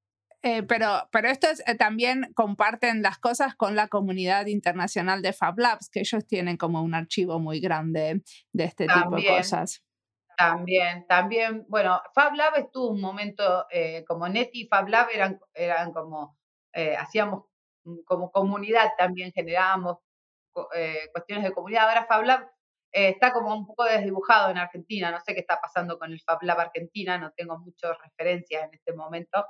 eh, 0.44 0.62
pero, 0.62 1.08
pero 1.10 1.28
estos 1.28 1.60
eh, 1.66 1.74
también 1.74 2.30
comparten 2.34 3.00
las 3.00 3.18
cosas 3.18 3.54
con 3.54 3.74
la 3.74 3.88
comunidad 3.88 4.44
internacional 4.44 5.22
de 5.22 5.32
Fab 5.32 5.58
Labs, 5.58 5.88
que 5.88 6.00
ellos 6.00 6.26
tienen 6.26 6.58
como 6.58 6.82
un 6.82 6.94
archivo 6.94 7.40
muy 7.40 7.60
grande 7.60 8.22
de 8.52 8.64
este 8.64 8.86
tipo 8.86 9.16
de 9.16 9.26
cosas. 9.26 9.82
También, 10.36 11.06
también, 11.06 11.64
bueno, 11.68 12.00
Fab 12.14 12.34
Lab 12.34 12.56
estuvo 12.56 12.90
un 12.90 13.00
momento 13.00 13.66
eh, 13.70 14.04
como 14.06 14.28
Neti 14.28 14.62
y 14.62 14.66
Fab 14.68 14.88
Lab 14.88 15.08
eran, 15.12 15.38
eran 15.54 15.92
como, 15.92 16.36
hacíamos 16.98 17.44
como 18.04 18.30
comunidad 18.32 18.90
también, 18.98 19.30
generábamos 19.32 19.98
cuestiones 21.12 21.44
de 21.44 21.52
comunidad. 21.52 21.88
Ahora 21.88 22.06
Fab 22.06 22.24
Lab 22.24 22.50
está 22.92 23.32
como 23.32 23.54
un 23.54 23.66
poco 23.66 23.84
desdibujado 23.84 24.50
en 24.50 24.58
Argentina, 24.58 25.10
no 25.12 25.20
sé 25.20 25.34
qué 25.34 25.40
está 25.40 25.60
pasando 25.60 25.98
con 25.98 26.12
el 26.12 26.20
Fab 26.22 26.42
Lab 26.42 26.60
Argentina, 26.60 27.18
no 27.18 27.32
tengo 27.36 27.58
muchas 27.58 27.96
referencias 28.02 28.64
en 28.64 28.74
este 28.74 28.92
momento, 28.94 29.46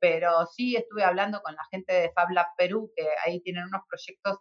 pero 0.00 0.46
sí 0.46 0.76
estuve 0.76 1.04
hablando 1.04 1.40
con 1.42 1.54
la 1.54 1.64
gente 1.70 1.92
de 1.94 2.12
Fab 2.14 2.30
Lab 2.30 2.46
Perú, 2.58 2.92
que 2.96 3.08
ahí 3.24 3.40
tienen 3.40 3.64
unos 3.66 3.82
proyectos 3.88 4.38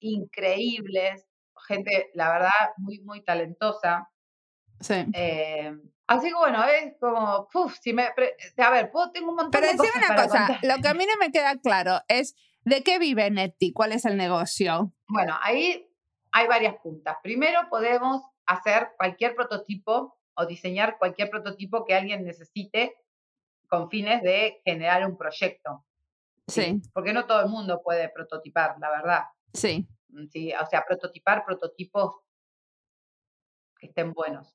increíbles, 0.00 1.26
gente, 1.68 2.10
la 2.14 2.32
verdad, 2.32 2.50
muy, 2.78 3.00
muy 3.02 3.24
talentosa. 3.24 4.08
Sí. 4.82 4.94
Eh, 5.14 5.72
así 6.06 6.28
que 6.28 6.34
bueno, 6.34 6.62
es 6.64 6.94
como, 7.00 7.48
uf, 7.54 7.76
si 7.80 7.92
me, 7.92 8.04
a 8.04 8.70
ver, 8.70 8.92
tengo 9.14 9.30
un 9.30 9.36
montón 9.36 9.50
Pero 9.50 9.68
de 9.68 9.76
cosas 9.76 9.96
una 9.96 10.22
cosa, 10.22 10.58
lo 10.62 10.76
que 10.82 10.88
a 10.88 10.94
mí 10.94 11.06
no 11.06 11.16
me 11.18 11.30
queda 11.32 11.58
claro 11.58 12.00
es, 12.08 12.34
¿de 12.64 12.82
qué 12.82 12.98
vive 12.98 13.30
Neti? 13.30 13.72
¿Cuál 13.72 13.92
es 13.92 14.04
el 14.04 14.16
negocio? 14.16 14.92
Bueno, 15.08 15.38
ahí 15.42 15.88
hay 16.32 16.46
varias 16.48 16.74
puntas. 16.76 17.16
Primero 17.22 17.68
podemos 17.70 18.22
hacer 18.46 18.90
cualquier 18.98 19.34
prototipo 19.34 20.18
o 20.34 20.46
diseñar 20.46 20.98
cualquier 20.98 21.30
prototipo 21.30 21.84
que 21.84 21.94
alguien 21.94 22.24
necesite 22.24 22.96
con 23.68 23.88
fines 23.88 24.22
de 24.22 24.60
generar 24.64 25.06
un 25.06 25.16
proyecto. 25.16 25.84
Sí. 26.46 26.82
Porque 26.92 27.12
no 27.12 27.26
todo 27.26 27.40
el 27.42 27.48
mundo 27.48 27.80
puede 27.82 28.08
prototipar, 28.08 28.76
la 28.78 28.90
verdad. 28.90 29.22
Sí. 29.54 29.86
Mm, 30.08 30.26
sí, 30.28 30.52
o 30.52 30.66
sea, 30.66 30.84
prototipar 30.84 31.44
prototipos 31.44 32.16
que 33.82 33.88
estén 33.88 34.12
buenos. 34.12 34.54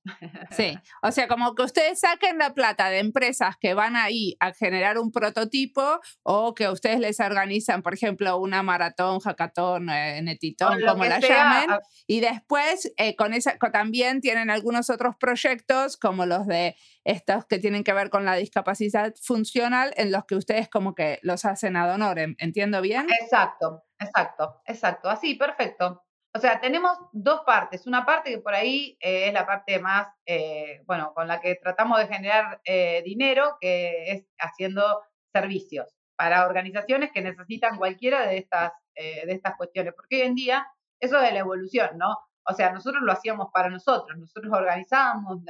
Sí, 0.52 0.80
o 1.04 1.12
sea, 1.12 1.28
como 1.28 1.54
que 1.54 1.64
ustedes 1.64 2.00
saquen 2.00 2.38
la 2.38 2.54
plata 2.54 2.90
de 2.90 3.00
empresas 3.00 3.58
que 3.60 3.74
van 3.74 3.98
ahí 3.98 4.38
a 4.40 4.54
generar 4.54 4.98
un 4.98 5.12
prototipo 5.12 6.00
o 6.24 6.56
que 6.56 6.70
ustedes 6.70 7.00
les 7.02 7.20
organizan, 7.20 7.84
por 7.84 7.94
ejemplo, 7.94 8.38
una 8.38 8.64
maratón, 8.64 9.20
hackathon, 9.20 9.90
eh, 9.90 10.22
netitón, 10.22 10.80
como 10.88 11.04
la 11.04 11.20
llamen, 11.20 11.78
y 12.08 12.22
después 12.22 12.94
eh, 12.96 13.18
con 13.18 13.34
esa 13.34 13.58
también 13.74 14.22
tienen 14.22 14.50
algunos 14.50 14.90
otros 14.90 15.18
proyectos 15.20 15.98
como 15.98 16.26
los 16.26 16.48
de 16.48 16.78
estos 17.04 17.46
que 17.46 17.60
tienen 17.60 17.84
que 17.84 17.92
ver 17.92 18.10
con 18.10 18.24
la 18.24 18.36
discapacidad 18.36 19.14
funcional 19.22 19.94
en 19.98 20.14
los 20.14 20.24
que 20.24 20.36
ustedes 20.36 20.70
como 20.70 20.96
que 20.96 21.20
los 21.22 21.44
hacen 21.44 21.76
ad 21.76 21.94
honorem, 21.94 22.36
¿entiendo 22.38 22.82
bien? 22.82 23.08
Exacto, 23.22 23.84
exacto, 24.00 24.62
exacto, 24.66 25.10
así, 25.10 25.36
perfecto. 25.36 26.07
O 26.34 26.40
sea, 26.40 26.60
tenemos 26.60 26.98
dos 27.12 27.42
partes. 27.46 27.88
Una 27.88 28.06
parte 28.06 28.30
que 28.32 28.40
por 28.40 28.54
ahí 28.54 28.98
eh, 29.00 29.28
es 29.28 29.34
la 29.34 29.46
parte 29.46 29.80
más, 29.80 30.08
eh, 30.26 30.84
bueno, 30.86 31.14
con 31.14 31.28
la 31.28 31.40
que 31.42 31.56
tratamos 31.56 32.00
de 32.00 32.08
generar 32.08 32.62
eh, 32.64 33.02
dinero, 33.04 33.58
que 33.60 34.12
es 34.12 34.26
haciendo 34.38 35.02
servicios 35.34 35.96
para 36.16 36.46
organizaciones 36.46 37.12
que 37.12 37.22
necesitan 37.22 37.78
cualquiera 37.78 38.28
de 38.28 38.38
estas, 38.38 38.72
de 38.96 39.32
estas 39.32 39.56
cuestiones. 39.56 39.94
Porque 39.94 40.16
hoy 40.16 40.28
en 40.28 40.36
día 40.36 40.68
eso 41.00 41.20
es 41.22 41.32
la 41.32 41.40
evolución, 41.40 41.98
¿no? 41.98 42.18
O 42.44 42.54
sea, 42.54 42.72
nosotros 42.72 43.04
lo 43.04 43.12
hacíamos 43.12 43.50
para 43.54 43.70
nosotros, 43.70 44.18
nosotros 44.18 44.52
organizábamos 44.52 45.44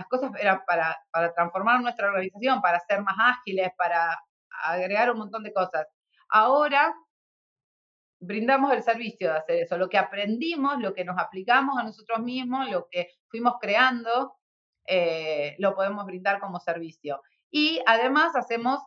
las 0.00 0.08
cosas 0.08 0.30
eran 0.40 0.62
para, 0.66 0.98
para 1.10 1.34
transformar 1.34 1.82
nuestra 1.82 2.08
organización, 2.08 2.62
para 2.62 2.80
ser 2.80 3.02
más 3.02 3.14
ágiles, 3.18 3.70
para 3.76 4.18
agregar 4.64 5.10
un 5.10 5.18
montón 5.18 5.42
de 5.42 5.52
cosas. 5.52 5.86
Ahora 6.28 6.94
brindamos 8.20 8.72
el 8.72 8.82
servicio 8.82 9.32
de 9.32 9.38
hacer 9.38 9.56
eso, 9.62 9.78
lo 9.78 9.88
que 9.88 9.98
aprendimos, 9.98 10.78
lo 10.78 10.94
que 10.94 11.04
nos 11.04 11.18
aplicamos 11.18 11.78
a 11.78 11.82
nosotros 11.82 12.20
mismos, 12.20 12.70
lo 12.70 12.86
que 12.90 13.08
fuimos 13.28 13.54
creando, 13.60 14.36
eh, 14.86 15.56
lo 15.58 15.74
podemos 15.74 16.04
brindar 16.06 16.38
como 16.38 16.60
servicio. 16.60 17.22
Y 17.50 17.80
además 17.86 18.36
hacemos 18.36 18.80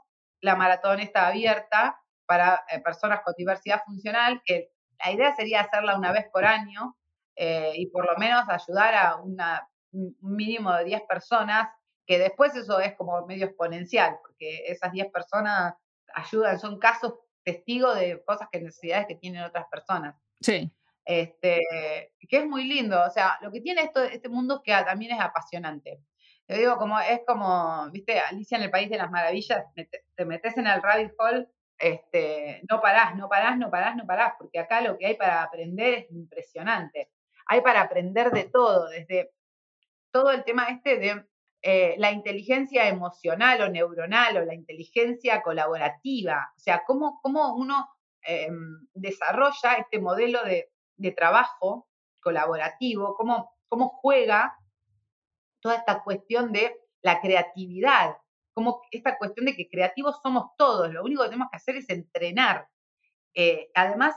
la 0.44 0.56
maratón 0.56 1.00
está 1.00 1.28
abierta 1.28 1.98
para 2.26 2.64
eh, 2.70 2.80
personas 2.82 3.22
con 3.24 3.34
diversidad 3.38 3.82
funcional, 3.86 4.42
que 4.46 4.72
la 5.00 5.12
idea 5.12 5.36
sería 5.36 5.62
hacerla 5.62 5.98
una 5.98 6.12
vez 6.12 6.26
por 6.32 6.46
año 6.46 6.98
eh, 7.36 7.72
y 7.76 7.88
por 7.88 8.06
lo 8.06 8.18
menos 8.18 8.44
ayudar 8.50 8.94
a 8.94 9.16
una, 9.16 9.68
un 9.92 10.16
mínimo 10.22 10.74
de 10.74 10.84
10 10.84 11.04
personas, 11.08 11.70
que 12.06 12.20
después 12.20 12.56
eso 12.56 12.80
es 12.80 12.94
como 12.96 13.26
medio 13.26 13.46
exponencial, 13.46 14.18
porque 14.22 14.66
esas 14.68 14.92
10 14.92 15.12
personas 15.12 15.76
ayudan, 16.14 16.60
son 16.60 16.78
casos 16.78 17.14
testigo 17.44 17.94
de 17.94 18.24
cosas 18.24 18.48
que 18.52 18.60
necesidades 18.60 19.08
que 19.08 19.16
tienen 19.16 19.44
otras 19.44 19.66
personas. 19.70 20.16
Sí. 20.42 20.72
Este, 21.06 21.62
que 22.30 22.38
es 22.38 22.46
muy 22.46 22.66
lindo. 22.66 23.02
O 23.06 23.10
sea, 23.10 23.38
lo 23.42 23.52
que 23.52 23.62
tiene 23.62 23.82
esto, 23.82 24.04
este 24.04 24.30
mundo 24.30 24.56
es 24.56 24.62
que 24.64 24.86
también 24.86 25.14
es 25.14 25.20
apasionante. 25.20 26.00
Te 26.46 26.58
digo, 26.58 26.78
como, 26.78 27.00
es 27.00 27.22
como, 27.26 27.90
viste, 27.92 28.20
Alicia 28.20 28.58
en 28.58 28.64
el 28.64 28.72
País 28.72 28.90
de 28.90 28.98
las 28.98 29.12
Maravillas, 29.12 29.64
te 30.16 30.26
metes 30.26 30.58
en 30.58 30.68
el 30.68 30.82
rabbit 30.82 31.14
hole, 31.18 31.48
este, 31.78 32.62
no 32.70 32.82
parás, 32.82 33.16
no 33.16 33.30
parás, 33.30 33.58
no 33.58 33.70
parás, 33.70 33.96
no 33.96 34.06
parás, 34.06 34.34
porque 34.38 34.60
acá 34.60 34.82
lo 34.82 34.98
que 34.98 35.06
hay 35.06 35.16
para 35.16 35.44
aprender 35.44 35.94
es 35.94 36.12
impresionante. 36.12 37.12
Hay 37.48 37.62
para 37.62 37.82
aprender 37.82 38.32
de 38.32 38.46
todo, 38.46 38.88
desde 38.90 39.32
todo 40.12 40.32
el 40.32 40.44
tema 40.44 40.68
este 40.70 40.98
de 40.98 41.26
eh, 41.66 41.96
la 41.98 42.12
inteligencia 42.12 42.90
emocional 42.90 43.62
o 43.62 43.70
neuronal 43.70 44.36
o 44.36 44.44
la 44.44 44.54
inteligencia 44.54 45.42
colaborativa, 45.42 46.52
o 46.58 46.60
sea, 46.60 46.84
cómo, 46.86 47.22
cómo 47.22 47.56
uno 47.56 47.88
em, 48.22 48.86
desarrolla 48.94 49.76
este 49.80 50.00
modelo 50.00 50.44
de, 50.44 50.70
trabajo 51.16 51.88
colaborativo, 52.22 53.16
cómo, 53.16 53.56
cómo 53.70 53.88
juega 54.02 54.58
toda 55.62 55.76
esta 55.76 56.04
cuestión 56.04 56.52
de 56.52 56.76
la 57.02 57.22
creatividad, 57.22 58.18
como 58.54 58.82
esta 58.92 59.18
cuestión 59.18 59.46
de 59.46 59.56
que 59.56 59.70
creativos 59.70 60.20
somos 60.22 60.52
todos, 60.58 60.92
lo 60.94 61.02
único 61.02 61.24
que 61.24 61.30
tenemos 61.30 61.50
que 61.50 61.58
hacer 61.58 61.78
es 61.78 61.90
entrenar. 61.90 62.68
Eh, 63.36 63.70
además, 63.74 64.16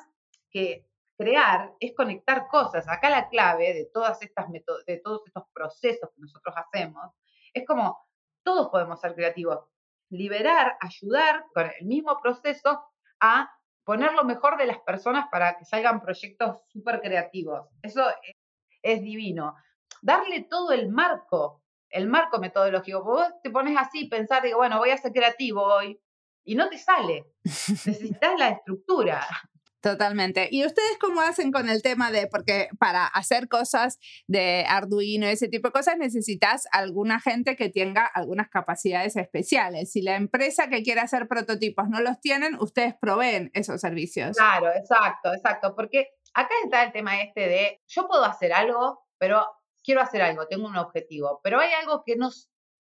que 0.51 0.89
crear 1.17 1.73
es 1.79 1.95
conectar 1.95 2.49
cosas. 2.49 2.89
Acá 2.89 3.09
la 3.09 3.29
clave 3.29 3.73
de 3.73 3.89
todas 3.93 4.21
estas 4.21 4.47
de 4.51 4.99
todos 4.99 5.23
estos 5.27 5.45
procesos 5.53 6.11
que 6.13 6.21
nosotros 6.21 6.55
hacemos 6.57 7.13
es 7.61 7.67
como, 7.67 7.99
todos 8.43 8.69
podemos 8.69 9.01
ser 9.01 9.15
creativos. 9.15 9.65
Liberar, 10.11 10.77
ayudar 10.81 11.47
con 11.53 11.71
el 11.79 11.87
mismo 11.87 12.21
proceso 12.23 12.85
a 13.21 13.51
poner 13.85 14.13
lo 14.13 14.25
mejor 14.25 14.57
de 14.57 14.67
las 14.67 14.79
personas 14.81 15.27
para 15.31 15.57
que 15.57 15.65
salgan 15.65 16.01
proyectos 16.01 16.63
súper 16.69 17.01
creativos. 17.01 17.69
Eso 17.83 18.05
es, 18.83 19.03
divino. 19.03 19.55
Darle 20.03 20.43
todo 20.43 20.73
el 20.73 20.89
marco, 20.91 21.63
el 21.91 22.09
marco 22.09 22.39
metodológico. 22.39 23.03
Vos 23.03 23.27
te 23.43 23.51
pones 23.51 23.77
así, 23.79 24.07
pensar, 24.07 24.43
digo, 24.43 24.59
bueno, 24.59 24.79
voy 24.79 24.91
a 24.91 24.97
ser 24.97 25.13
creativo 25.13 25.63
hoy, 25.63 26.01
y 26.45 26.55
no 26.55 26.69
te 26.69 26.79
sale. 26.79 27.27
Necesitas 27.45 28.39
la 28.39 28.51
estructura. 28.51 29.27
Totalmente. 29.87 30.49
¿Y 30.51 30.67
ustedes 30.67 30.99
cómo 30.99 31.21
hacen 31.21 31.53
con 31.53 31.69
el 31.69 31.81
tema 31.81 32.11
de, 32.11 32.27
porque 32.27 32.69
para 32.77 33.07
hacer 33.07 33.47
cosas 33.47 34.01
de 34.27 34.65
Arduino, 34.69 35.29
ese 35.29 35.47
tipo 35.47 35.69
de 35.69 35.73
cosas, 35.73 35.97
necesitas 35.97 36.67
alguna 36.73 37.21
gente 37.21 37.55
que 37.55 37.69
tenga 37.69 38.05
algunas 38.05 38.49
capacidades 38.49 39.15
especiales? 39.15 39.93
Si 39.93 40.03
la 40.03 40.17
empresa 40.17 40.69
que 40.69 40.83
quiere 40.83 41.03
hacer 41.03 41.29
prototipos 41.29 41.89
no 41.89 42.01
los 42.01 42.21
tienen, 42.21 42.57
ustedes 42.59 42.97
proveen 43.01 43.53
esos 43.55 43.81
servicios. 43.81 44.37
Claro, 44.37 44.73
exacto, 44.75 45.33
exacto. 45.33 45.77
Porque 45.77 46.09
acá 46.35 46.53
está 46.65 46.83
el 46.83 46.91
tema 46.91 47.21
este 47.21 47.43
de, 47.43 47.81
yo 47.87 48.09
puedo 48.09 48.25
hacer 48.25 48.53
algo, 48.53 49.07
pero 49.19 49.47
quiero 49.85 50.01
hacer 50.01 50.21
algo, 50.21 50.49
tengo 50.49 50.67
un 50.67 50.77
objetivo, 50.77 51.41
pero 51.45 51.61
hay 51.61 51.71
algo 51.75 52.03
que 52.05 52.17
no, 52.17 52.31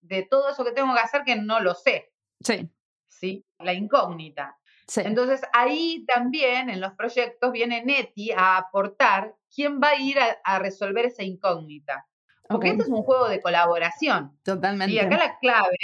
de 0.00 0.26
todo 0.28 0.50
eso 0.50 0.64
que 0.64 0.72
tengo 0.72 0.92
que 0.92 1.02
hacer 1.02 1.22
que 1.24 1.36
no 1.36 1.60
lo 1.60 1.74
sé. 1.74 2.12
Sí. 2.40 2.68
Sí, 3.08 3.46
la 3.60 3.74
incógnita. 3.74 4.58
Entonces 4.94 5.42
ahí 5.52 6.04
también 6.06 6.70
en 6.70 6.80
los 6.80 6.92
proyectos 6.92 7.52
viene 7.52 7.84
Neti 7.84 8.30
a 8.30 8.56
aportar 8.56 9.34
quién 9.52 9.80
va 9.80 9.90
a 9.90 9.96
ir 9.96 10.16
a, 10.20 10.58
resolver 10.58 11.06
esa 11.06 11.24
incógnita. 11.24 12.06
Porque 12.48 12.68
esto 12.68 12.84
es 12.84 12.88
un 12.88 13.02
juego 13.02 13.28
de 13.28 13.40
colaboración. 13.40 14.38
Totalmente. 14.44 14.94
Y 14.94 15.00
acá 15.00 15.18
la 15.18 15.38
clave, 15.40 15.76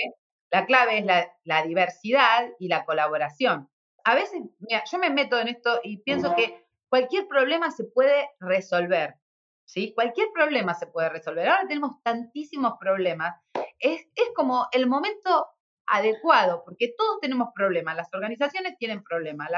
la 0.51 0.67
clave 0.67 0.99
es 0.99 1.07
la, 1.45 1.63
diversidad 1.65 2.49
y 2.61 2.69
la 2.69 2.85
colaboración. 2.85 3.69
A 4.05 4.15
veces, 4.15 4.41
mira, 4.61 4.85
yo 4.91 4.99
me 4.99 5.11
meto 5.11 5.41
en 5.41 5.49
esto 5.49 5.81
y 5.83 5.99
pienso 5.99 6.37
que 6.37 6.65
cualquier 6.89 7.27
problema 7.27 7.71
se 7.73 7.85
puede 7.85 8.31
resolver. 8.39 9.17
¿sí? 9.65 9.93
Cualquier 9.95 10.29
problema 10.33 10.75
se 10.75 10.87
puede 10.87 11.09
resolver. 11.09 11.49
Ahora 11.49 11.67
tenemos 11.67 12.01
tantísimos 12.05 12.75
problemas. 12.79 13.35
Es, 13.81 14.03
es 14.15 14.31
como 14.37 14.69
el 14.71 14.87
momento 14.87 15.49
adecuado, 15.87 16.63
porque 16.65 16.95
todos 16.97 17.21
tenemos 17.21 17.49
problemas, 17.55 17.97
las 17.97 18.13
organizaciones 18.13 18.77
tienen 18.79 19.03
problemas, 19.03 19.49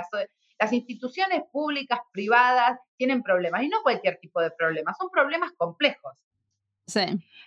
Las 0.59 0.73
instituciones 0.73 1.43
públicas, 1.53 2.01
privadas, 2.13 2.79
tienen 2.97 3.23
problemas 3.23 3.63
y 3.63 3.69
no 3.69 3.83
cualquier 3.83 4.19
tipo 4.19 4.41
de 4.41 4.51
problemas, 4.51 4.97
son 4.97 5.11
problemas 5.11 5.53
complejos. 5.57 6.17
Sí. 6.87 7.05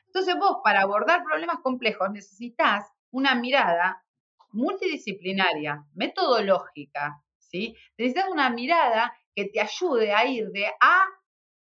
Entonces 0.08 0.36
vos 0.40 0.58
para 0.63 0.82
abordar 0.82 1.24
problemas 1.24 1.60
complejos 1.62 2.10
necesitas 2.12 2.86
una 3.12 3.36
mirada 3.36 4.04
multidisciplinaria, 4.52 5.84
metodológica, 5.94 7.22
¿sí? 7.38 7.76
Necesitas 7.98 8.30
una 8.30 8.50
mirada 8.50 9.13
que 9.36 9.46
te 9.46 9.62
ayude 9.62 10.13
a 10.13 10.26
ir 10.26 10.50
de 10.50 10.68
A 10.80 11.06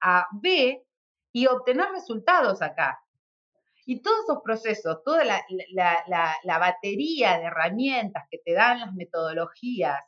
a 0.02 0.28
B 0.32 0.84
y 1.32 1.48
obtener 1.48 1.90
resultados 1.92 2.62
acá. 2.62 3.00
Y 3.90 4.04
todos 4.04 4.20
esos 4.20 4.44
procesos, 4.44 5.04
toda 5.04 5.26
la, 5.26 5.42
la, 6.44 6.60
batería 6.60 7.40
de 7.40 7.46
herramientas 7.46 8.26
que 8.30 8.38
te 8.38 8.54
dan 8.54 8.82
las 8.82 8.94
metodologías 8.94 10.00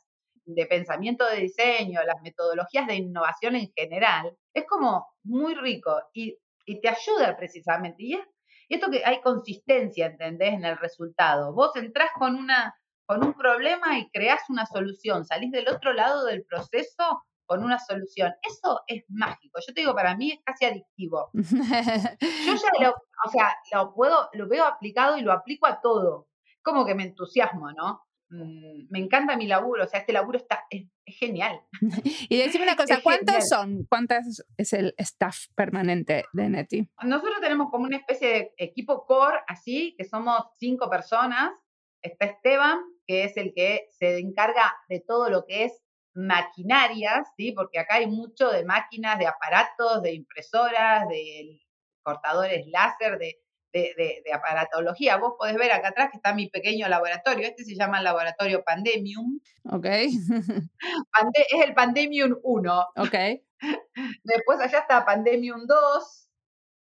de 0.44 0.66
pensamiento 0.66 1.28
de 1.28 1.38
diseño, 1.38 2.00
las 2.04 2.22
metodologías 2.22 2.86
de 2.86 2.94
innovación 2.94 3.56
en 3.56 3.72
general, 3.74 4.36
es 4.54 4.66
como 4.68 5.08
muy 5.24 5.56
rico 5.56 6.00
y, 6.14 6.38
y 6.64 6.80
te 6.80 6.90
ayuda 6.90 7.36
precisamente. 7.36 8.04
Y, 8.04 8.14
es, 8.14 8.20
esto 8.68 8.88
que 8.88 9.04
hay 9.04 9.20
consistencia, 9.20 10.06
¿entendés? 10.06 10.54
En 10.54 10.64
el 10.64 10.78
resultado. 10.78 11.52
Vos 11.52 11.74
entrás 11.74 12.10
con, 12.16 12.36
una, 12.36 12.76
con 13.04 13.26
un 13.26 13.34
problema 13.34 13.98
y 13.98 14.08
creás 14.10 14.42
una 14.48 14.64
solución, 14.64 15.24
salís 15.24 15.50
del 15.50 15.66
otro 15.66 15.92
lado 15.92 16.26
del 16.26 16.44
proceso 16.44 17.24
con 17.46 17.64
una 17.64 17.78
solución. 17.78 18.32
Eso 18.42 18.82
es 18.86 19.04
mágico. 19.08 19.60
Yo 19.66 19.74
te 19.74 19.80
digo, 19.80 19.94
para 19.94 20.16
mí 20.16 20.32
es 20.32 20.40
casi 20.44 20.64
adictivo. 20.64 21.30
Yo 21.34 22.54
ya 22.54 22.84
lo, 22.86 22.90
o 22.90 23.30
sea, 23.30 23.54
lo 23.72 23.94
puedo, 23.94 24.28
lo 24.32 24.48
veo 24.48 24.64
aplicado 24.64 25.18
y 25.18 25.22
lo 25.22 25.32
aplico 25.32 25.66
a 25.66 25.80
todo. 25.80 26.28
Como 26.62 26.86
que 26.86 26.94
me 26.94 27.04
entusiasmo, 27.04 27.72
¿no? 27.72 28.02
Mm, 28.32 28.86
me 28.88 28.98
encanta 28.98 29.36
mi 29.36 29.46
laburo, 29.46 29.84
o 29.84 29.86
sea, 29.86 30.00
este 30.00 30.12
laburo 30.14 30.38
está, 30.38 30.64
es, 30.70 30.86
genial. 31.04 31.60
Y 32.30 32.38
decime 32.38 32.64
una 32.64 32.76
cosa, 32.76 33.00
¿cuántos 33.02 33.48
son? 33.48 33.84
¿Cuántas 33.88 34.42
es 34.56 34.72
el 34.72 34.94
staff 34.96 35.48
permanente 35.54 36.24
de 36.32 36.48
Neti? 36.48 36.88
Nosotros 37.02 37.40
tenemos 37.40 37.70
como 37.70 37.84
una 37.84 37.98
especie 37.98 38.28
de 38.28 38.54
equipo 38.56 39.04
core, 39.04 39.40
así, 39.46 39.94
que 39.98 40.04
somos 40.04 40.40
cinco 40.58 40.88
personas. 40.88 41.52
Está 42.00 42.26
Esteban, 42.26 42.80
que 43.06 43.24
es 43.24 43.36
el 43.36 43.52
que 43.54 43.88
se 43.90 44.18
encarga 44.18 44.74
de 44.88 45.00
todo 45.00 45.28
lo 45.28 45.44
que 45.44 45.64
es 45.64 45.82
maquinarias, 46.14 47.28
¿sí? 47.36 47.52
Porque 47.52 47.78
acá 47.78 47.96
hay 47.96 48.06
mucho 48.06 48.50
de 48.50 48.64
máquinas, 48.64 49.18
de 49.18 49.26
aparatos, 49.26 50.02
de 50.02 50.14
impresoras, 50.14 51.08
de 51.08 51.60
cortadores 52.02 52.66
láser, 52.68 53.18
de 53.18 53.42
de, 53.72 54.22
aparatología. 54.32 55.16
Vos 55.16 55.34
podés 55.38 55.56
ver 55.56 55.72
acá 55.72 55.88
atrás 55.88 56.10
que 56.10 56.18
está 56.18 56.34
mi 56.34 56.48
pequeño 56.48 56.88
laboratorio. 56.88 57.46
Este 57.46 57.64
se 57.64 57.74
llama 57.74 57.98
el 57.98 58.04
laboratorio 58.04 58.62
Pandemium. 58.64 59.40
Ok. 59.70 59.86
es 61.34 61.64
el 61.64 61.74
Pandemium 61.74 62.38
1. 62.42 62.86
Ok. 62.96 63.14
Después 64.24 64.60
allá 64.60 64.78
está 64.78 65.04
Pandemium 65.04 65.66
2. 65.66 66.28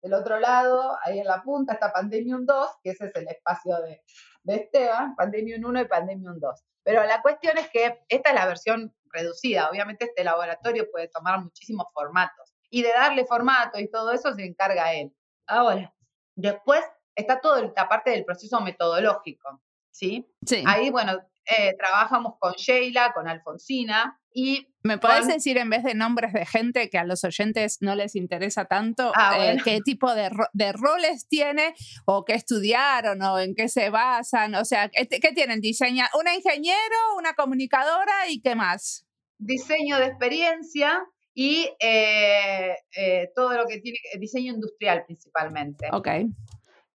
Del 0.04 0.14
otro 0.14 0.40
lado, 0.40 0.96
ahí 1.04 1.20
en 1.20 1.26
la 1.26 1.42
punta, 1.42 1.74
está 1.74 1.92
Pandemium 1.92 2.46
2, 2.46 2.70
que 2.84 2.92
ese 2.92 3.08
es 3.08 3.16
el 3.16 3.28
espacio 3.28 3.82
de, 3.82 4.04
de 4.44 4.56
Esteban, 4.56 5.16
Pandemium 5.16 5.66
1 5.66 5.82
y 5.82 5.86
Pandemium 5.86 6.40
2. 6.40 6.64
Pero 6.84 7.04
la 7.04 7.22
cuestión 7.24 7.58
es 7.58 7.68
que 7.70 8.00
esta 8.08 8.30
es 8.30 8.36
la 8.36 8.46
versión 8.46 8.94
reducida. 9.12 9.70
Obviamente 9.70 10.06
este 10.06 10.24
laboratorio 10.24 10.90
puede 10.92 11.08
tomar 11.08 11.42
muchísimos 11.42 11.88
formatos. 11.94 12.54
Y 12.70 12.82
de 12.82 12.90
darle 12.90 13.26
formato 13.26 13.80
y 13.80 13.90
todo 13.90 14.12
eso 14.12 14.34
se 14.34 14.46
encarga 14.46 14.94
él. 14.94 15.14
Ahora, 15.48 15.94
Después 16.38 16.86
está 17.16 17.42
toda 17.42 17.74
la 17.76 17.90
parte 17.90 18.12
del 18.12 18.24
proceso 18.24 18.62
metodológico, 18.62 19.60
¿sí? 19.90 20.32
Sí. 20.46 20.64
Ahí, 20.68 20.92
bueno, 20.92 21.14
eh, 21.46 21.76
trabajamos 21.76 22.36
con 22.40 22.54
Sheila, 22.54 23.12
con 23.12 23.28
Alfonsina 23.28 24.22
y... 24.38 24.68
¿Me 24.84 25.00
puedes 25.00 25.28
decir 25.28 25.58
en 25.58 25.70
vez 25.70 25.84
de 25.84 25.96
nombres 25.96 26.32
de 26.32 26.46
gente 26.46 26.90
que 26.90 26.98
a 26.98 27.04
los 27.04 27.24
oyentes 27.26 27.80
no 27.82 27.96
les 27.96 28.16
interesa 28.16 28.66
tanto, 28.66 29.12
ah, 29.16 29.36
eh, 29.38 29.58
qué 29.62 29.80
tipo 29.84 30.14
de, 30.14 30.30
roles 30.72 31.28
tiene 31.28 31.74
o 32.06 32.24
qué 32.24 32.36
estudiaron 32.36 33.22
o 33.22 33.38
en 33.40 33.54
qué 33.54 33.68
se 33.68 33.90
basan? 33.90 34.56
O 34.56 34.64
sea, 34.64 34.90
¿qué, 34.90 35.32
tienen? 35.34 35.60
Diseña 35.60 36.08
¿Una 36.18 36.36
ingeniero, 36.36 37.16
una 37.18 37.34
comunicadora 37.34 38.30
y 38.30 38.40
qué 38.40 38.56
más? 38.56 39.06
Diseño 39.40 39.98
de 39.98 40.06
experiencia, 40.06 41.02
y 41.34 41.70
eh, 41.80 42.76
eh, 42.96 43.30
todo 43.36 43.54
lo 43.58 43.66
que 43.66 43.80
tiene 43.80 44.00
diseño 44.20 44.54
industrial 44.54 45.04
principalmente. 45.06 45.88
Ok. 45.92 46.08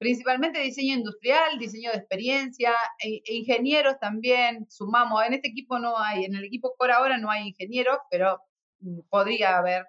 Principalmente 0.01 0.61
diseño 0.61 0.95
industrial, 0.95 1.59
diseño 1.59 1.91
de 1.91 1.99
experiencia, 1.99 2.73
e, 3.05 3.17
e, 3.17 3.35
ingenieros 3.35 3.99
también, 4.01 4.67
sumamos, 4.71 5.23
en 5.27 5.35
este 5.35 5.49
equipo 5.49 5.79
no 5.79 5.99
hay, 5.99 6.25
en 6.25 6.35
el 6.35 6.45
equipo 6.45 6.75
por 6.79 6.91
ahora 6.91 7.19
no 7.19 7.31
hay 7.31 7.49
ingenieros, 7.49 7.99
pero 8.11 8.41
mm, 8.79 9.01
podría 9.11 9.59
haber. 9.59 9.85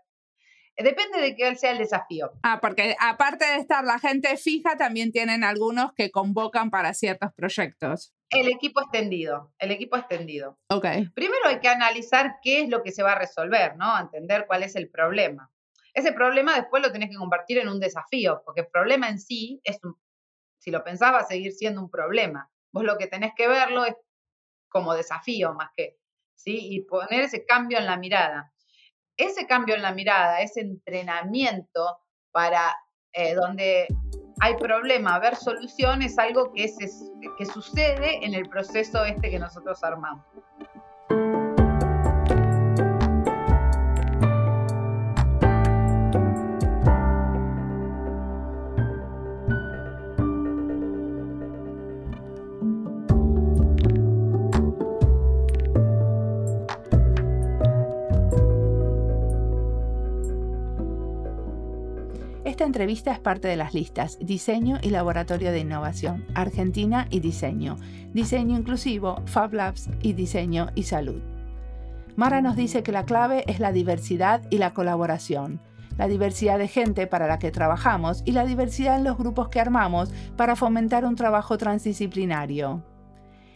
Depende 0.76 1.22
de 1.22 1.34
qué 1.38 1.56
sea 1.56 1.72
el 1.72 1.78
desafío. 1.78 2.34
Ah, 2.44 2.60
porque 2.62 2.94
aparte 3.00 3.46
de 3.46 3.56
estar 3.56 3.86
la 3.86 4.00
gente 4.00 4.36
fija, 4.36 4.76
también 4.76 5.14
tienen 5.14 5.46
algunos 5.46 5.94
que 5.94 6.12
convocan 6.12 6.72
para 6.72 6.94
ciertos 6.94 7.32
proyectos. 7.34 8.14
El 8.32 8.50
equipo 8.50 8.82
extendido, 8.82 9.54
el 9.60 9.72
equipo 9.72 9.96
extendido. 9.96 10.60
Ok. 10.68 10.88
Primero 11.16 11.46
hay 11.46 11.62
que 11.62 11.70
analizar 11.70 12.36
qué 12.42 12.60
es 12.60 12.70
lo 12.70 12.84
que 12.84 12.92
se 12.92 13.02
va 13.04 13.14
a 13.14 13.20
resolver, 13.20 13.78
¿no? 13.78 13.98
Entender 13.98 14.44
cuál 14.46 14.64
es 14.64 14.76
el 14.76 14.90
problema. 14.90 15.50
Ese 15.94 16.14
problema 16.14 16.56
después 16.56 16.82
lo 16.82 16.92
tenés 16.92 17.10
que 17.10 17.18
convertir 17.18 17.58
en 17.58 17.68
un 17.68 17.80
desafío, 17.80 18.42
porque 18.46 18.62
el 18.62 18.68
problema 18.68 19.10
en 19.10 19.20
sí 19.20 19.62
es 19.64 19.78
un, 19.84 19.96
si 20.62 20.70
lo 20.70 20.84
pensás 20.84 21.12
va 21.12 21.20
a 21.20 21.26
seguir 21.26 21.54
siendo 21.54 21.82
un 21.82 21.90
problema. 21.90 22.50
Vos 22.72 22.84
lo 22.84 22.98
que 22.98 23.08
tenés 23.08 23.34
que 23.36 23.48
verlo 23.48 23.84
es 23.84 23.96
como 24.70 24.94
desafío 24.94 25.56
más 25.56 25.72
que, 25.76 25.98
¿sí? 26.36 26.56
Y 26.72 26.82
poner 26.82 27.22
ese 27.22 27.46
cambio 27.46 27.80
en 27.80 27.88
la 27.88 27.98
mirada. 27.98 28.54
Ese 29.18 29.48
cambio 29.48 29.74
en 29.76 29.82
la 29.82 29.92
mirada, 29.92 30.42
ese 30.42 30.62
entrenamiento 30.62 32.00
para 32.32 32.76
eh, 33.12 33.34
donde 33.34 33.88
hay 34.40 34.56
problema, 34.58 35.18
ver 35.18 35.36
solución 35.36 36.04
es 36.04 36.20
algo 36.20 36.54
que, 36.54 36.72
que 37.38 37.46
sucede 37.46 38.24
en 38.24 38.36
el 38.36 38.48
proceso 38.48 39.04
este 39.04 39.32
que 39.32 39.40
nosotros 39.40 39.84
armamos. 39.84 40.26
Entrevista 62.82 63.12
es 63.12 63.20
parte 63.20 63.48
de 63.48 63.58
las 63.58 63.76
listas 63.76 64.18
Diseño 64.20 64.80
y 64.82 64.90
Laboratorio 64.90 65.52
de 65.52 65.60
Innovación, 65.60 66.26
Argentina 66.34 67.06
y 67.12 67.20
Diseño, 67.20 67.78
Diseño 68.12 68.58
Inclusivo, 68.58 69.22
Fab 69.28 69.54
Labs 69.54 69.88
y 70.02 70.14
Diseño 70.14 70.70
y 70.74 70.82
Salud. 70.82 71.22
Mara 72.16 72.42
nos 72.42 72.56
dice 72.56 72.82
que 72.82 72.92
la 72.92 73.06
clave 73.06 73.44
es 73.46 73.60
la 73.60 73.72
diversidad 73.72 74.42
y 74.50 74.58
la 74.58 74.74
colaboración, 74.74 75.62
la 76.00 76.08
diversidad 76.08 76.58
de 76.58 76.68
gente 76.68 77.06
para 77.06 77.28
la 77.28 77.38
que 77.38 77.52
trabajamos 77.52 78.24
y 78.26 78.32
la 78.32 78.48
diversidad 78.48 78.98
en 78.98 79.04
los 79.04 79.16
grupos 79.16 79.50
que 79.50 79.60
armamos 79.60 80.12
para 80.36 80.56
fomentar 80.56 81.06
un 81.06 81.16
trabajo 81.16 81.60
transdisciplinario. 81.60 82.82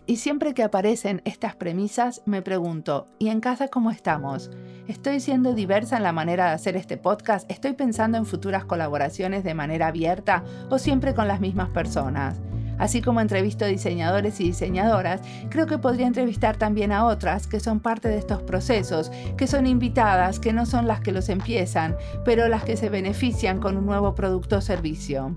Y 0.08 0.18
siempre 0.18 0.54
que 0.54 0.62
aparecen 0.62 1.24
estas 1.26 1.56
premisas 1.56 2.22
me 2.28 2.44
pregunto, 2.44 3.08
¿y 3.18 3.30
en 3.30 3.40
casa 3.40 3.70
cómo 3.70 3.90
estamos? 3.90 4.52
¿Estoy 4.88 5.20
siendo 5.20 5.56
diversa 5.56 5.98
en 5.98 6.04
la 6.04 6.12
manera 6.12 6.46
de 6.46 6.52
hacer 6.52 6.78
este 6.78 6.98
podcast? 6.98 7.50
¿Estoy 7.50 7.74
pensando 7.74 8.20
en 8.20 8.28
futuras 8.28 8.66
colaboraciones 8.66 9.44
de 9.44 9.56
manera 9.56 9.88
abierta 9.88 10.44
o 10.70 10.78
siempre 10.78 11.16
con 11.16 11.28
las 11.28 11.40
mismas 11.40 11.70
personas? 11.70 12.40
Así 12.78 13.02
como 13.02 13.20
entrevisto 13.20 13.66
diseñadores 13.66 14.40
y 14.42 14.44
diseñadoras, 14.44 15.22
creo 15.50 15.66
que 15.66 15.80
podría 15.80 16.06
entrevistar 16.06 16.56
también 16.56 16.92
a 16.92 17.06
otras 17.06 17.48
que 17.48 17.60
son 17.60 17.80
parte 17.80 18.08
de 18.08 18.20
estos 18.20 18.44
procesos, 18.44 19.12
que 19.38 19.48
son 19.48 19.66
invitadas, 19.66 20.40
que 20.40 20.54
no 20.54 20.68
son 20.68 20.86
las 20.86 21.00
que 21.00 21.14
los 21.14 21.30
empiezan, 21.30 21.96
pero 22.24 22.48
las 22.48 22.64
que 22.64 22.78
se 22.78 22.90
benefician 22.90 23.60
con 23.60 23.76
un 23.76 23.88
nuevo 23.88 24.14
producto 24.14 24.58
o 24.58 24.62
servicio. 24.62 25.36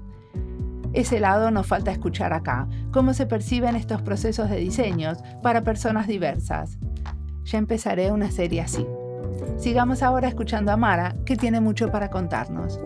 Ese 0.93 1.21
lado 1.21 1.51
nos 1.51 1.67
falta 1.67 1.91
escuchar 1.91 2.33
acá, 2.33 2.67
cómo 2.93 3.15
se 3.15 3.27
perciben 3.27 3.77
estos 3.77 4.03
procesos 4.03 4.49
de 4.51 4.57
diseños 4.57 5.19
para 5.43 5.63
personas 5.63 6.07
diversas. 6.07 6.79
Ya 7.45 7.59
empezaré 7.59 8.11
una 8.11 8.31
serie 8.31 8.61
así. 8.61 8.87
Sigamos 9.57 10.03
ahora 10.03 10.29
escuchando 10.29 10.73
a 10.73 10.77
Mara, 10.77 11.17
que 11.25 11.37
tiene 11.37 11.61
mucho 11.61 11.91
para 11.91 12.11
contarnos. 12.11 12.81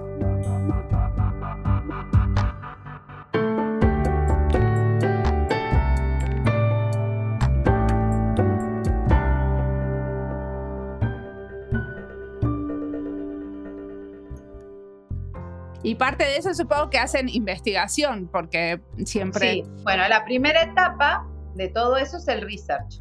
Y 15.83 15.97
parte 15.97 16.25
de 16.25 16.37
eso 16.37 16.55
supongo 16.55 16.90
que 16.90 16.99
hacen 16.99 17.29
investigación, 17.29 18.29
porque 18.31 18.81
siempre... 19.05 19.51
Sí, 19.51 19.64
bueno, 19.83 20.07
la 20.09 20.25
primera 20.25 20.62
etapa 20.62 21.27
de 21.55 21.68
todo 21.68 21.97
eso 21.97 22.18
es 22.18 22.29
el 22.29 22.40
research. 22.42 22.99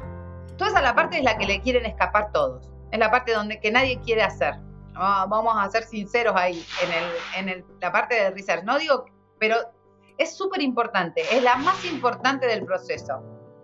toda 0.56 0.70
esa 0.70 0.82
la 0.82 0.94
parte 0.94 1.18
es 1.18 1.24
la 1.24 1.38
que 1.38 1.46
le 1.46 1.60
quieren 1.60 1.86
escapar 1.86 2.32
todos. 2.32 2.70
Es 2.90 2.98
la 2.98 3.10
parte 3.10 3.32
donde 3.32 3.60
que 3.60 3.70
nadie 3.70 4.00
quiere 4.00 4.22
hacer. 4.22 4.54
Vamos 4.94 5.54
a 5.56 5.70
ser 5.70 5.84
sinceros 5.84 6.34
ahí, 6.36 6.62
en, 7.36 7.48
el, 7.48 7.58
en 7.58 7.64
la 7.80 7.90
parte 7.90 8.14
del 8.14 8.34
research. 8.34 8.64
No 8.64 8.78
digo, 8.78 9.06
pero 9.38 9.56
es 10.18 10.36
súper 10.36 10.60
importante, 10.60 11.22
es 11.32 11.42
la 11.42 11.56
más 11.56 11.84
importante 11.84 12.46
del 12.46 12.64
proceso. 12.64 13.22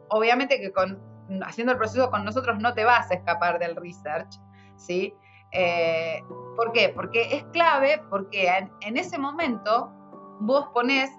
Obviamente 0.09 0.59
que 0.59 0.73
con, 0.73 0.99
haciendo 1.45 1.73
el 1.73 1.79
proceso 1.79 2.11
con 2.11 2.25
nosotros 2.25 2.59
no 2.59 2.73
te 2.73 2.85
vas 2.85 3.11
a 3.11 3.15
escapar 3.15 3.59
del 3.59 3.77
research, 3.77 4.31
¿sí? 4.77 5.15
Eh, 5.53 6.23
¿Por 6.57 6.73
qué? 6.73 6.91
Porque 6.91 7.37
es 7.37 7.45
clave, 7.53 8.03
porque 8.11 8.49
en, 8.81 8.97
ese 8.97 9.19
momento 9.19 9.93
vos 10.41 10.67
ponés 10.75 11.11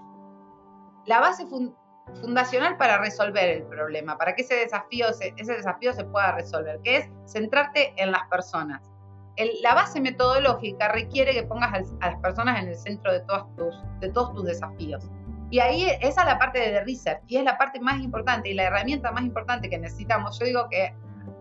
la 1.05 1.19
base 1.19 1.47
fundacional 2.21 2.77
para 2.77 2.97
resolver 2.97 3.49
el 3.49 3.63
problema, 3.63 4.17
para 4.17 4.35
que 4.35 4.41
ese 4.41 4.55
desafío, 4.55 5.11
se, 5.13 5.33
ese 5.37 5.53
desafío 5.53 5.93
se 5.93 6.03
pueda 6.03 6.33
resolver, 6.33 6.79
que 6.83 6.97
es 6.97 7.09
centrarte 7.25 7.93
en 7.97 8.11
las 8.11 8.27
personas. 8.29 8.81
la 9.61 9.73
base 9.73 10.01
metodológica 10.01 10.89
requiere 10.89 11.33
que 11.33 11.43
pongas 11.43 11.89
a, 12.01 12.09
las 12.09 12.19
personas 12.19 12.61
en 12.61 12.69
el 12.69 12.75
centro 12.75 13.13
de, 13.13 13.21
tus, 13.21 13.81
de 14.01 14.09
todos 14.11 14.33
tus 14.33 14.43
desafíos. 14.43 15.09
Y 15.51 15.59
ahí 15.59 15.85
esa 16.01 16.21
es 16.21 16.27
la 16.27 16.37
parte 16.37 16.59
de 16.59 16.83
research 16.83 17.23
y 17.27 17.37
es 17.37 17.43
la 17.43 17.57
parte 17.57 17.79
más 17.79 17.99
importante 18.01 18.49
y 18.49 18.53
la 18.53 18.63
herramienta 18.63 19.11
más 19.11 19.23
importante 19.23 19.69
que 19.69 19.79
necesitamos. 19.79 20.37
Yo 20.37 20.45
digo 20.45 20.67
que 20.69 20.93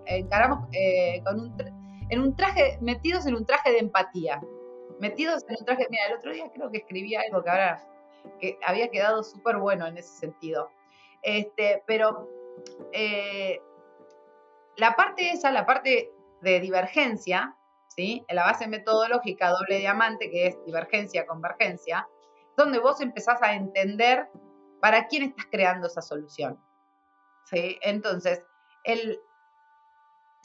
encaramos 0.06 0.66
eh, 0.72 1.20
con 1.24 1.40
un, 1.40 1.56
en 2.10 2.20
un 2.20 2.34
traje, 2.36 2.78
metidos 2.80 3.26
en 3.26 3.34
un 3.34 3.44
traje 3.44 3.72
de 3.72 3.78
empatía. 3.78 4.40
Metidos 4.98 5.44
en 5.48 5.56
un 5.58 5.64
traje, 5.64 5.86
mira, 5.90 6.06
el 6.06 6.16
otro 6.16 6.32
día 6.32 6.50
creo 6.52 6.70
que 6.70 6.78
escribí 6.78 7.14
algo 7.14 7.42
que 7.42 7.50
ahora 7.50 7.84
que 8.40 8.58
había 8.64 8.88
quedado 8.90 9.22
súper 9.22 9.56
bueno 9.58 9.86
en 9.86 9.98
ese 9.98 10.14
sentido. 10.18 10.70
Este, 11.22 11.82
pero 11.86 12.28
eh, 12.92 13.60
la 14.76 14.94
parte 14.94 15.30
esa, 15.30 15.50
la 15.50 15.66
parte 15.66 16.12
de 16.40 16.60
divergencia, 16.60 17.56
¿sí? 17.88 18.24
en 18.28 18.36
la 18.36 18.44
base 18.44 18.68
metodológica 18.68 19.50
doble 19.50 19.78
diamante, 19.78 20.30
que 20.30 20.48
es 20.48 20.64
divergencia, 20.64 21.26
convergencia, 21.26 22.08
donde 22.56 22.78
vos 22.78 23.00
empezás 23.00 23.42
a 23.42 23.54
entender 23.54 24.28
para 24.80 25.06
quién 25.08 25.24
estás 25.24 25.46
creando 25.50 25.86
esa 25.86 26.02
solución. 26.02 26.60
¿sí? 27.44 27.78
Entonces, 27.82 28.44
el, 28.84 29.20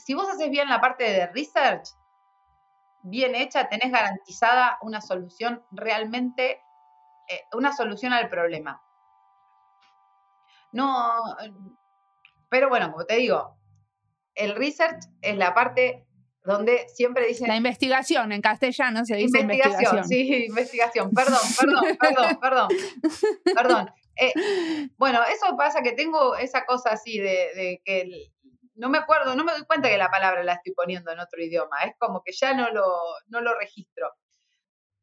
si 0.04 0.12
vos 0.12 0.28
haces 0.28 0.50
bien 0.50 0.68
la 0.68 0.82
parte 0.82 1.04
de 1.04 1.26
research, 1.28 1.88
bien 3.04 3.34
hecha, 3.34 3.68
tenés 3.70 3.90
garantizada 3.90 4.76
una 4.82 5.00
solución 5.00 5.64
realmente, 5.70 6.60
eh, 7.28 7.40
una 7.54 7.72
solución 7.74 8.12
al 8.12 8.28
problema. 8.28 8.82
No, 10.72 11.10
pero 12.50 12.68
bueno, 12.68 12.92
como 12.92 13.06
te 13.06 13.16
digo, 13.16 13.56
el 14.34 14.54
research 14.54 15.04
es 15.22 15.38
la 15.38 15.54
parte 15.54 16.06
donde 16.44 16.86
siempre 16.88 17.26
dicen... 17.26 17.48
La 17.48 17.56
investigación, 17.56 18.30
en 18.30 18.42
castellano 18.42 19.06
se 19.06 19.16
dice 19.16 19.40
investigación. 19.40 19.96
investigación. 20.00 20.04
Sí, 20.04 20.44
investigación, 20.44 21.10
perdón, 21.12 21.38
perdón, 21.58 21.96
perdón, 21.98 22.38
perdón, 22.40 22.68
perdón. 23.54 23.90
Eh, 24.16 24.32
bueno, 24.96 25.18
eso 25.24 25.56
pasa 25.56 25.82
que 25.82 25.90
tengo 25.90 26.36
esa 26.36 26.64
cosa 26.66 26.90
así 26.90 27.18
de, 27.18 27.50
de 27.56 27.82
que 27.84 28.02
el, 28.02 28.33
no 28.74 28.88
me 28.88 28.98
acuerdo, 28.98 29.34
no 29.34 29.44
me 29.44 29.52
doy 29.52 29.64
cuenta 29.64 29.88
que 29.88 29.98
la 29.98 30.10
palabra 30.10 30.42
la 30.42 30.54
estoy 30.54 30.72
poniendo 30.74 31.10
en 31.10 31.20
otro 31.20 31.42
idioma, 31.42 31.78
es 31.84 31.94
como 31.98 32.22
que 32.22 32.32
ya 32.32 32.54
no 32.54 32.70
lo, 32.70 32.84
no 33.28 33.40
lo 33.40 33.56
registro. 33.58 34.12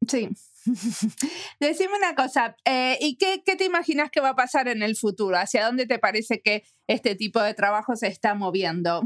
Sí. 0.07 0.29
Decime 1.59 1.95
una 1.95 2.15
cosa, 2.15 2.55
eh, 2.65 2.97
¿y 2.99 3.17
qué, 3.17 3.43
qué, 3.45 3.55
te 3.55 3.65
imaginas 3.65 4.09
que 4.11 4.21
va 4.21 4.29
a 4.29 4.35
pasar 4.35 4.67
en 4.67 4.83
el 4.83 4.95
futuro? 4.95 5.37
¿Hacia 5.37 5.65
dónde 5.65 5.85
te 5.85 5.99
parece 5.99 6.41
que 6.41 6.63
este 6.87 7.15
tipo 7.15 7.41
de 7.41 7.53
trabajo 7.53 7.95
se 7.95 8.07
está 8.07 8.33
moviendo? 8.33 9.01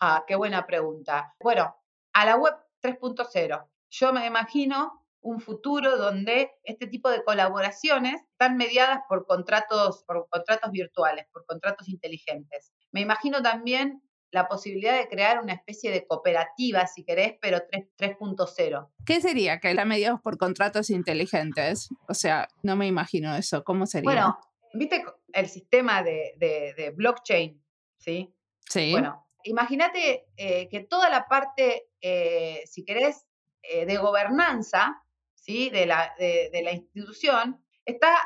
Ah, 0.00 0.24
qué 0.26 0.34
buena 0.34 0.66
pregunta. 0.66 1.34
Bueno, 1.40 1.74
a 2.12 2.26
la 2.26 2.36
web 2.36 2.54
3.0, 2.82 3.68
yo 3.90 4.12
me 4.12 4.26
imagino 4.26 5.04
un 5.24 5.40
futuro 5.40 5.96
donde 5.96 6.52
este 6.64 6.86
tipo 6.86 7.08
de 7.08 7.24
colaboraciones 7.24 8.20
están 8.32 8.58
mediadas 8.58 9.00
por 9.08 9.26
contratos, 9.26 10.04
por 10.04 10.28
contratos 10.28 10.70
virtuales, 10.70 11.26
por 11.32 11.46
contratos 11.46 11.88
inteligentes. 11.88 12.73
Me 12.94 13.00
imagino 13.00 13.42
también 13.42 14.02
la 14.30 14.48
posibilidad 14.48 14.96
de 14.96 15.08
crear 15.08 15.42
una 15.42 15.52
especie 15.52 15.90
de 15.90 16.06
cooperativa, 16.06 16.86
si 16.86 17.04
querés, 17.04 17.34
pero 17.40 17.58
3.0. 17.58 18.88
¿Qué 19.04 19.20
sería 19.20 19.60
que 19.60 19.70
están 19.70 19.88
mediados 19.88 20.20
por 20.20 20.38
contratos 20.38 20.90
inteligentes? 20.90 21.88
O 22.08 22.14
sea, 22.14 22.48
no 22.62 22.76
me 22.76 22.86
imagino 22.86 23.34
eso. 23.36 23.62
¿Cómo 23.64 23.86
sería? 23.86 24.08
Bueno, 24.08 24.38
viste 24.72 25.04
el 25.32 25.48
sistema 25.48 26.02
de, 26.02 26.92
blockchain, 26.96 27.62
¿sí? 27.98 28.34
Sí. 28.68 28.92
Bueno, 28.92 29.26
imagínate 29.42 30.26
eh, 30.36 30.68
que 30.68 30.80
toda 30.80 31.10
la 31.10 31.26
parte, 31.26 31.88
eh, 32.00 32.62
si 32.64 32.84
querés, 32.84 33.26
eh, 33.62 33.86
de 33.86 33.96
gobernanza 33.96 35.04
de, 35.46 35.86
la, 35.86 36.14
de, 36.18 36.60
la 36.62 36.72
institución 36.72 37.62
está 37.84 38.16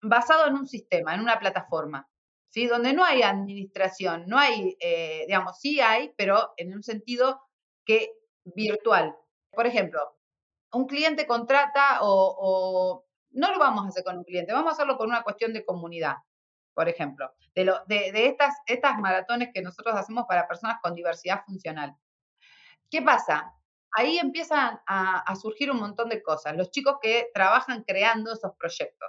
basado 0.00 0.46
en 0.46 0.54
un 0.54 0.68
sistema, 0.68 1.14
en 1.14 1.20
una 1.20 1.38
plataforma, 1.38 2.08
¿sí? 2.48 2.66
donde 2.66 2.92
no 2.92 3.04
hay 3.04 3.22
administración, 3.22 4.24
no 4.26 4.38
hay, 4.38 4.76
eh, 4.80 5.24
digamos, 5.26 5.58
sí 5.58 5.80
hay, 5.80 6.12
pero 6.16 6.52
en 6.56 6.74
un 6.74 6.82
sentido 6.82 7.40
que 7.84 8.12
virtual. 8.44 9.16
Por 9.50 9.66
ejemplo, 9.66 10.00
un 10.72 10.86
cliente 10.86 11.26
contrata 11.26 11.98
o, 12.02 13.04
no 13.30 13.52
lo 13.52 13.58
vamos 13.58 13.84
a 13.84 13.88
hacer 13.88 14.04
con 14.04 14.18
un 14.18 14.24
cliente, 14.24 14.52
vamos 14.52 14.70
a 14.70 14.74
hacerlo 14.74 14.96
con 14.96 15.08
una 15.08 15.22
cuestión 15.22 15.52
de 15.52 15.64
comunidad, 15.64 16.16
por 16.74 16.88
ejemplo, 16.88 17.32
de, 17.54 17.64
lo, 17.64 17.84
de, 17.86 18.12
de 18.12 18.26
estas, 18.26 18.54
estas 18.66 18.98
maratones 18.98 19.50
que 19.52 19.62
nosotros 19.62 19.94
hacemos 19.94 20.24
para 20.26 20.48
personas 20.48 20.78
con 20.82 20.94
diversidad 20.94 21.44
funcional. 21.44 21.94
¿Qué 22.90 23.02
pasa? 23.02 23.54
ahí 23.92 24.18
empiezan 24.18 24.80
a, 24.86 25.34
surgir 25.36 25.70
un 25.70 25.80
montón 25.80 26.08
de 26.08 26.22
cosas. 26.22 26.56
Los 26.56 26.70
chicos 26.70 26.96
que 27.00 27.30
trabajan 27.32 27.84
creando 27.84 28.32
esos 28.32 28.52
proyectos, 28.56 29.08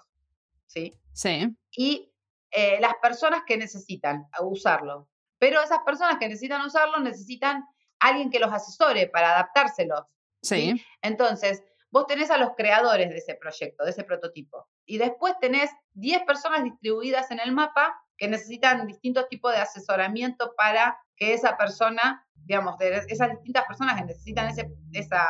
¿sí? 0.65 0.93
Sí. 1.13 1.56
Y 1.71 2.09
eh, 2.52 2.80
las 2.80 2.96
personas 3.02 3.44
que 3.46 3.58
necesitan 3.58 4.28
usarlo. 4.42 5.10
Pero 5.38 5.62
esas 5.62 5.80
personas 5.86 6.18
que 6.18 6.28
necesitan 6.28 6.66
usarlo 6.66 7.00
necesitan 7.00 7.66
alguien 8.00 8.30
que 8.30 8.40
los 8.40 8.52
asesore 8.52 9.08
para 9.08 9.32
adaptárselos. 9.32 10.02
Sí. 10.42 10.84
Entonces, 11.02 11.64
vos 11.92 12.08
tenés 12.08 12.32
a 12.32 12.38
los 12.38 12.52
creadores 12.56 13.10
de 13.10 13.18
ese 13.18 13.36
proyecto, 13.36 13.84
de 13.84 13.92
ese 13.92 14.04
prototipo. 14.04 14.70
Y 14.86 14.98
después 14.98 15.34
tenés 15.40 15.70
10 15.94 16.24
personas 16.24 16.64
distribuidas 16.64 17.32
en 17.32 17.40
el 17.40 17.52
mapa 17.52 18.02
que 18.18 18.28
necesitan 18.28 18.86
distintos 18.86 19.30
tipos 19.30 19.52
de 19.54 19.60
asesoramiento 19.60 20.54
para 20.58 21.00
que 21.16 21.34
esa 21.34 21.58
persona 21.58 22.26
digamos, 22.50 22.78
de 22.80 23.06
esas 23.08 23.30
distintas 23.30 23.66
personas 23.66 24.00
que 24.00 24.06
necesitan 24.06 24.48
ese, 24.48 24.72
esa, 24.94 25.26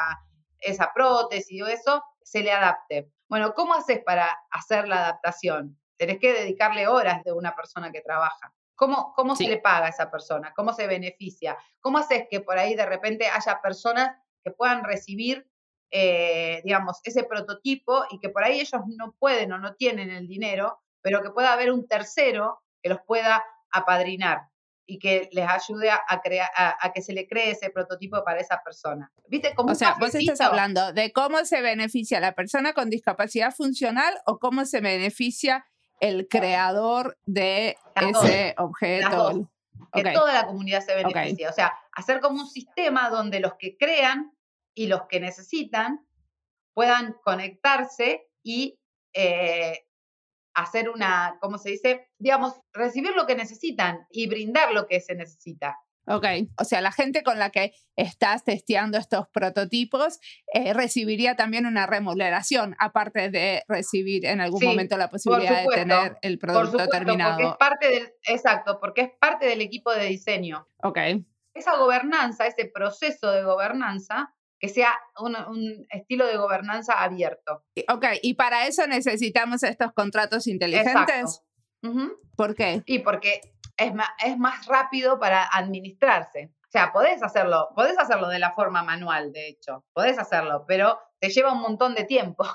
esa 0.60 0.92
prótesis 0.94 1.62
o 1.62 1.68
eso, 1.68 2.04
se 2.24 2.42
le 2.42 2.52
adapte. 2.52 3.12
Bueno, 3.28 3.54
¿cómo 3.54 3.74
haces 3.74 4.00
para 4.06 4.40
hacer 4.52 4.88
la 4.88 5.00
adaptación? 5.00 5.78
Tenés 6.00 6.18
que 6.18 6.32
dedicarle 6.32 6.88
horas 6.88 7.26
de 7.26 7.34
una 7.34 7.54
persona 7.58 7.92
que 7.92 8.00
trabaja. 8.00 8.54
¿Cómo, 8.74 9.12
cómo 9.18 9.36
se 9.36 9.44
le 9.50 9.58
paga 9.58 9.88
a 9.88 9.90
esa 9.90 10.10
persona? 10.10 10.54
¿Cómo 10.56 10.72
se 10.72 10.88
beneficia? 10.88 11.58
¿Cómo 11.82 11.98
haces 11.98 12.28
que 12.32 12.40
por 12.40 12.58
ahí 12.58 12.74
de 12.74 12.86
repente 12.86 13.28
haya 13.28 13.60
personas 13.62 14.16
que 14.42 14.52
puedan 14.52 14.86
recibir, 14.86 15.46
eh, 15.92 16.62
digamos, 16.64 17.02
ese 17.04 17.26
prototipo 17.26 18.06
y 18.12 18.20
que 18.20 18.30
por 18.30 18.46
ahí 18.46 18.62
ellos 18.62 18.82
no 18.98 19.12
pueden 19.20 19.52
o 19.52 19.60
no 19.60 19.76
tienen 19.76 20.10
el 20.10 20.30
dinero, 20.30 20.80
pero 21.02 21.22
que 21.22 21.32
pueda 21.32 21.52
haber 21.52 21.74
un 21.74 21.86
tercero 21.86 22.64
que 22.82 22.88
los 22.88 23.02
pueda 23.06 23.44
apadrinar? 23.70 24.48
y 24.90 24.98
que 24.98 25.30
les 25.34 25.48
ayude 25.48 25.92
a, 25.92 26.22
crear, 26.24 26.50
a, 26.56 26.92
que 26.92 27.04
se 27.04 27.14
le 27.14 27.28
cree 27.28 27.52
ese 27.52 27.70
prototipo 27.70 28.24
para 28.24 28.40
esa 28.40 28.64
persona. 28.64 29.12
¿Viste? 29.28 29.54
Como 29.54 29.72
o 29.72 29.76
sea, 29.76 29.96
vos 30.00 30.16
estás 30.16 30.42
hablando 30.42 30.94
de 30.94 31.14
cómo 31.14 31.46
se 31.46 31.62
beneficia 31.62 32.20
la 32.20 32.34
persona 32.34 32.74
con 32.74 32.90
discapacidad 32.90 33.54
funcional 33.54 34.16
o 34.26 34.40
cómo 34.40 34.66
se 34.66 34.82
beneficia 34.82 35.68
el 36.00 36.28
creador 36.28 37.18
de 37.26 37.78
ese 37.96 38.56
objeto. 38.58 39.50
Que 39.94 40.04
toda 40.04 40.34
la 40.34 40.46
comunidad 40.46 40.82
se 40.82 40.96
beneficie. 40.96 41.48
O 41.48 41.54
sea, 41.54 41.74
hacer 41.94 42.20
como 42.20 42.42
un 42.42 42.48
sistema 42.48 43.10
donde 43.10 43.40
los 43.40 43.54
que 43.56 43.76
crean 43.78 44.32
y 44.76 44.88
los 44.88 45.08
que 45.08 45.20
necesitan 45.20 46.06
puedan 46.74 47.14
conectarse 47.24 48.30
y 48.44 48.80
eh, 49.14 49.86
hacer 50.54 50.90
una, 50.90 51.38
¿cómo 51.42 51.58
se 51.58 51.72
dice? 51.72 52.10
Digamos, 52.18 52.60
recibir 52.72 53.16
lo 53.16 53.26
que 53.26 53.36
necesitan 53.36 54.06
y 54.10 54.28
brindar 54.28 54.74
lo 54.74 54.88
que 54.88 55.00
se 55.00 55.16
necesita. 55.16 55.78
Ok, 56.08 56.26
o 56.58 56.64
sea, 56.64 56.82
la 56.82 56.92
gente 56.92 57.22
con 57.22 57.38
la 57.38 57.52
que 57.52 57.74
estás 57.96 58.44
testeando 58.44 58.98
estos 58.98 59.28
prototipos 59.30 60.20
eh, 60.54 60.74
recibiría 60.74 61.36
también 61.36 61.68
una 61.68 61.86
remuneración, 61.86 62.76
aparte 62.80 63.30
de 63.30 63.64
recibir 63.68 64.26
en 64.26 64.42
algún 64.42 64.64
momento 64.64 64.98
la 64.98 65.10
posibilidad 65.10 65.62
de 65.62 65.68
tener 65.68 66.18
el 66.24 66.40
producto 66.40 66.88
terminado. 66.88 67.38
Porque 67.38 67.50
es 67.50 67.58
parte 67.58 67.88
del, 67.90 68.14
exacto, 68.24 68.80
porque 68.80 69.02
es 69.02 69.10
parte 69.20 69.46
del 69.46 69.62
equipo 69.62 69.94
de 69.94 70.06
diseño. 70.06 70.68
Ok. 70.82 70.98
Esa 71.54 71.78
gobernanza, 71.78 72.48
ese 72.48 72.66
proceso 72.66 73.32
de 73.32 73.44
gobernanza, 73.44 74.34
que 74.60 74.68
sea 74.68 74.94
un, 75.20 75.36
estilo 75.90 76.26
de 76.28 76.38
gobernanza 76.38 77.02
abierto. 77.02 77.64
Ok, 77.88 78.06
y 78.22 78.34
para 78.34 78.68
eso 78.68 78.86
necesitamos 78.88 79.64
estos 79.64 79.94
contratos 79.94 80.48
inteligentes. 80.48 81.42
¿Por 82.36 82.56
qué? 82.56 82.84
Y 82.86 83.00
porque 83.00 83.42
es 83.80 83.94
más, 83.94 84.10
es 84.24 84.38
más 84.38 84.66
rápido 84.66 85.20
para 85.20 85.46
administrarse. 85.46 86.52
O 86.70 86.72
sea, 86.72 86.92
podés 86.92 87.24
hacerlo, 87.24 87.70
podés 87.76 87.98
hacerlo 87.98 88.28
de 88.28 88.38
la 88.38 88.54
forma 88.54 88.84
manual, 88.84 89.32
de 89.32 89.48
hecho, 89.48 89.86
podés 89.94 90.20
hacerlo, 90.20 90.66
pero 90.68 91.00
te 91.20 91.30
lleva 91.30 91.54
un 91.54 91.62
montón 91.62 91.96
de 91.96 92.04
tiempo. 92.04 92.46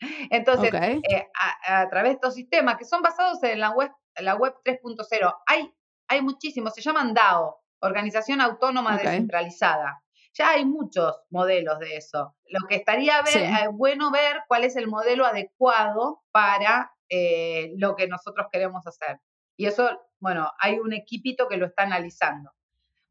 Entonces, 0.30 0.72
eh, 0.72 1.28
a, 1.66 1.88
través 1.90 2.12
de 2.12 2.14
estos 2.14 2.34
sistemas 2.34 2.78
que 2.78 2.86
son 2.86 3.02
basados 3.02 3.42
en 3.42 3.60
la 3.60 3.70
web, 3.70 3.90
la 4.16 4.34
web 4.34 4.54
3.0, 4.64 5.34
hay, 5.46 5.74
hay 6.08 6.22
muchísimos, 6.22 6.72
se 6.74 6.80
llaman 6.80 7.12
DAO, 7.12 7.62
Organización 7.80 8.40
Autónoma 8.40 8.96
Descentralizada. 8.96 10.02
Ya 10.32 10.50
hay 10.50 10.64
muchos 10.64 11.20
modelos 11.28 11.78
de 11.80 11.96
eso. 11.96 12.36
Lo 12.46 12.66
que 12.68 12.76
estaría 12.76 13.20
ver, 13.22 13.36
eh, 13.36 13.68
bueno 13.72 14.10
ver 14.10 14.42
cuál 14.48 14.64
es 14.64 14.76
el 14.76 14.86
modelo 14.86 15.26
adecuado 15.26 16.22
para 16.30 16.92
eh, 17.08 17.72
lo 17.76 17.96
que 17.96 18.06
nosotros 18.06 18.46
queremos 18.50 18.86
hacer. 18.86 19.20
Y 19.60 19.66
eso, 19.66 19.90
bueno, 20.20 20.50
hay 20.58 20.78
un 20.78 20.94
equipito 20.94 21.46
que 21.46 21.58
lo 21.58 21.66
está 21.66 21.82
analizando. 21.82 22.50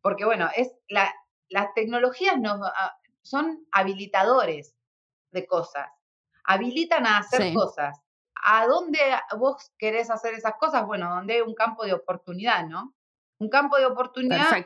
Porque, 0.02 0.26
bueno, 0.26 0.50
es 0.56 0.72
la, 0.88 1.14
las 1.48 1.72
tecnologías 1.76 2.38
ah, 2.44 2.98
son 3.22 3.68
habilitadores 3.72 4.76
de 5.30 5.46
cosas, 5.46 5.88
habilitan 6.44 7.06
a 7.06 7.20
hacer 7.20 7.54
cosas. 7.54 8.02
¿A 8.34 8.66
dónde 8.66 8.98
vos 9.38 9.72
querés 9.78 10.10
hacer 10.10 10.34
esas 10.34 10.54
cosas? 10.60 10.88
Bueno, 10.88 11.14
donde 11.14 11.36
hay 11.36 11.42
un 11.42 11.54
campo 11.54 11.86
de 11.86 11.94
oportunidad, 11.94 12.66
¿no? 12.66 12.96
Un 13.38 13.50
campo 13.50 13.78
de 13.78 13.86
oportunidad 13.86 14.66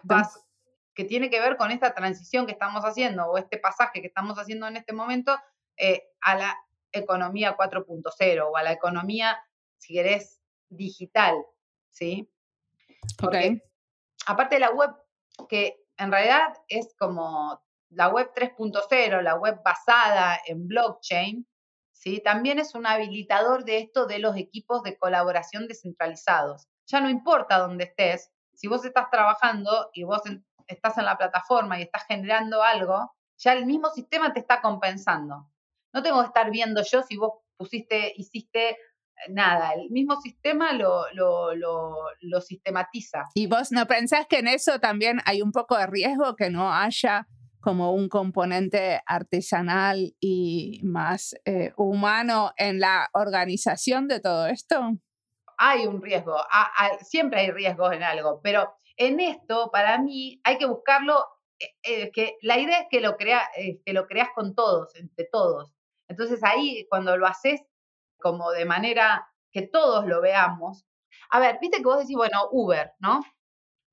que 0.96 1.04
tiene 1.04 1.30
que 1.30 1.42
ver 1.42 1.58
con 1.58 1.70
esta 1.70 1.94
transición 1.94 2.46
que 2.46 2.54
estamos 2.54 2.86
haciendo 2.86 3.26
o 3.26 3.38
este 3.38 3.58
pasaje 3.58 4.00
que 4.00 4.08
estamos 4.08 4.40
haciendo 4.40 4.68
en 4.68 4.78
este 4.78 4.94
momento 4.94 5.38
eh, 5.76 6.02
a 6.22 6.36
la 6.36 6.58
economía 6.94 7.58
4.0 7.58 8.50
o 8.50 8.56
a 8.56 8.64
la 8.64 8.72
economía, 8.72 9.38
si 9.80 9.96
querés, 9.96 10.40
digital, 10.70 11.36
¿sí? 11.94 12.30
Porque, 13.18 13.62
Aparte 14.26 14.56
de 14.56 14.62
la 14.62 14.72
web, 14.72 14.92
que 15.50 15.84
en 15.98 16.12
realidad 16.12 16.54
es 16.68 16.96
como 16.98 17.62
la 17.90 18.08
web 18.10 18.32
3.0, 18.34 19.22
la 19.22 19.36
web 19.36 19.62
basada 19.64 20.40
en 20.46 20.68
blockchain, 20.68 21.48
¿sí? 21.92 22.22
también 22.22 22.60
es 22.60 22.74
un 22.74 22.86
habilitador 22.86 23.66
de 23.66 23.80
esto 23.80 24.06
de 24.06 24.20
los 24.20 24.38
equipos 24.38 24.82
de 24.84 24.98
colaboración 24.98 25.68
descentralizados. 25.68 26.68
Ya 26.88 27.02
no 27.02 27.10
importa 27.10 27.60
dónde 27.60 27.86
estés, 27.86 28.32
si 28.54 28.68
vos 28.68 28.86
estás 28.86 29.10
trabajando 29.10 29.90
y 29.94 30.04
vos 30.04 30.22
estás 30.68 30.98
en 30.98 31.06
la 31.06 31.18
plataforma 31.18 31.80
y 31.80 31.84
estás 31.84 32.06
generando 32.08 32.64
algo, 32.64 33.14
ya 33.38 33.54
el 33.54 33.66
mismo 33.66 33.90
sistema 33.90 34.32
te 34.32 34.40
está 34.40 34.62
compensando. 34.62 35.50
No 35.92 36.02
tengo 36.02 36.22
que 36.22 36.28
estar 36.28 36.50
viendo 36.50 36.82
yo 36.84 37.04
si 37.04 37.18
vos 37.18 37.34
pusiste, 37.58 38.14
hiciste 38.16 38.78
nada, 39.30 39.74
el 39.74 39.90
mismo 39.90 40.20
sistema 40.22 40.74
lo, 40.74 41.06
lo, 41.14 41.54
lo, 41.56 42.42
sistematiza. 42.42 43.26
¿Y 43.36 43.48
vos 43.48 43.72
no 43.72 43.88
pensás 43.88 44.28
que 44.28 44.40
en 44.40 44.48
eso 44.48 44.80
también 44.80 45.20
hay 45.26 45.42
un 45.42 45.52
poco 45.52 45.78
de 45.78 45.88
riesgo 45.88 46.36
que 46.36 46.50
no 46.50 46.74
haya 46.74 47.28
como 47.60 47.94
un 47.94 48.10
componente 48.10 49.02
artesanal 49.06 50.16
y 50.20 50.82
más 50.84 51.36
eh, 51.46 51.72
humano 51.78 52.52
en 52.58 52.80
la 52.80 53.10
organización 53.14 54.08
de 54.08 54.20
todo 54.20 54.48
esto? 54.48 54.92
Hay 55.58 55.86
un 55.86 56.02
riesgo, 56.02 56.36
siempre 57.02 57.42
hay 57.42 57.52
riesgos 57.52 57.94
en 57.94 58.04
algo, 58.04 58.42
pero 58.44 58.74
en 58.98 59.20
esto, 59.20 59.70
para 59.72 59.98
mí, 59.98 60.40
hay 60.44 60.58
que 60.58 60.66
buscarlo, 60.66 61.26
eh, 61.60 61.74
eh, 61.84 62.12
que 62.12 62.38
la 62.42 62.60
idea 62.60 62.82
es 62.82 62.88
que 62.90 63.02
lo, 63.02 63.18
crea, 63.18 63.42
eh, 63.58 63.82
que 63.86 63.94
lo 63.94 64.08
creas 64.08 64.30
con 64.36 64.56
todos, 64.56 64.96
entre 64.96 65.26
todos. 65.32 65.74
Entonces 66.08 66.44
ahí, 66.44 66.86
cuando 66.90 67.18
lo 67.18 67.26
haces 67.26 67.62
como 68.24 68.52
de 68.52 68.64
manera 68.64 69.28
que 69.52 69.68
todos 69.68 70.08
lo 70.08 70.22
veamos, 70.22 70.86
a 71.30 71.40
ver, 71.40 71.58
viste 71.62 71.78
que 71.78 71.84
vos 71.84 72.00
decís, 72.00 72.16
bueno, 72.16 72.48
Uber, 72.52 72.94
¿no? 73.00 73.20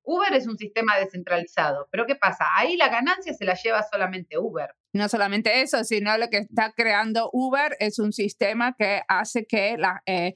Uber 0.03 0.33
es 0.33 0.47
un 0.47 0.57
sistema 0.57 0.97
descentralizado, 0.97 1.87
pero 1.91 2.05
¿qué 2.07 2.15
pasa? 2.15 2.45
Ahí 2.55 2.75
la 2.77 2.89
ganancia 2.89 3.33
se 3.33 3.45
la 3.45 3.53
lleva 3.53 3.83
solamente 3.83 4.37
Uber. 4.37 4.73
No 4.93 5.07
solamente 5.07 5.61
eso, 5.61 5.83
sino 5.83 6.17
lo 6.17 6.29
que 6.29 6.37
está 6.37 6.73
creando 6.75 7.29
Uber 7.31 7.75
es 7.79 7.99
un 7.99 8.11
sistema 8.11 8.73
que 8.77 9.03
hace 9.07 9.45
que, 9.45 9.77
eh, 10.07 10.33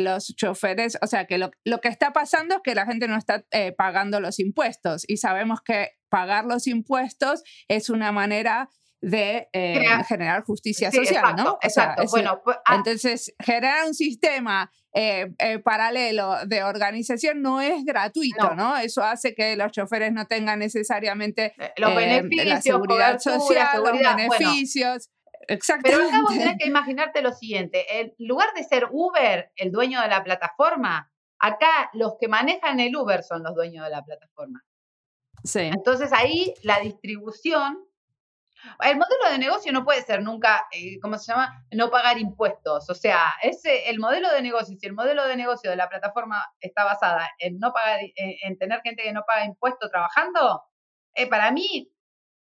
los 0.00 0.34
choferes, 0.36 0.98
o 1.00 1.06
sea, 1.06 1.26
que 1.26 1.38
lo, 1.38 1.50
lo, 1.64 1.80
que 1.80 1.88
está 1.88 2.12
pasando 2.12 2.56
es 2.56 2.60
que 2.62 2.74
la 2.74 2.86
gente 2.86 3.08
no 3.08 3.16
está 3.16 3.44
eh, 3.52 3.72
pagando 3.72 4.20
los 4.20 4.38
impuestos 4.38 5.04
y 5.08 5.16
sabemos 5.16 5.60
que 5.62 5.92
pagar 6.08 6.44
los 6.44 6.66
impuestos 6.66 7.42
es 7.68 7.88
una 7.88 8.12
manera 8.12 8.68
de 9.00 9.48
eh, 9.52 9.84
generar 10.08 10.42
justicia 10.42 10.90
social, 10.90 11.36
¿no? 11.36 11.58
exacto. 11.60 12.04
bueno, 12.10 12.40
pues, 12.42 12.56
ah 12.64 12.76
entonces, 12.76 13.34
generar 13.38 13.86
un 13.86 13.94
sistema 13.94 14.70
eh, 14.94 15.32
eh, 15.38 15.58
paralelo 15.58 16.36
de 16.46 16.64
organización 16.64 17.42
no 17.42 17.60
es 17.60 17.84
gratuito, 17.84 18.54
no. 18.54 18.76
Eso 18.76 19.02
hace 19.02 19.34
que 19.34 19.56
los 19.56 19.72
choferes 19.72 20.12
no 20.12 20.26
tengan 20.26 20.58
necesariamente 20.58 21.54
los 21.76 21.94
beneficios, 21.94 22.46
la 22.46 22.62
seguridad 22.62 23.18
social, 23.18 23.82
los 23.82 23.98
beneficios. 23.98 25.10
Exactamente. 25.48 26.04
Pero 26.04 26.08
acá 26.08 26.22
vos 26.22 26.38
tenés 26.38 26.56
que 26.58 26.66
imaginarte 26.66 27.22
lo 27.22 27.32
siguiente, 27.32 28.00
en 28.00 28.14
lugar 28.18 28.48
de 28.56 28.64
ser 28.64 28.88
Uber 28.90 29.52
el 29.56 29.70
dueño 29.70 30.00
de 30.00 30.08
la 30.08 30.24
plataforma, 30.24 31.12
acá 31.38 31.90
los 31.92 32.14
que 32.20 32.28
manejan 32.28 32.80
el 32.80 32.96
Uber 32.96 33.22
son 33.22 33.42
los 33.42 33.54
dueños 33.54 33.84
de 33.84 33.90
la 33.90 34.02
plataforma. 34.02 34.64
Sí. 35.44 35.60
Entonces 35.60 36.12
ahí 36.12 36.54
la 36.62 36.80
distribución 36.80 37.85
el 38.80 38.96
modelo 38.96 39.30
de 39.30 39.38
negocio 39.38 39.72
no 39.72 39.84
puede 39.84 40.02
ser 40.02 40.22
nunca, 40.22 40.66
eh, 40.72 40.98
¿cómo 41.00 41.18
se 41.18 41.32
llama? 41.32 41.64
No 41.72 41.90
pagar 41.90 42.18
impuestos. 42.18 42.88
O 42.90 42.94
sea, 42.94 43.34
ese, 43.42 43.88
el 43.88 43.98
modelo 43.98 44.30
de 44.32 44.42
negocio, 44.42 44.76
si 44.78 44.86
el 44.86 44.92
modelo 44.92 45.26
de 45.26 45.36
negocio 45.36 45.70
de 45.70 45.76
la 45.76 45.88
plataforma 45.88 46.44
está 46.60 46.84
basada 46.84 47.30
en 47.38 47.58
no 47.58 47.72
pagar, 47.72 48.00
en, 48.16 48.58
tener 48.58 48.80
gente 48.82 49.02
que 49.02 49.12
no 49.12 49.24
paga 49.26 49.44
impuestos 49.44 49.90
trabajando, 49.90 50.62
eh, 51.14 51.26
para 51.26 51.50
mí 51.50 51.90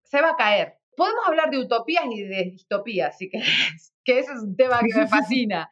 se 0.04 0.22
va 0.22 0.32
a 0.32 0.36
caer. 0.36 0.78
Podemos 0.96 1.28
hablar 1.28 1.50
de 1.50 1.60
utopías 1.60 2.06
y 2.12 2.24
de 2.24 2.44
distopías, 2.44 3.18
si 3.18 3.30
querés 3.30 3.93
que 4.04 4.20
ese 4.20 4.34
es 4.34 4.40
un 4.40 4.56
tema 4.56 4.80
que 4.80 4.94
me 4.96 5.08
fascina. 5.08 5.70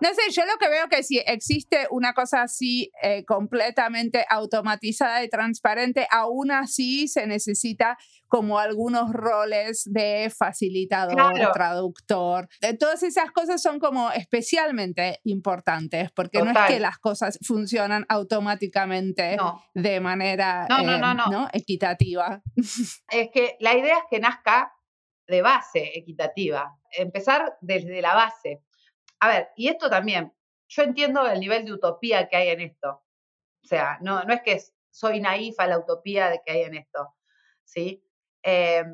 No 0.00 0.08
sé, 0.10 0.30
yo 0.32 0.44
lo 0.46 0.56
que 0.58 0.68
veo 0.68 0.88
que 0.88 1.02
si 1.02 1.18
existe 1.18 1.86
una 1.90 2.12
cosa 2.12 2.42
así 2.42 2.90
eh, 3.02 3.24
completamente 3.24 4.24
automatizada 4.28 5.24
y 5.24 5.28
transparente, 5.28 6.06
aún 6.10 6.50
así 6.50 7.08
se 7.08 7.26
necesita 7.26 7.98
como 8.28 8.58
algunos 8.58 9.12
roles 9.12 9.82
de 9.86 10.32
facilitador, 10.36 11.52
traductor. 11.52 12.48
De 12.60 12.74
todas 12.74 13.02
esas 13.02 13.30
cosas 13.30 13.62
son 13.62 13.78
como 13.78 14.10
especialmente 14.10 15.20
importantes, 15.24 16.10
porque 16.12 16.42
no 16.42 16.50
es 16.50 16.58
que 16.66 16.80
las 16.80 16.98
cosas 16.98 17.38
funcionan 17.42 18.04
automáticamente 18.08 19.36
de 19.74 20.00
manera 20.00 20.66
eh, 20.68 21.48
equitativa. 21.52 22.42
Es 23.08 23.30
que 23.32 23.56
la 23.60 23.76
idea 23.76 23.98
es 23.98 24.04
que 24.10 24.18
nazca 24.18 24.72
de 25.26 25.42
base 25.42 25.92
equitativa, 25.94 26.76
empezar 26.96 27.56
desde 27.60 28.00
la 28.00 28.14
base. 28.14 28.62
A 29.20 29.28
ver, 29.28 29.48
y 29.56 29.68
esto 29.68 29.88
también, 29.88 30.32
yo 30.68 30.82
entiendo 30.82 31.26
el 31.26 31.40
nivel 31.40 31.64
de 31.64 31.72
utopía 31.72 32.28
que 32.28 32.36
hay 32.36 32.48
en 32.48 32.60
esto. 32.60 33.02
O 33.62 33.66
sea, 33.66 33.98
no, 34.00 34.22
no 34.24 34.32
es 34.34 34.42
que 34.42 34.60
soy 34.90 35.20
naif 35.20 35.58
a 35.60 35.66
la 35.66 35.78
utopía 35.78 36.30
de 36.30 36.40
que 36.44 36.52
hay 36.52 36.62
en 36.62 36.74
esto, 36.74 37.14
¿sí? 37.64 38.02
Eh, 38.42 38.84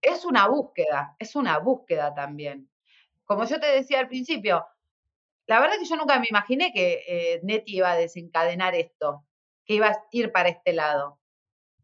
es 0.00 0.24
una 0.24 0.46
búsqueda, 0.48 1.16
es 1.18 1.34
una 1.34 1.58
búsqueda 1.58 2.14
también. 2.14 2.70
Como 3.24 3.44
yo 3.44 3.58
te 3.58 3.66
decía 3.66 3.98
al 3.98 4.08
principio, 4.08 4.64
la 5.46 5.60
verdad 5.60 5.76
es 5.76 5.82
que 5.82 5.88
yo 5.88 5.96
nunca 5.96 6.18
me 6.18 6.26
imaginé 6.30 6.72
que 6.72 7.02
eh, 7.06 7.40
Neti 7.42 7.76
iba 7.76 7.90
a 7.90 7.96
desencadenar 7.96 8.74
esto, 8.74 9.24
que 9.64 9.74
iba 9.74 9.88
a 9.88 10.04
ir 10.12 10.32
para 10.32 10.48
este 10.48 10.72
lado. 10.72 11.18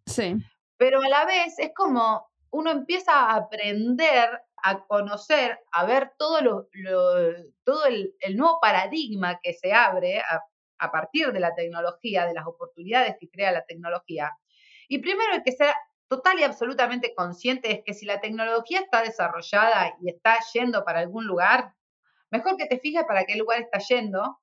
Sí. 0.07 0.37
Pero 0.76 1.01
a 1.03 1.09
la 1.09 1.24
vez 1.24 1.59
es 1.59 1.72
como 1.74 2.32
uno 2.53 2.71
empieza 2.71 3.13
a 3.13 3.35
aprender, 3.35 4.43
a 4.63 4.85
conocer, 4.87 5.59
a 5.73 5.85
ver 5.87 6.13
todo, 6.19 6.39
el, 6.39 8.37
nuevo 8.37 8.59
paradigma 8.61 9.41
que 9.43 9.55
se 9.55 9.73
abre 9.73 10.21
a, 10.79 10.93
partir 10.93 11.33
de 11.33 11.41
la 11.41 11.55
tecnología, 11.55 12.27
de 12.27 12.35
las 12.35 12.47
oportunidades 12.47 13.17
que 13.19 13.31
crea 13.31 13.53
la 13.53 13.65
tecnología. 13.65 14.33
Y 14.89 14.99
primero 14.99 15.33
hay 15.33 15.43
que 15.43 15.53
ser 15.53 15.75
total 16.09 16.41
y 16.41 16.43
absolutamente 16.43 17.15
consciente 17.15 17.73
es 17.73 17.81
que 17.85 17.95
si 17.95 18.05
la 18.05 18.21
tecnología 18.21 18.81
está 18.81 19.03
desarrollada 19.03 19.95
y 20.03 20.11
está 20.11 20.37
yendo 20.53 20.85
para 20.85 20.99
algún 20.99 21.27
lugar, 21.27 21.73
mejor 22.31 22.57
que 22.57 22.67
te 22.67 22.79
fijes 22.81 23.05
para 23.05 23.25
qué 23.25 23.37
lugar 23.37 23.61
está 23.61 23.79
yendo 23.79 24.41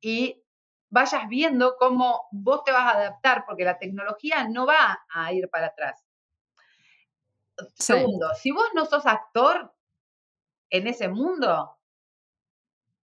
y 0.00 0.42
vayas 0.88 1.28
viendo 1.28 1.76
cómo 1.76 2.22
vos 2.30 2.64
te 2.64 2.72
vas 2.72 2.94
a 2.94 2.98
adaptar, 2.98 3.44
porque 3.46 3.64
la 3.64 3.78
tecnología 3.78 4.48
no 4.48 4.64
va 4.66 5.00
a 5.12 5.32
ir 5.32 5.50
para 5.50 5.66
atrás. 5.66 6.09
Segundo, 7.74 8.34
si 8.34 8.50
vos 8.50 8.68
no 8.74 8.84
sos 8.86 9.06
actor 9.06 9.72
en 10.70 10.86
ese 10.86 11.08
mundo, 11.08 11.76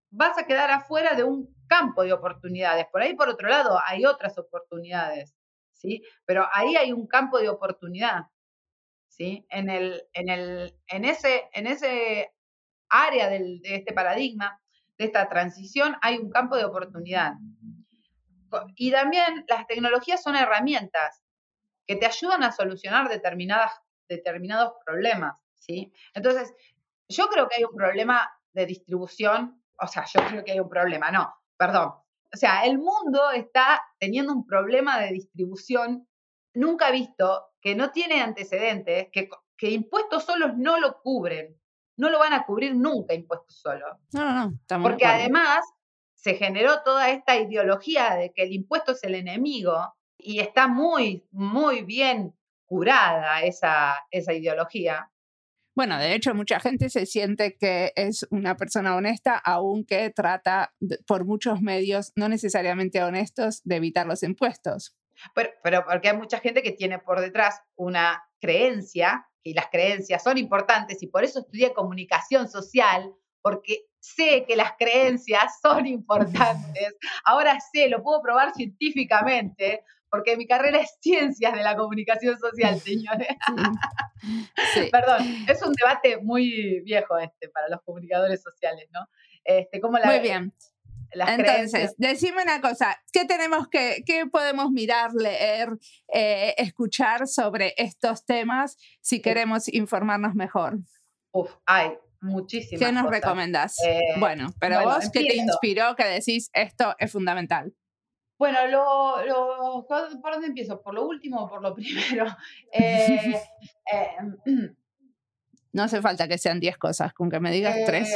vas 0.10 0.38
a 0.38 0.46
quedar 0.46 0.72
afuera 0.72 1.16
de 1.16 1.24
un 1.24 1.54
campo 1.68 2.04
de 2.04 2.14
oportunidades. 2.14 2.88
Por 2.92 3.02
ahí, 3.02 3.16
por 3.16 3.30
otro 3.30 3.50
lado, 3.50 3.80
hay 3.86 4.06
otras 4.06 4.38
oportunidades, 4.38 5.36
¿sí? 5.74 6.02
Pero 6.26 6.48
ahí 6.54 6.76
hay 6.76 6.92
un 6.94 7.08
campo 7.08 7.40
de 7.40 7.50
oportunidad, 7.50 8.28
¿sí? 9.08 9.46
En, 9.50 9.70
el, 9.70 10.04
en, 10.14 10.30
el, 10.30 10.76
en, 10.88 11.06
ese, 11.06 11.50
en 11.54 11.68
ese 11.68 12.34
área 12.90 13.30
de 13.30 13.60
este 13.64 13.94
paradigma, 13.94 14.62
de 14.98 15.06
esta 15.06 15.28
transición, 15.30 15.96
hay 16.02 16.18
un 16.18 16.30
campo 16.30 16.56
de 16.56 16.66
oportunidad. 16.66 17.34
y 18.76 18.92
también 18.92 19.46
las 19.48 19.68
tecnologías 19.68 20.24
son 20.24 20.36
herramientas 20.36 21.22
que 21.86 21.96
te 21.96 22.06
ayudan 22.06 22.44
a 22.44 22.52
solucionar 22.52 23.08
determinadas, 23.10 23.72
determinados 24.08 24.74
problemas, 24.86 25.36
¿sí? 25.60 25.92
Entonces, 26.14 26.54
yo 27.10 27.28
creo 27.28 27.48
que 27.48 27.58
hay 27.58 27.64
un 27.64 27.76
problema 27.76 28.30
de 28.54 28.66
distribución, 28.66 29.64
o 29.80 29.88
sea, 29.88 30.06
yo 30.06 30.22
creo 30.28 30.44
que 30.44 30.52
hay 30.52 30.60
un 30.60 30.70
problema, 30.70 31.12
no, 31.12 31.34
perdón. 31.58 31.94
O 32.34 32.38
sea, 32.38 32.66
el 32.66 32.78
mundo 32.78 33.32
está 33.32 33.82
teniendo 34.00 34.34
un 34.34 34.46
problema 34.46 35.00
de 35.00 35.14
distribución 35.14 36.08
nunca 36.54 36.92
visto, 36.92 37.48
que 37.62 37.76
no 37.76 37.92
tiene 37.92 38.22
antecedentes, 38.22 39.08
que, 39.12 39.30
que 39.58 39.72
impuestos 39.72 40.26
solos 40.26 40.58
no 40.58 40.80
lo 40.80 41.00
cubren. 41.02 41.56
No 41.98 42.10
lo 42.10 42.20
van 42.20 42.34
a 42.34 42.46
cubrir 42.46 42.76
nunca 42.76 43.16
impuestos 43.16 43.60
solos. 43.60 43.98
No, 44.14 44.32
no, 44.32 44.60
no. 44.70 44.84
Porque 44.84 45.06
además 45.06 45.66
se 46.14 46.36
generó 46.36 46.84
toda 46.84 47.10
esta 47.10 47.38
ideología 47.38 48.16
de 48.16 48.34
que 48.34 48.44
el 48.44 48.54
impuesto 48.54 48.92
es 48.92 49.04
el 49.04 49.16
enemigo 49.16 49.96
y 50.18 50.40
está 50.40 50.68
muy, 50.68 51.26
muy 51.32 51.84
bien 51.84 52.37
curada 52.68 53.42
esa, 53.42 53.96
esa 54.12 54.34
ideología. 54.34 55.10
Bueno, 55.76 55.98
de 56.00 56.14
hecho, 56.14 56.34
mucha 56.34 56.60
gente 56.60 56.90
se 56.90 57.06
siente 57.06 57.56
que 57.56 57.94
es 57.96 58.26
una 58.32 58.58
persona 58.58 58.96
honesta, 58.96 59.38
aunque 59.38 60.10
trata 60.10 60.74
por 61.06 61.26
muchos 61.26 61.62
medios 61.62 62.14
no 62.16 62.30
necesariamente 62.30 63.04
honestos 63.04 63.62
de 63.64 63.76
evitar 63.76 64.08
los 64.08 64.24
impuestos. 64.24 64.96
Pero, 65.36 65.52
pero 65.64 65.86
porque 65.86 66.10
hay 66.10 66.18
mucha 66.18 66.40
gente 66.40 66.64
que 66.64 66.72
tiene 66.72 67.00
por 67.00 67.22
detrás 67.22 67.62
una 67.76 68.24
creencia, 68.40 69.28
y 69.44 69.54
las 69.54 69.68
creencias 69.68 70.24
son 70.24 70.38
importantes, 70.38 71.02
y 71.04 71.08
por 71.08 71.24
eso 71.24 71.40
estudié 71.40 71.74
comunicación 71.74 72.50
social, 72.50 73.14
porque 73.42 73.86
sé 74.00 74.46
que 74.48 74.56
las 74.56 74.74
creencias 74.78 75.60
son 75.62 75.86
importantes. 75.86 76.96
Ahora 77.24 77.58
sé, 77.72 77.88
lo 77.88 78.04
puedo 78.04 78.22
probar 78.22 78.54
científicamente, 78.54 79.84
porque 80.10 80.38
mi 80.38 80.48
carrera 80.48 80.80
es 80.80 80.98
ciencias 81.02 81.54
de 81.54 81.64
la 81.64 81.76
comunicación 81.76 82.38
social, 82.40 82.80
señores. 82.82 83.28
Perdón, 84.92 85.26
es 85.48 85.62
un 85.62 85.74
debate 85.74 86.18
muy 86.22 86.82
viejo 86.82 87.18
este 87.18 87.50
para 87.50 87.70
los 87.70 87.82
comunicadores 87.84 88.42
sociales, 88.42 88.88
¿no? 88.92 89.08
Este, 89.44 89.80
la, 89.80 90.06
muy 90.06 90.20
bien. 90.20 90.54
Entonces, 91.12 91.96
decime 91.98 92.44
una 92.44 92.60
cosa, 92.62 92.98
¿qué 93.14 93.26
tenemos 93.26 93.68
que, 93.70 94.04
qué 94.06 94.26
podemos 94.26 94.72
mirar, 94.72 95.14
leer, 95.14 95.70
eh, 96.14 96.54
escuchar 96.58 97.28
sobre 97.28 97.74
estos 97.78 98.26
temas 98.26 98.78
si 99.02 99.22
queremos 99.22 99.68
informarnos 99.70 100.36
mejor? 100.36 100.80
Uf, 101.32 101.52
hay 101.66 101.94
muchísimas. 102.22 102.86
¿Qué 102.86 102.92
nos 102.92 103.10
recomendás? 103.10 103.78
Eh, 103.86 104.00
bueno, 104.20 104.54
pero 104.60 104.84
vos, 104.84 105.10
¿qué 105.12 105.22
te 105.22 105.36
inspiró 105.38 105.96
que 105.96 106.06
decís 106.06 106.50
esto 106.54 106.96
es 107.00 107.12
fundamental? 107.12 107.74
Bueno, 108.38 108.68
lo, 108.68 109.26
lo, 109.26 109.88
¿por 109.88 110.32
dónde 110.34 110.48
empiezo? 110.48 110.82
¿Por 110.82 110.94
lo 110.94 111.08
último 111.08 111.44
o 111.44 111.50
por 111.50 111.62
lo 111.62 111.74
primero? 111.76 112.26
Eh, 112.72 113.42
no 115.74 115.84
hace 115.84 116.02
falta 116.02 116.28
que 116.28 116.38
sean 116.38 116.60
10 116.60 116.78
cosas, 116.78 117.14
con 117.14 117.30
que 117.30 117.40
me 117.40 117.52
digas 117.52 117.76
tres. 117.86 118.16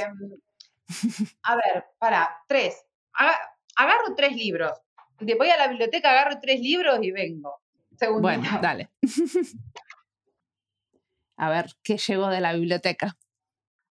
A 1.44 1.56
ver, 1.56 1.86
para, 1.98 2.44
tres. 2.48 2.86
Agarro 3.76 4.16
tres 4.16 4.36
libros. 4.36 4.72
Voy 5.20 5.50
a 5.50 5.58
la 5.58 5.68
biblioteca, 5.68 6.12
agarro 6.12 6.40
tres 6.42 6.60
libros 6.60 7.00
y 7.02 7.12
vengo. 7.12 7.62
Segundo. 7.96 8.22
Bueno, 8.22 8.44
dale. 8.62 8.90
a 11.38 11.50
ver, 11.50 11.68
¿qué 11.84 11.98
llegó 11.98 12.30
de 12.30 12.42
la 12.42 12.54
biblioteca? 12.54 13.16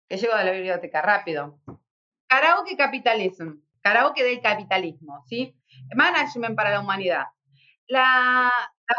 ¿Qué 0.08 0.16
llegó 0.16 0.36
de 0.36 0.44
la 0.44 0.52
biblioteca? 0.52 1.00
Rápido. 1.02 1.60
Karaoke 2.26 2.76
Capitalism. 2.76 3.60
Karaoke 3.80 4.24
del 4.24 4.40
capitalismo, 4.40 5.24
¿sí? 5.26 5.56
Management 5.94 6.56
para 6.56 6.70
la 6.70 6.80
humanidad. 6.80 7.24
La, 7.86 8.50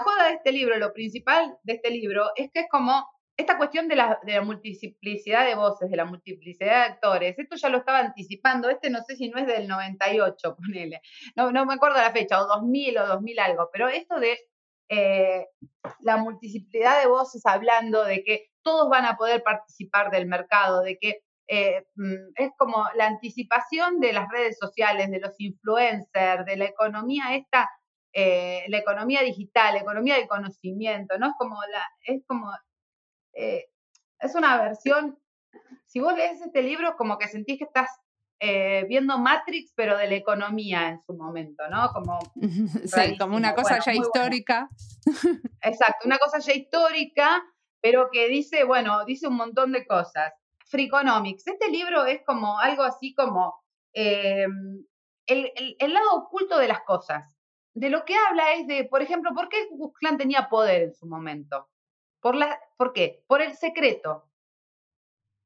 joda 0.04 0.28
de 0.28 0.34
este 0.36 0.52
libro, 0.52 0.78
lo 0.78 0.94
principal 0.94 1.58
de 1.64 1.74
este 1.74 1.92
libro, 1.92 2.32
es 2.36 2.50
que 2.52 2.62
es 2.62 2.66
como 2.70 3.08
esta 3.38 3.58
cuestión 3.58 3.88
de 3.88 3.96
la, 3.96 4.20
multiplicidad 4.44 5.46
de 5.46 5.56
voces, 5.56 5.90
de 5.90 5.98
la 5.98 6.06
multiplicidad 6.06 6.88
de 6.88 6.94
actores, 6.94 7.36
esto 7.38 7.56
ya 7.56 7.70
lo 7.70 7.80
estaba 7.80 8.00
anticipando, 8.00 8.70
este 8.70 8.90
no 8.90 9.02
sé 9.02 9.16
si 9.16 9.30
no 9.30 9.40
es 9.40 9.48
del 9.48 9.68
98, 9.68 10.56
ponele, 10.58 11.02
no, 11.36 11.52
no 11.52 11.66
me 11.66 11.74
acuerdo 11.74 11.98
la 11.98 12.12
fecha, 12.12 12.42
o 12.42 12.48
2000 12.48 12.98
o 12.98 13.08
2000 13.08 13.40
algo, 13.40 13.70
pero 13.72 13.88
esto 13.88 14.20
de 14.20 14.38
eh, 14.90 15.48
la 16.02 16.18
multiplicidad 16.18 17.00
de 17.00 17.08
voces 17.08 17.46
hablando 17.46 18.04
de 18.04 18.24
que 18.24 18.50
todos 18.62 18.90
van 18.90 19.06
a 19.06 19.16
poder 19.16 19.42
participar 19.42 20.12
del 20.12 20.26
mercado, 20.26 20.82
de 20.82 20.98
que 20.98 21.22
eh, 21.54 21.86
mm, 21.96 22.32
es 22.36 22.52
como 22.58 22.86
la 22.96 23.08
anticipación 23.08 24.00
de 24.00 24.14
las 24.14 24.30
redes 24.30 24.58
sociales, 24.58 25.12
de 25.12 25.20
los 25.20 25.38
influencers, 25.38 26.46
de 26.46 26.56
la 26.56 26.64
economía 26.64 27.36
esta, 27.36 27.70
eh, 28.14 28.64
la 28.70 28.78
economía 28.78 29.22
digital, 29.22 29.74
la 29.74 29.82
economía 29.82 30.16
del 30.16 30.30
conocimiento, 30.30 31.18
¿no? 31.20 31.28
Es 31.28 31.34
como 31.38 31.58
la, 31.70 31.86
es 32.06 32.24
como 32.26 32.50
eh, 33.34 33.66
es 34.20 34.34
una 34.34 34.62
versión, 34.62 35.20
si 35.88 36.00
vos 36.00 36.16
lees 36.16 36.42
este 36.42 36.62
libro, 36.62 36.96
como 36.96 37.18
que 37.18 37.28
sentís 37.28 37.58
que 37.58 37.66
estás 37.66 37.90
eh, 38.40 38.86
viendo 38.88 39.18
Matrix, 39.18 39.74
pero 39.76 39.98
de 39.98 40.08
la 40.08 40.16
economía 40.16 40.88
en 40.88 41.02
su 41.02 41.14
momento, 41.14 41.68
¿no? 41.70 41.90
Como, 41.90 42.18
sí, 42.86 43.18
como 43.18 43.36
una 43.36 43.54
cosa 43.56 43.80
ya 43.80 43.94
histórica. 43.94 44.70
Exacto, 45.62 46.06
una 46.06 46.18
cosa 46.18 46.40
ya 46.40 46.54
histórica, 46.54 47.44
pero 47.82 48.08
que 48.10 48.30
dice, 48.30 48.64
bueno, 48.64 49.04
dice 49.04 49.28
un 49.28 49.36
montón 49.36 49.74
de 49.74 49.86
cosas. 49.86 50.32
Freakonomics, 50.72 51.46
este 51.46 51.70
libro 51.70 52.06
es 52.06 52.22
como 52.26 52.58
algo 52.58 52.84
así 52.84 53.14
como 53.14 53.62
em, 53.94 54.86
el, 55.28 55.52
el, 55.78 55.94
lado 55.94 56.16
oculto 56.16 56.58
de 56.58 56.70
las 56.70 56.82
cosas. 56.82 57.36
De 57.74 57.90
lo 57.90 58.04
que 58.06 58.16
habla 58.16 58.54
es 58.54 58.68
de, 58.68 58.86
por 58.86 59.02
ejemplo, 59.02 59.32
¿por 59.34 59.50
qué 59.50 59.68
Ku 59.70 59.94
tenía 60.18 60.50
poder 60.50 60.84
en 60.84 60.94
su 60.94 61.06
momento? 61.06 61.70
¿Por, 62.22 62.36
la, 62.36 62.60
¿Por 62.78 62.94
qué? 62.94 63.24
Por 63.28 63.42
el 63.42 63.56
secreto. 63.56 64.28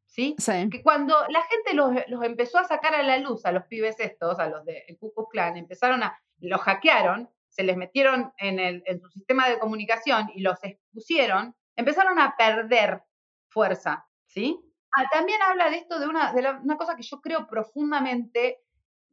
¿Sí? 0.05 0.35
Que 0.71 0.81
cuando 0.81 1.15
la 1.27 1.41
gente 1.43 1.73
los, 1.73 1.91
los, 2.07 2.23
empezó 2.23 2.57
a 2.57 2.63
sacar 2.63 2.95
a 2.95 3.03
la 3.03 3.17
luz, 3.17 3.45
a 3.45 3.51
los 3.51 3.65
pibes 3.65 3.99
estos, 3.99 4.39
a 4.39 4.47
los 4.47 4.63
de 4.63 4.85
Ku 4.99 5.13
Klux 5.13 5.29
Klan, 5.29 5.57
empezaron 5.57 6.03
a, 6.03 6.17
los 6.39 6.61
hackearon, 6.61 7.29
se 7.49 7.63
les 7.63 7.75
metieron 7.75 8.31
en, 8.37 8.59
el, 8.59 8.83
en 8.85 8.99
su 8.99 9.09
sistema 9.09 9.49
de 9.49 9.59
comunicación 9.59 10.29
y 10.33 10.41
los 10.41 10.63
expusieron, 10.63 11.55
empezaron 11.75 12.19
a 12.19 12.35
perder 12.37 13.03
fuerza, 13.49 14.07
¿sí? 14.25 14.64
Ah, 14.95 15.03
también 15.11 15.41
habla 15.41 15.69
de 15.69 15.77
esto 15.77 15.99
de, 15.99 16.07
una, 16.07 16.31
de 16.31 16.39
una 16.63 16.77
cosa 16.77 16.95
que 16.95 17.03
yo 17.03 17.19
creo 17.21 17.47
profundamente, 17.47 18.63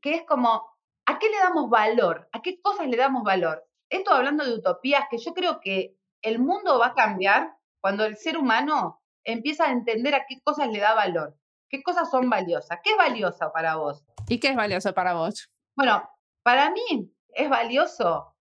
que 0.00 0.14
es 0.14 0.22
como, 0.26 0.64
¿a 1.06 1.18
qué 1.18 1.28
le 1.28 1.38
damos 1.38 1.68
valor? 1.68 2.28
¿A 2.32 2.40
qué 2.40 2.60
cosas 2.60 2.86
le 2.86 2.96
damos 2.96 3.24
valor? 3.24 3.64
Esto 3.88 4.12
hablando 4.12 4.44
de 4.44 4.54
utopías, 4.54 5.04
que 5.10 5.18
yo 5.18 5.34
creo 5.34 5.60
que 5.60 5.96
el 6.22 6.38
mundo 6.38 6.78
va 6.78 6.88
a 6.88 6.94
cambiar 6.94 7.56
cuando 7.80 8.04
el 8.04 8.16
ser 8.16 8.38
humano 8.38 9.02
empieza 9.24 9.66
a 9.66 9.72
entender 9.72 10.14
a 10.14 10.24
qué 10.26 10.40
cosas 10.42 10.68
le 10.68 10.78
da 10.78 10.94
valor, 10.94 11.36
qué 11.68 11.82
cosas 11.82 12.10
son 12.10 12.30
valiosas, 12.30 12.78
qué 12.82 12.90
es 12.90 12.96
valioso 12.96 13.50
para 13.52 13.76
vos. 13.76 14.04
¿Y 14.28 14.38
qué 14.38 14.48
es 14.48 14.56
valioso 14.56 14.94
para 14.94 15.14
vos? 15.14 15.50
Bueno, 15.74 16.08
para 16.42 16.70
mí 16.70 17.12
es 17.34 17.48
valioso 17.48 18.36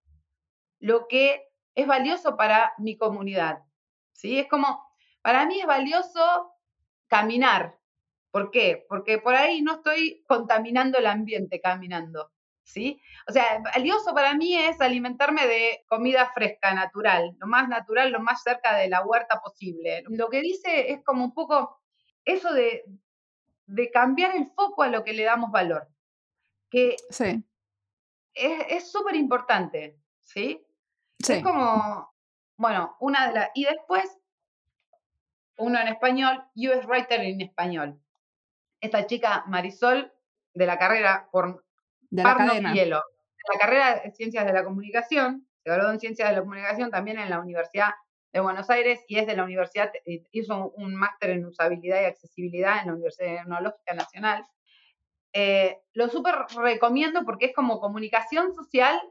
lo 0.79 1.07
que 1.07 1.47
es 1.75 1.87
valioso 1.87 2.37
para 2.37 2.73
mi 2.77 2.97
comunidad. 2.97 3.63
¿sí? 4.13 4.39
Es 4.39 4.47
como, 4.47 4.83
para 5.21 5.45
mí 5.45 5.59
es 5.59 5.65
valioso 5.65 6.53
caminar. 7.11 7.77
¿Por 8.31 8.49
qué? 8.49 8.85
Porque 8.87 9.17
por 9.17 9.35
ahí 9.35 9.61
no 9.61 9.73
estoy 9.73 10.23
contaminando 10.25 10.97
el 10.97 11.07
ambiente 11.07 11.59
caminando. 11.59 12.31
¿sí? 12.63 13.01
O 13.27 13.33
sea, 13.33 13.61
valioso 13.73 14.13
para 14.13 14.33
mí 14.33 14.57
es 14.57 14.79
alimentarme 14.79 15.45
de 15.45 15.83
comida 15.89 16.31
fresca, 16.33 16.73
natural, 16.73 17.35
lo 17.37 17.47
más 17.47 17.67
natural, 17.67 18.11
lo 18.11 18.21
más 18.21 18.43
cerca 18.43 18.77
de 18.77 18.87
la 18.87 19.05
huerta 19.05 19.41
posible. 19.41 20.03
Lo 20.07 20.29
que 20.29 20.39
dice 20.39 20.91
es 20.91 21.03
como 21.03 21.25
un 21.25 21.33
poco 21.33 21.81
eso 22.23 22.53
de, 22.53 22.85
de 23.65 23.91
cambiar 23.91 24.37
el 24.37 24.49
foco 24.55 24.83
a 24.83 24.87
lo 24.87 25.03
que 25.03 25.11
le 25.11 25.23
damos 25.23 25.51
valor, 25.51 25.89
que 26.69 26.95
sí. 27.09 27.43
es 28.33 28.89
súper 28.89 29.15
importante, 29.15 29.99
¿sí? 30.23 30.65
¿sí? 31.19 31.33
Es 31.33 31.43
como, 31.43 32.13
bueno, 32.55 32.95
una 33.01 33.27
de 33.27 33.33
las... 33.33 33.49
Y 33.53 33.65
después, 33.65 34.17
uno 35.57 35.79
en 35.79 35.87
español, 35.87 36.43
US 36.55 36.85
Writer 36.85 37.21
en 37.21 37.41
español. 37.41 37.99
Esta 38.79 39.05
chica 39.05 39.43
Marisol 39.47 40.11
de 40.53 40.65
la 40.65 40.77
carrera 40.77 41.29
por 41.31 41.63
de 42.09 42.23
la 42.23 42.35
cadena. 42.35 42.73
La 42.73 43.59
carrera 43.59 44.01
de 44.03 44.11
Ciencias 44.11 44.45
de 44.45 44.53
la 44.53 44.63
Comunicación, 44.63 45.47
se 45.63 45.71
graduó 45.71 45.91
en 45.91 45.99
Ciencias 45.99 46.29
de 46.29 46.35
la 46.35 46.41
Comunicación 46.41 46.91
también 46.91 47.17
en 47.17 47.29
la 47.29 47.39
Universidad 47.39 47.89
de 48.31 48.39
Buenos 48.39 48.69
Aires 48.69 49.03
y 49.07 49.17
es 49.17 49.27
de 49.27 49.35
la 49.35 49.43
Universidad, 49.43 49.91
eh, 50.05 50.23
hizo 50.31 50.71
un 50.71 50.95
máster 50.95 51.31
en 51.31 51.45
usabilidad 51.45 52.01
y 52.01 52.05
accesibilidad 52.05 52.81
en 52.81 52.87
la 52.87 52.93
Universidad 52.93 53.37
Tecnológica 53.37 53.93
Nacional. 53.93 54.45
Eh, 55.33 55.79
lo 55.93 56.07
súper 56.09 56.35
recomiendo 56.57 57.23
porque 57.25 57.47
es 57.47 57.55
como 57.55 57.79
comunicación 57.79 58.53
social 58.53 59.01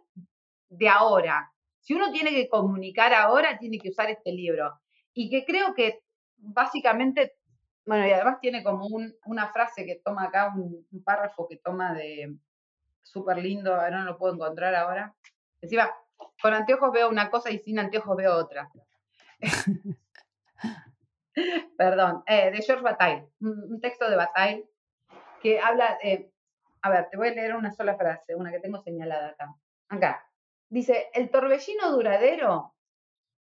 de 0.68 0.88
ahora. 0.88 1.52
Si 1.80 1.94
uno 1.94 2.12
tiene 2.12 2.30
que 2.30 2.48
comunicar 2.48 3.12
ahora, 3.14 3.58
tiene 3.58 3.78
que 3.78 3.90
usar 3.90 4.10
este 4.10 4.32
libro. 4.32 4.80
Y 5.12 5.28
que 5.28 5.44
creo 5.44 5.74
que 5.74 6.00
básicamente, 6.40 7.36
bueno, 7.86 8.06
y 8.06 8.12
además 8.12 8.40
tiene 8.40 8.62
como 8.62 8.86
una 9.24 9.52
frase 9.52 9.84
que 9.84 10.00
toma 10.04 10.24
acá, 10.24 10.52
un 10.54 11.02
párrafo 11.04 11.46
que 11.48 11.56
toma 11.56 11.94
de, 11.94 12.36
súper 13.02 13.38
lindo, 13.38 13.74
ahora 13.74 13.90
no 13.90 14.04
lo 14.04 14.18
puedo 14.18 14.34
encontrar 14.34 14.74
ahora. 14.74 15.14
Encima, 15.60 15.90
con 16.40 16.54
anteojos 16.54 16.92
veo 16.92 17.08
una 17.08 17.30
cosa 17.30 17.50
y 17.50 17.58
sin 17.58 17.78
anteojos 17.78 18.16
veo 18.16 18.34
otra. 18.36 18.70
Perdón, 21.76 22.22
eh, 22.26 22.50
de 22.50 22.62
George 22.62 22.82
Bataille, 22.82 23.28
un, 23.40 23.80
texto 23.80 24.10
de 24.10 24.16
Bataille 24.16 24.68
que 25.42 25.60
habla, 25.60 25.98
eh, 26.02 26.30
a 26.82 26.90
ver, 26.90 27.08
te 27.10 27.16
voy 27.16 27.28
a 27.28 27.32
leer 27.32 27.54
una 27.54 27.72
sola 27.72 27.96
frase, 27.96 28.34
una 28.34 28.50
que 28.50 28.60
tengo 28.60 28.82
señalada 28.82 29.28
acá. 29.28 29.54
Acá. 29.88 30.26
Dice, 30.68 31.08
el 31.14 31.30
torbellino 31.30 31.90
duradero 31.92 32.74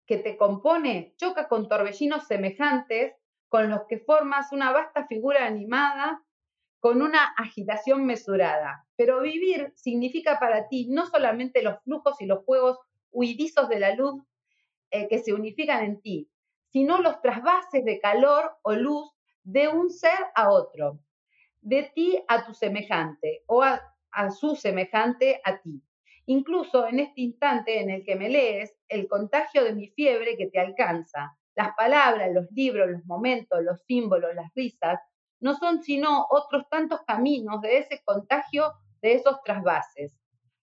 que 0.07 0.19
te 0.19 0.37
compone 0.37 1.15
choca 1.17 1.49
con 1.49 1.69
torbellinos 1.69 2.27
semejantes 2.27 3.15
con 3.49 3.71
los 3.71 3.83
que 3.89 3.99
formas 3.99 4.53
una 4.53 4.73
vasta 4.73 5.07
figura 5.07 5.47
animada 5.47 6.23
con 6.81 7.01
una 7.01 7.33
agitación 7.39 8.05
mesurada. 8.05 8.87
Pero 8.97 9.23
vivir 9.23 9.73
significa 9.75 10.39
para 10.39 10.69
ti 10.69 10.89
no 10.91 11.07
solamente 11.07 11.63
los 11.63 11.83
flujos 11.83 12.21
y 12.21 12.27
los 12.27 12.45
juegos 12.45 12.79
huidizos 13.11 13.71
de 13.71 13.81
la 13.81 13.95
luz 13.95 14.23
eh, 14.91 15.09
que 15.09 15.19
se 15.21 15.33
unifican 15.33 15.83
en 15.83 16.03
ti, 16.03 16.29
sino 16.69 16.99
los 16.99 17.23
trasvases 17.23 17.85
de 17.85 18.01
calor 18.01 18.57
o 18.63 18.75
luz 18.75 19.11
de 19.45 19.69
un 19.69 19.89
ser 19.89 20.19
a 20.35 20.51
otro, 20.51 20.99
de 21.63 21.91
ti 21.95 22.23
a 22.29 22.45
tu 22.45 22.53
semejante 22.53 23.45
o 23.47 23.63
a, 23.63 23.81
a 24.11 24.31
su 24.31 24.55
semejante 24.55 25.41
a 25.43 25.63
ti. 25.63 25.81
Incluso 26.27 26.87
en 26.87 27.01
este 27.01 27.20
instante 27.20 27.81
en 27.81 27.91
el 27.91 28.05
que 28.05 28.16
me 28.16 28.29
lees, 28.29 28.75
el 28.89 29.09
contagio 29.09 29.62
de 29.64 29.75
mi 29.75 29.89
fiebre 29.89 30.37
que 30.37 30.47
te 30.47 30.59
alcanza, 30.59 31.37
las 31.55 31.75
palabras, 31.77 32.31
los 32.33 32.51
libros, 32.51 32.91
los 32.91 33.05
momentos, 33.05 33.62
los 33.62 33.83
símbolos, 33.83 34.35
las 34.35 34.53
risas, 34.55 35.01
no 35.41 35.55
son 35.55 35.83
sino 35.83 36.27
otros 36.31 36.64
tantos 36.70 37.01
caminos 37.07 37.61
de 37.61 37.79
ese 37.79 38.03
contagio 38.05 38.72
de 39.03 39.14
esos 39.14 39.43
trasvases. 39.45 40.18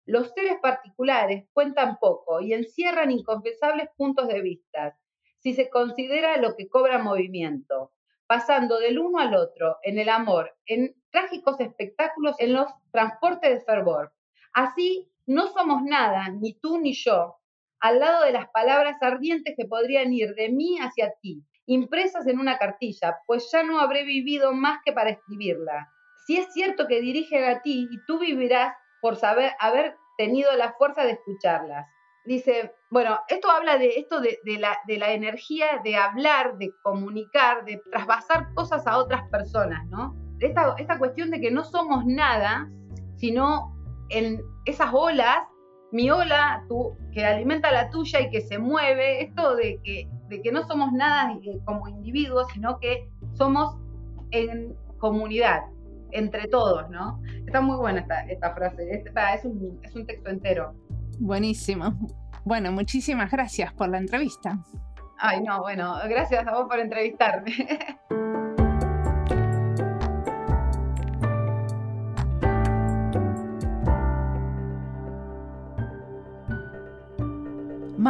Los 0.07 0.33
seres 0.33 0.57
particulares 0.63 1.47
cuentan 1.53 1.99
poco 2.01 2.41
y 2.41 2.55
encierran 2.55 3.11
inconfesables 3.11 3.91
puntos 3.97 4.29
de 4.29 4.41
vista, 4.41 4.99
si 5.39 5.53
se 5.53 5.69
considera 5.69 6.39
lo 6.39 6.57
que 6.57 6.69
cobra 6.69 6.99
movimiento, 6.99 7.93
pasando 8.27 8.79
del 8.79 8.99
uno 8.99 9.19
al 9.19 9.35
otro, 9.35 9.77
en 9.83 9.99
el 9.99 10.09
amor, 10.09 10.57
en 10.67 10.95
trágicos 11.11 11.61
espectáculos, 11.61 12.37
en 12.39 12.55
los 12.55 12.67
transportes 12.93 13.51
de 13.51 13.65
fervor. 13.65 14.13
Así, 14.53 15.10
no 15.27 15.49
somos 15.49 15.83
nada, 15.83 16.29
ni 16.29 16.55
tú 16.55 16.79
ni 16.79 16.93
yo, 16.95 17.37
al 17.81 17.99
lado 17.99 18.25
de 18.25 18.33
las 18.33 18.49
palabras 18.51 18.97
ardientes 19.01 19.55
que 19.57 19.67
podrían 19.67 20.13
ir 20.13 20.35
de 20.35 20.51
mí 20.51 20.79
hacia 20.79 21.15
ti, 21.23 21.43
impresas 21.67 22.27
en 22.27 22.39
una 22.39 22.59
cartilla, 22.59 23.19
pues 23.27 23.49
ya 23.53 23.63
no 23.63 23.81
habré 23.81 24.05
vivido 24.05 24.53
más 24.53 24.81
que 24.85 24.93
para 24.93 25.11
escribirla. 25.11 25.89
Si 26.27 26.37
es 26.37 26.53
cierto 26.53 26.87
que 26.87 27.01
dirigen 27.01 27.45
a 27.45 27.63
ti 27.63 27.89
y 27.91 28.05
tú 28.07 28.19
vivirás 28.19 28.75
por 29.01 29.17
saber 29.17 29.53
haber 29.59 29.97
tenido 30.19 30.55
la 30.57 30.75
fuerza 30.75 31.05
de 31.05 31.13
escucharlas. 31.13 31.87
Dice, 32.27 32.75
bueno, 32.91 33.19
esto 33.29 33.51
habla 33.51 33.79
de 33.79 33.99
esto 33.99 34.21
de, 34.21 34.39
la, 34.59 34.79
de 34.87 34.99
la 34.99 35.13
energía 35.13 35.81
de 35.83 35.97
hablar, 35.97 36.59
de 36.59 36.71
comunicar, 36.83 37.65
de 37.65 37.81
trasvasar 37.91 38.53
cosas 38.55 38.87
a 38.87 38.99
otras 38.99 39.23
personas, 39.31 39.87
¿no? 39.87 40.15
Esta, 40.39 40.75
esta 40.77 40.99
cuestión 40.99 41.31
de 41.31 41.41
que 41.41 41.51
no 41.51 41.65
somos 41.65 42.05
nada, 42.05 42.69
sino 43.17 43.75
en 44.11 44.41
esas 44.67 44.91
olas 44.93 45.39
mi 45.93 46.11
ola 46.11 46.65
tú, 46.69 46.97
que 47.13 47.25
alimenta 47.25 47.73
la 47.73 47.91
tuya 47.91 48.21
y 48.21 48.31
que 48.31 48.41
se 48.41 48.59
mueve, 48.59 49.23
esto 49.23 49.57
de 49.57 49.81
que, 49.83 50.09
de 50.29 50.43
que 50.43 50.53
no 50.53 50.67
somos 50.67 50.93
nada 50.93 51.33
eh, 51.43 51.59
como 51.65 51.89
individuos, 51.89 52.47
sino 52.53 52.79
que 52.79 53.11
somos 53.33 53.77
en 54.31 54.77
comunidad, 54.99 55.63
entre 56.13 56.47
todos, 56.49 56.89
¿no? 56.91 57.21
Está 57.47 57.61
muy 57.61 57.77
buena 57.77 58.01
esta, 58.01 58.21
esta 58.27 58.55
frase, 58.55 58.89
es, 58.91 59.45
un, 59.45 59.81
es 59.83 59.95
un 59.97 60.07
texto 60.07 60.31
entero. 60.31 60.75
Buenísimo. 61.19 61.99
Bueno, 62.45 62.73
muchísimas 62.73 63.31
gracias 63.31 63.73
por 63.73 63.89
la 63.89 63.99
entrevista. 63.99 64.59
Ay, 65.19 65.43
no, 65.43 65.61
bueno, 65.61 65.97
gracias 66.09 66.47
a 66.47 66.53
vos 66.53 66.67
por 66.69 66.79
entrevistarme. 66.79 67.53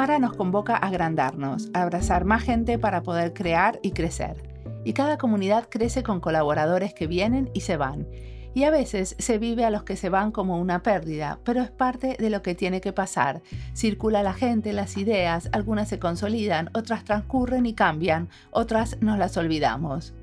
Mara 0.00 0.18
nos 0.18 0.32
convoca 0.34 0.76
a 0.76 0.86
agrandarnos, 0.86 1.68
a 1.74 1.82
abrazar 1.82 2.24
más 2.24 2.42
gente 2.42 2.78
para 2.78 3.02
poder 3.02 3.34
crear 3.34 3.78
y 3.82 3.90
crecer. 3.90 4.34
Y 4.82 4.94
cada 4.94 5.18
comunidad 5.18 5.68
crece 5.68 6.02
con 6.02 6.20
colaboradores 6.20 6.94
que 6.94 7.06
vienen 7.06 7.50
y 7.52 7.60
se 7.60 7.76
van. 7.76 8.08
Y 8.54 8.64
a 8.64 8.70
veces 8.70 9.14
se 9.18 9.36
vive 9.36 9.66
a 9.66 9.70
los 9.70 9.82
que 9.82 9.96
se 9.96 10.08
van 10.08 10.32
como 10.32 10.58
una 10.58 10.82
pérdida, 10.82 11.38
pero 11.44 11.60
es 11.60 11.70
parte 11.70 12.16
de 12.18 12.30
lo 12.30 12.40
que 12.40 12.54
tiene 12.54 12.80
que 12.80 12.94
pasar. 12.94 13.42
Circula 13.74 14.22
la 14.22 14.32
gente, 14.32 14.72
las 14.72 14.96
ideas, 14.96 15.50
algunas 15.52 15.90
se 15.90 15.98
consolidan, 15.98 16.70
otras 16.72 17.04
transcurren 17.04 17.66
y 17.66 17.74
cambian, 17.74 18.30
otras 18.52 18.96
nos 19.02 19.18
las 19.18 19.36
olvidamos. 19.36 20.14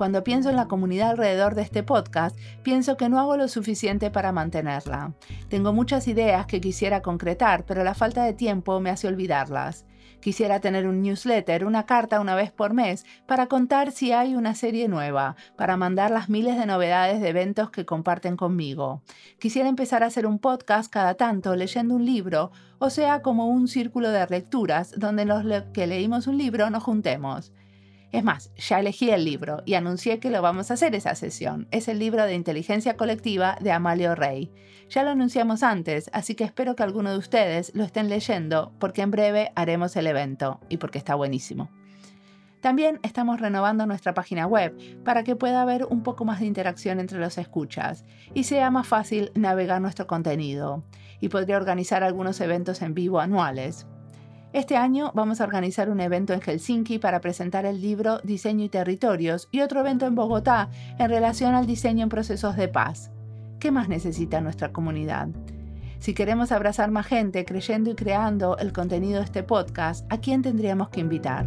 Cuando 0.00 0.24
pienso 0.24 0.48
en 0.48 0.56
la 0.56 0.66
comunidad 0.66 1.10
alrededor 1.10 1.54
de 1.54 1.60
este 1.60 1.82
podcast, 1.82 2.34
pienso 2.62 2.96
que 2.96 3.10
no 3.10 3.20
hago 3.20 3.36
lo 3.36 3.48
suficiente 3.48 4.10
para 4.10 4.32
mantenerla. 4.32 5.12
Tengo 5.50 5.74
muchas 5.74 6.08
ideas 6.08 6.46
que 6.46 6.62
quisiera 6.62 7.02
concretar, 7.02 7.66
pero 7.66 7.84
la 7.84 7.92
falta 7.92 8.24
de 8.24 8.32
tiempo 8.32 8.80
me 8.80 8.88
hace 8.88 9.08
olvidarlas. 9.08 9.84
Quisiera 10.20 10.58
tener 10.60 10.86
un 10.86 11.02
newsletter, 11.02 11.66
una 11.66 11.84
carta 11.84 12.18
una 12.18 12.34
vez 12.34 12.50
por 12.50 12.72
mes, 12.72 13.04
para 13.26 13.46
contar 13.46 13.92
si 13.92 14.12
hay 14.12 14.36
una 14.36 14.54
serie 14.54 14.88
nueva, 14.88 15.36
para 15.58 15.76
mandar 15.76 16.10
las 16.10 16.30
miles 16.30 16.56
de 16.56 16.64
novedades 16.64 17.20
de 17.20 17.28
eventos 17.28 17.70
que 17.70 17.84
comparten 17.84 18.38
conmigo. 18.38 19.02
Quisiera 19.38 19.68
empezar 19.68 20.02
a 20.02 20.06
hacer 20.06 20.26
un 20.26 20.38
podcast 20.38 20.90
cada 20.90 21.12
tanto 21.12 21.54
leyendo 21.56 21.94
un 21.94 22.06
libro, 22.06 22.52
o 22.78 22.88
sea, 22.88 23.20
como 23.20 23.48
un 23.48 23.68
círculo 23.68 24.10
de 24.12 24.26
lecturas, 24.28 24.94
donde 24.96 25.26
los 25.26 25.44
que 25.74 25.86
leímos 25.86 26.26
un 26.26 26.38
libro 26.38 26.70
nos 26.70 26.84
juntemos. 26.84 27.52
Es 28.12 28.24
más, 28.24 28.50
ya 28.56 28.80
elegí 28.80 29.10
el 29.10 29.24
libro 29.24 29.62
y 29.64 29.74
anuncié 29.74 30.18
que 30.18 30.30
lo 30.30 30.42
vamos 30.42 30.70
a 30.70 30.74
hacer 30.74 30.94
esa 30.96 31.14
sesión. 31.14 31.68
Es 31.70 31.86
el 31.86 32.00
libro 32.00 32.24
de 32.24 32.34
inteligencia 32.34 32.96
colectiva 32.96 33.56
de 33.60 33.70
Amalio 33.70 34.16
Rey. 34.16 34.52
Ya 34.88 35.04
lo 35.04 35.10
anunciamos 35.10 35.62
antes, 35.62 36.10
así 36.12 36.34
que 36.34 36.42
espero 36.42 36.74
que 36.74 36.82
alguno 36.82 37.12
de 37.12 37.18
ustedes 37.18 37.72
lo 37.74 37.84
estén 37.84 38.08
leyendo 38.08 38.72
porque 38.80 39.02
en 39.02 39.12
breve 39.12 39.52
haremos 39.54 39.94
el 39.94 40.08
evento 40.08 40.60
y 40.68 40.78
porque 40.78 40.98
está 40.98 41.14
buenísimo. 41.14 41.70
También 42.60 42.98
estamos 43.02 43.40
renovando 43.40 43.86
nuestra 43.86 44.12
página 44.12 44.46
web 44.46 44.76
para 45.04 45.22
que 45.24 45.36
pueda 45.36 45.62
haber 45.62 45.86
un 45.86 46.02
poco 46.02 46.24
más 46.24 46.40
de 46.40 46.46
interacción 46.46 47.00
entre 47.00 47.18
los 47.18 47.38
escuchas 47.38 48.04
y 48.34 48.44
sea 48.44 48.70
más 48.70 48.86
fácil 48.86 49.30
navegar 49.34 49.80
nuestro 49.80 50.06
contenido. 50.06 50.84
Y 51.20 51.28
podría 51.28 51.56
organizar 51.56 52.02
algunos 52.02 52.40
eventos 52.40 52.82
en 52.82 52.94
vivo 52.94 53.20
anuales. 53.20 53.86
Este 54.52 54.76
año 54.76 55.12
vamos 55.14 55.40
a 55.40 55.44
organizar 55.44 55.90
un 55.90 56.00
evento 56.00 56.32
en 56.32 56.40
Helsinki 56.40 56.98
para 56.98 57.20
presentar 57.20 57.66
el 57.66 57.80
libro 57.80 58.18
Diseño 58.24 58.64
y 58.64 58.68
Territorios 58.68 59.48
y 59.52 59.60
otro 59.60 59.78
evento 59.78 60.06
en 60.06 60.16
Bogotá 60.16 60.70
en 60.98 61.08
relación 61.08 61.54
al 61.54 61.66
diseño 61.66 62.02
en 62.02 62.08
procesos 62.08 62.56
de 62.56 62.66
paz. 62.66 63.12
¿Qué 63.60 63.70
más 63.70 63.88
necesita 63.88 64.40
nuestra 64.40 64.72
comunidad? 64.72 65.28
Si 66.00 66.14
queremos 66.14 66.50
abrazar 66.50 66.90
más 66.90 67.06
gente 67.06 67.44
creyendo 67.44 67.90
y 67.90 67.94
creando 67.94 68.58
el 68.58 68.72
contenido 68.72 69.18
de 69.18 69.26
este 69.26 69.44
podcast, 69.44 70.04
¿a 70.12 70.18
quién 70.18 70.42
tendríamos 70.42 70.88
que 70.88 71.00
invitar? 71.00 71.46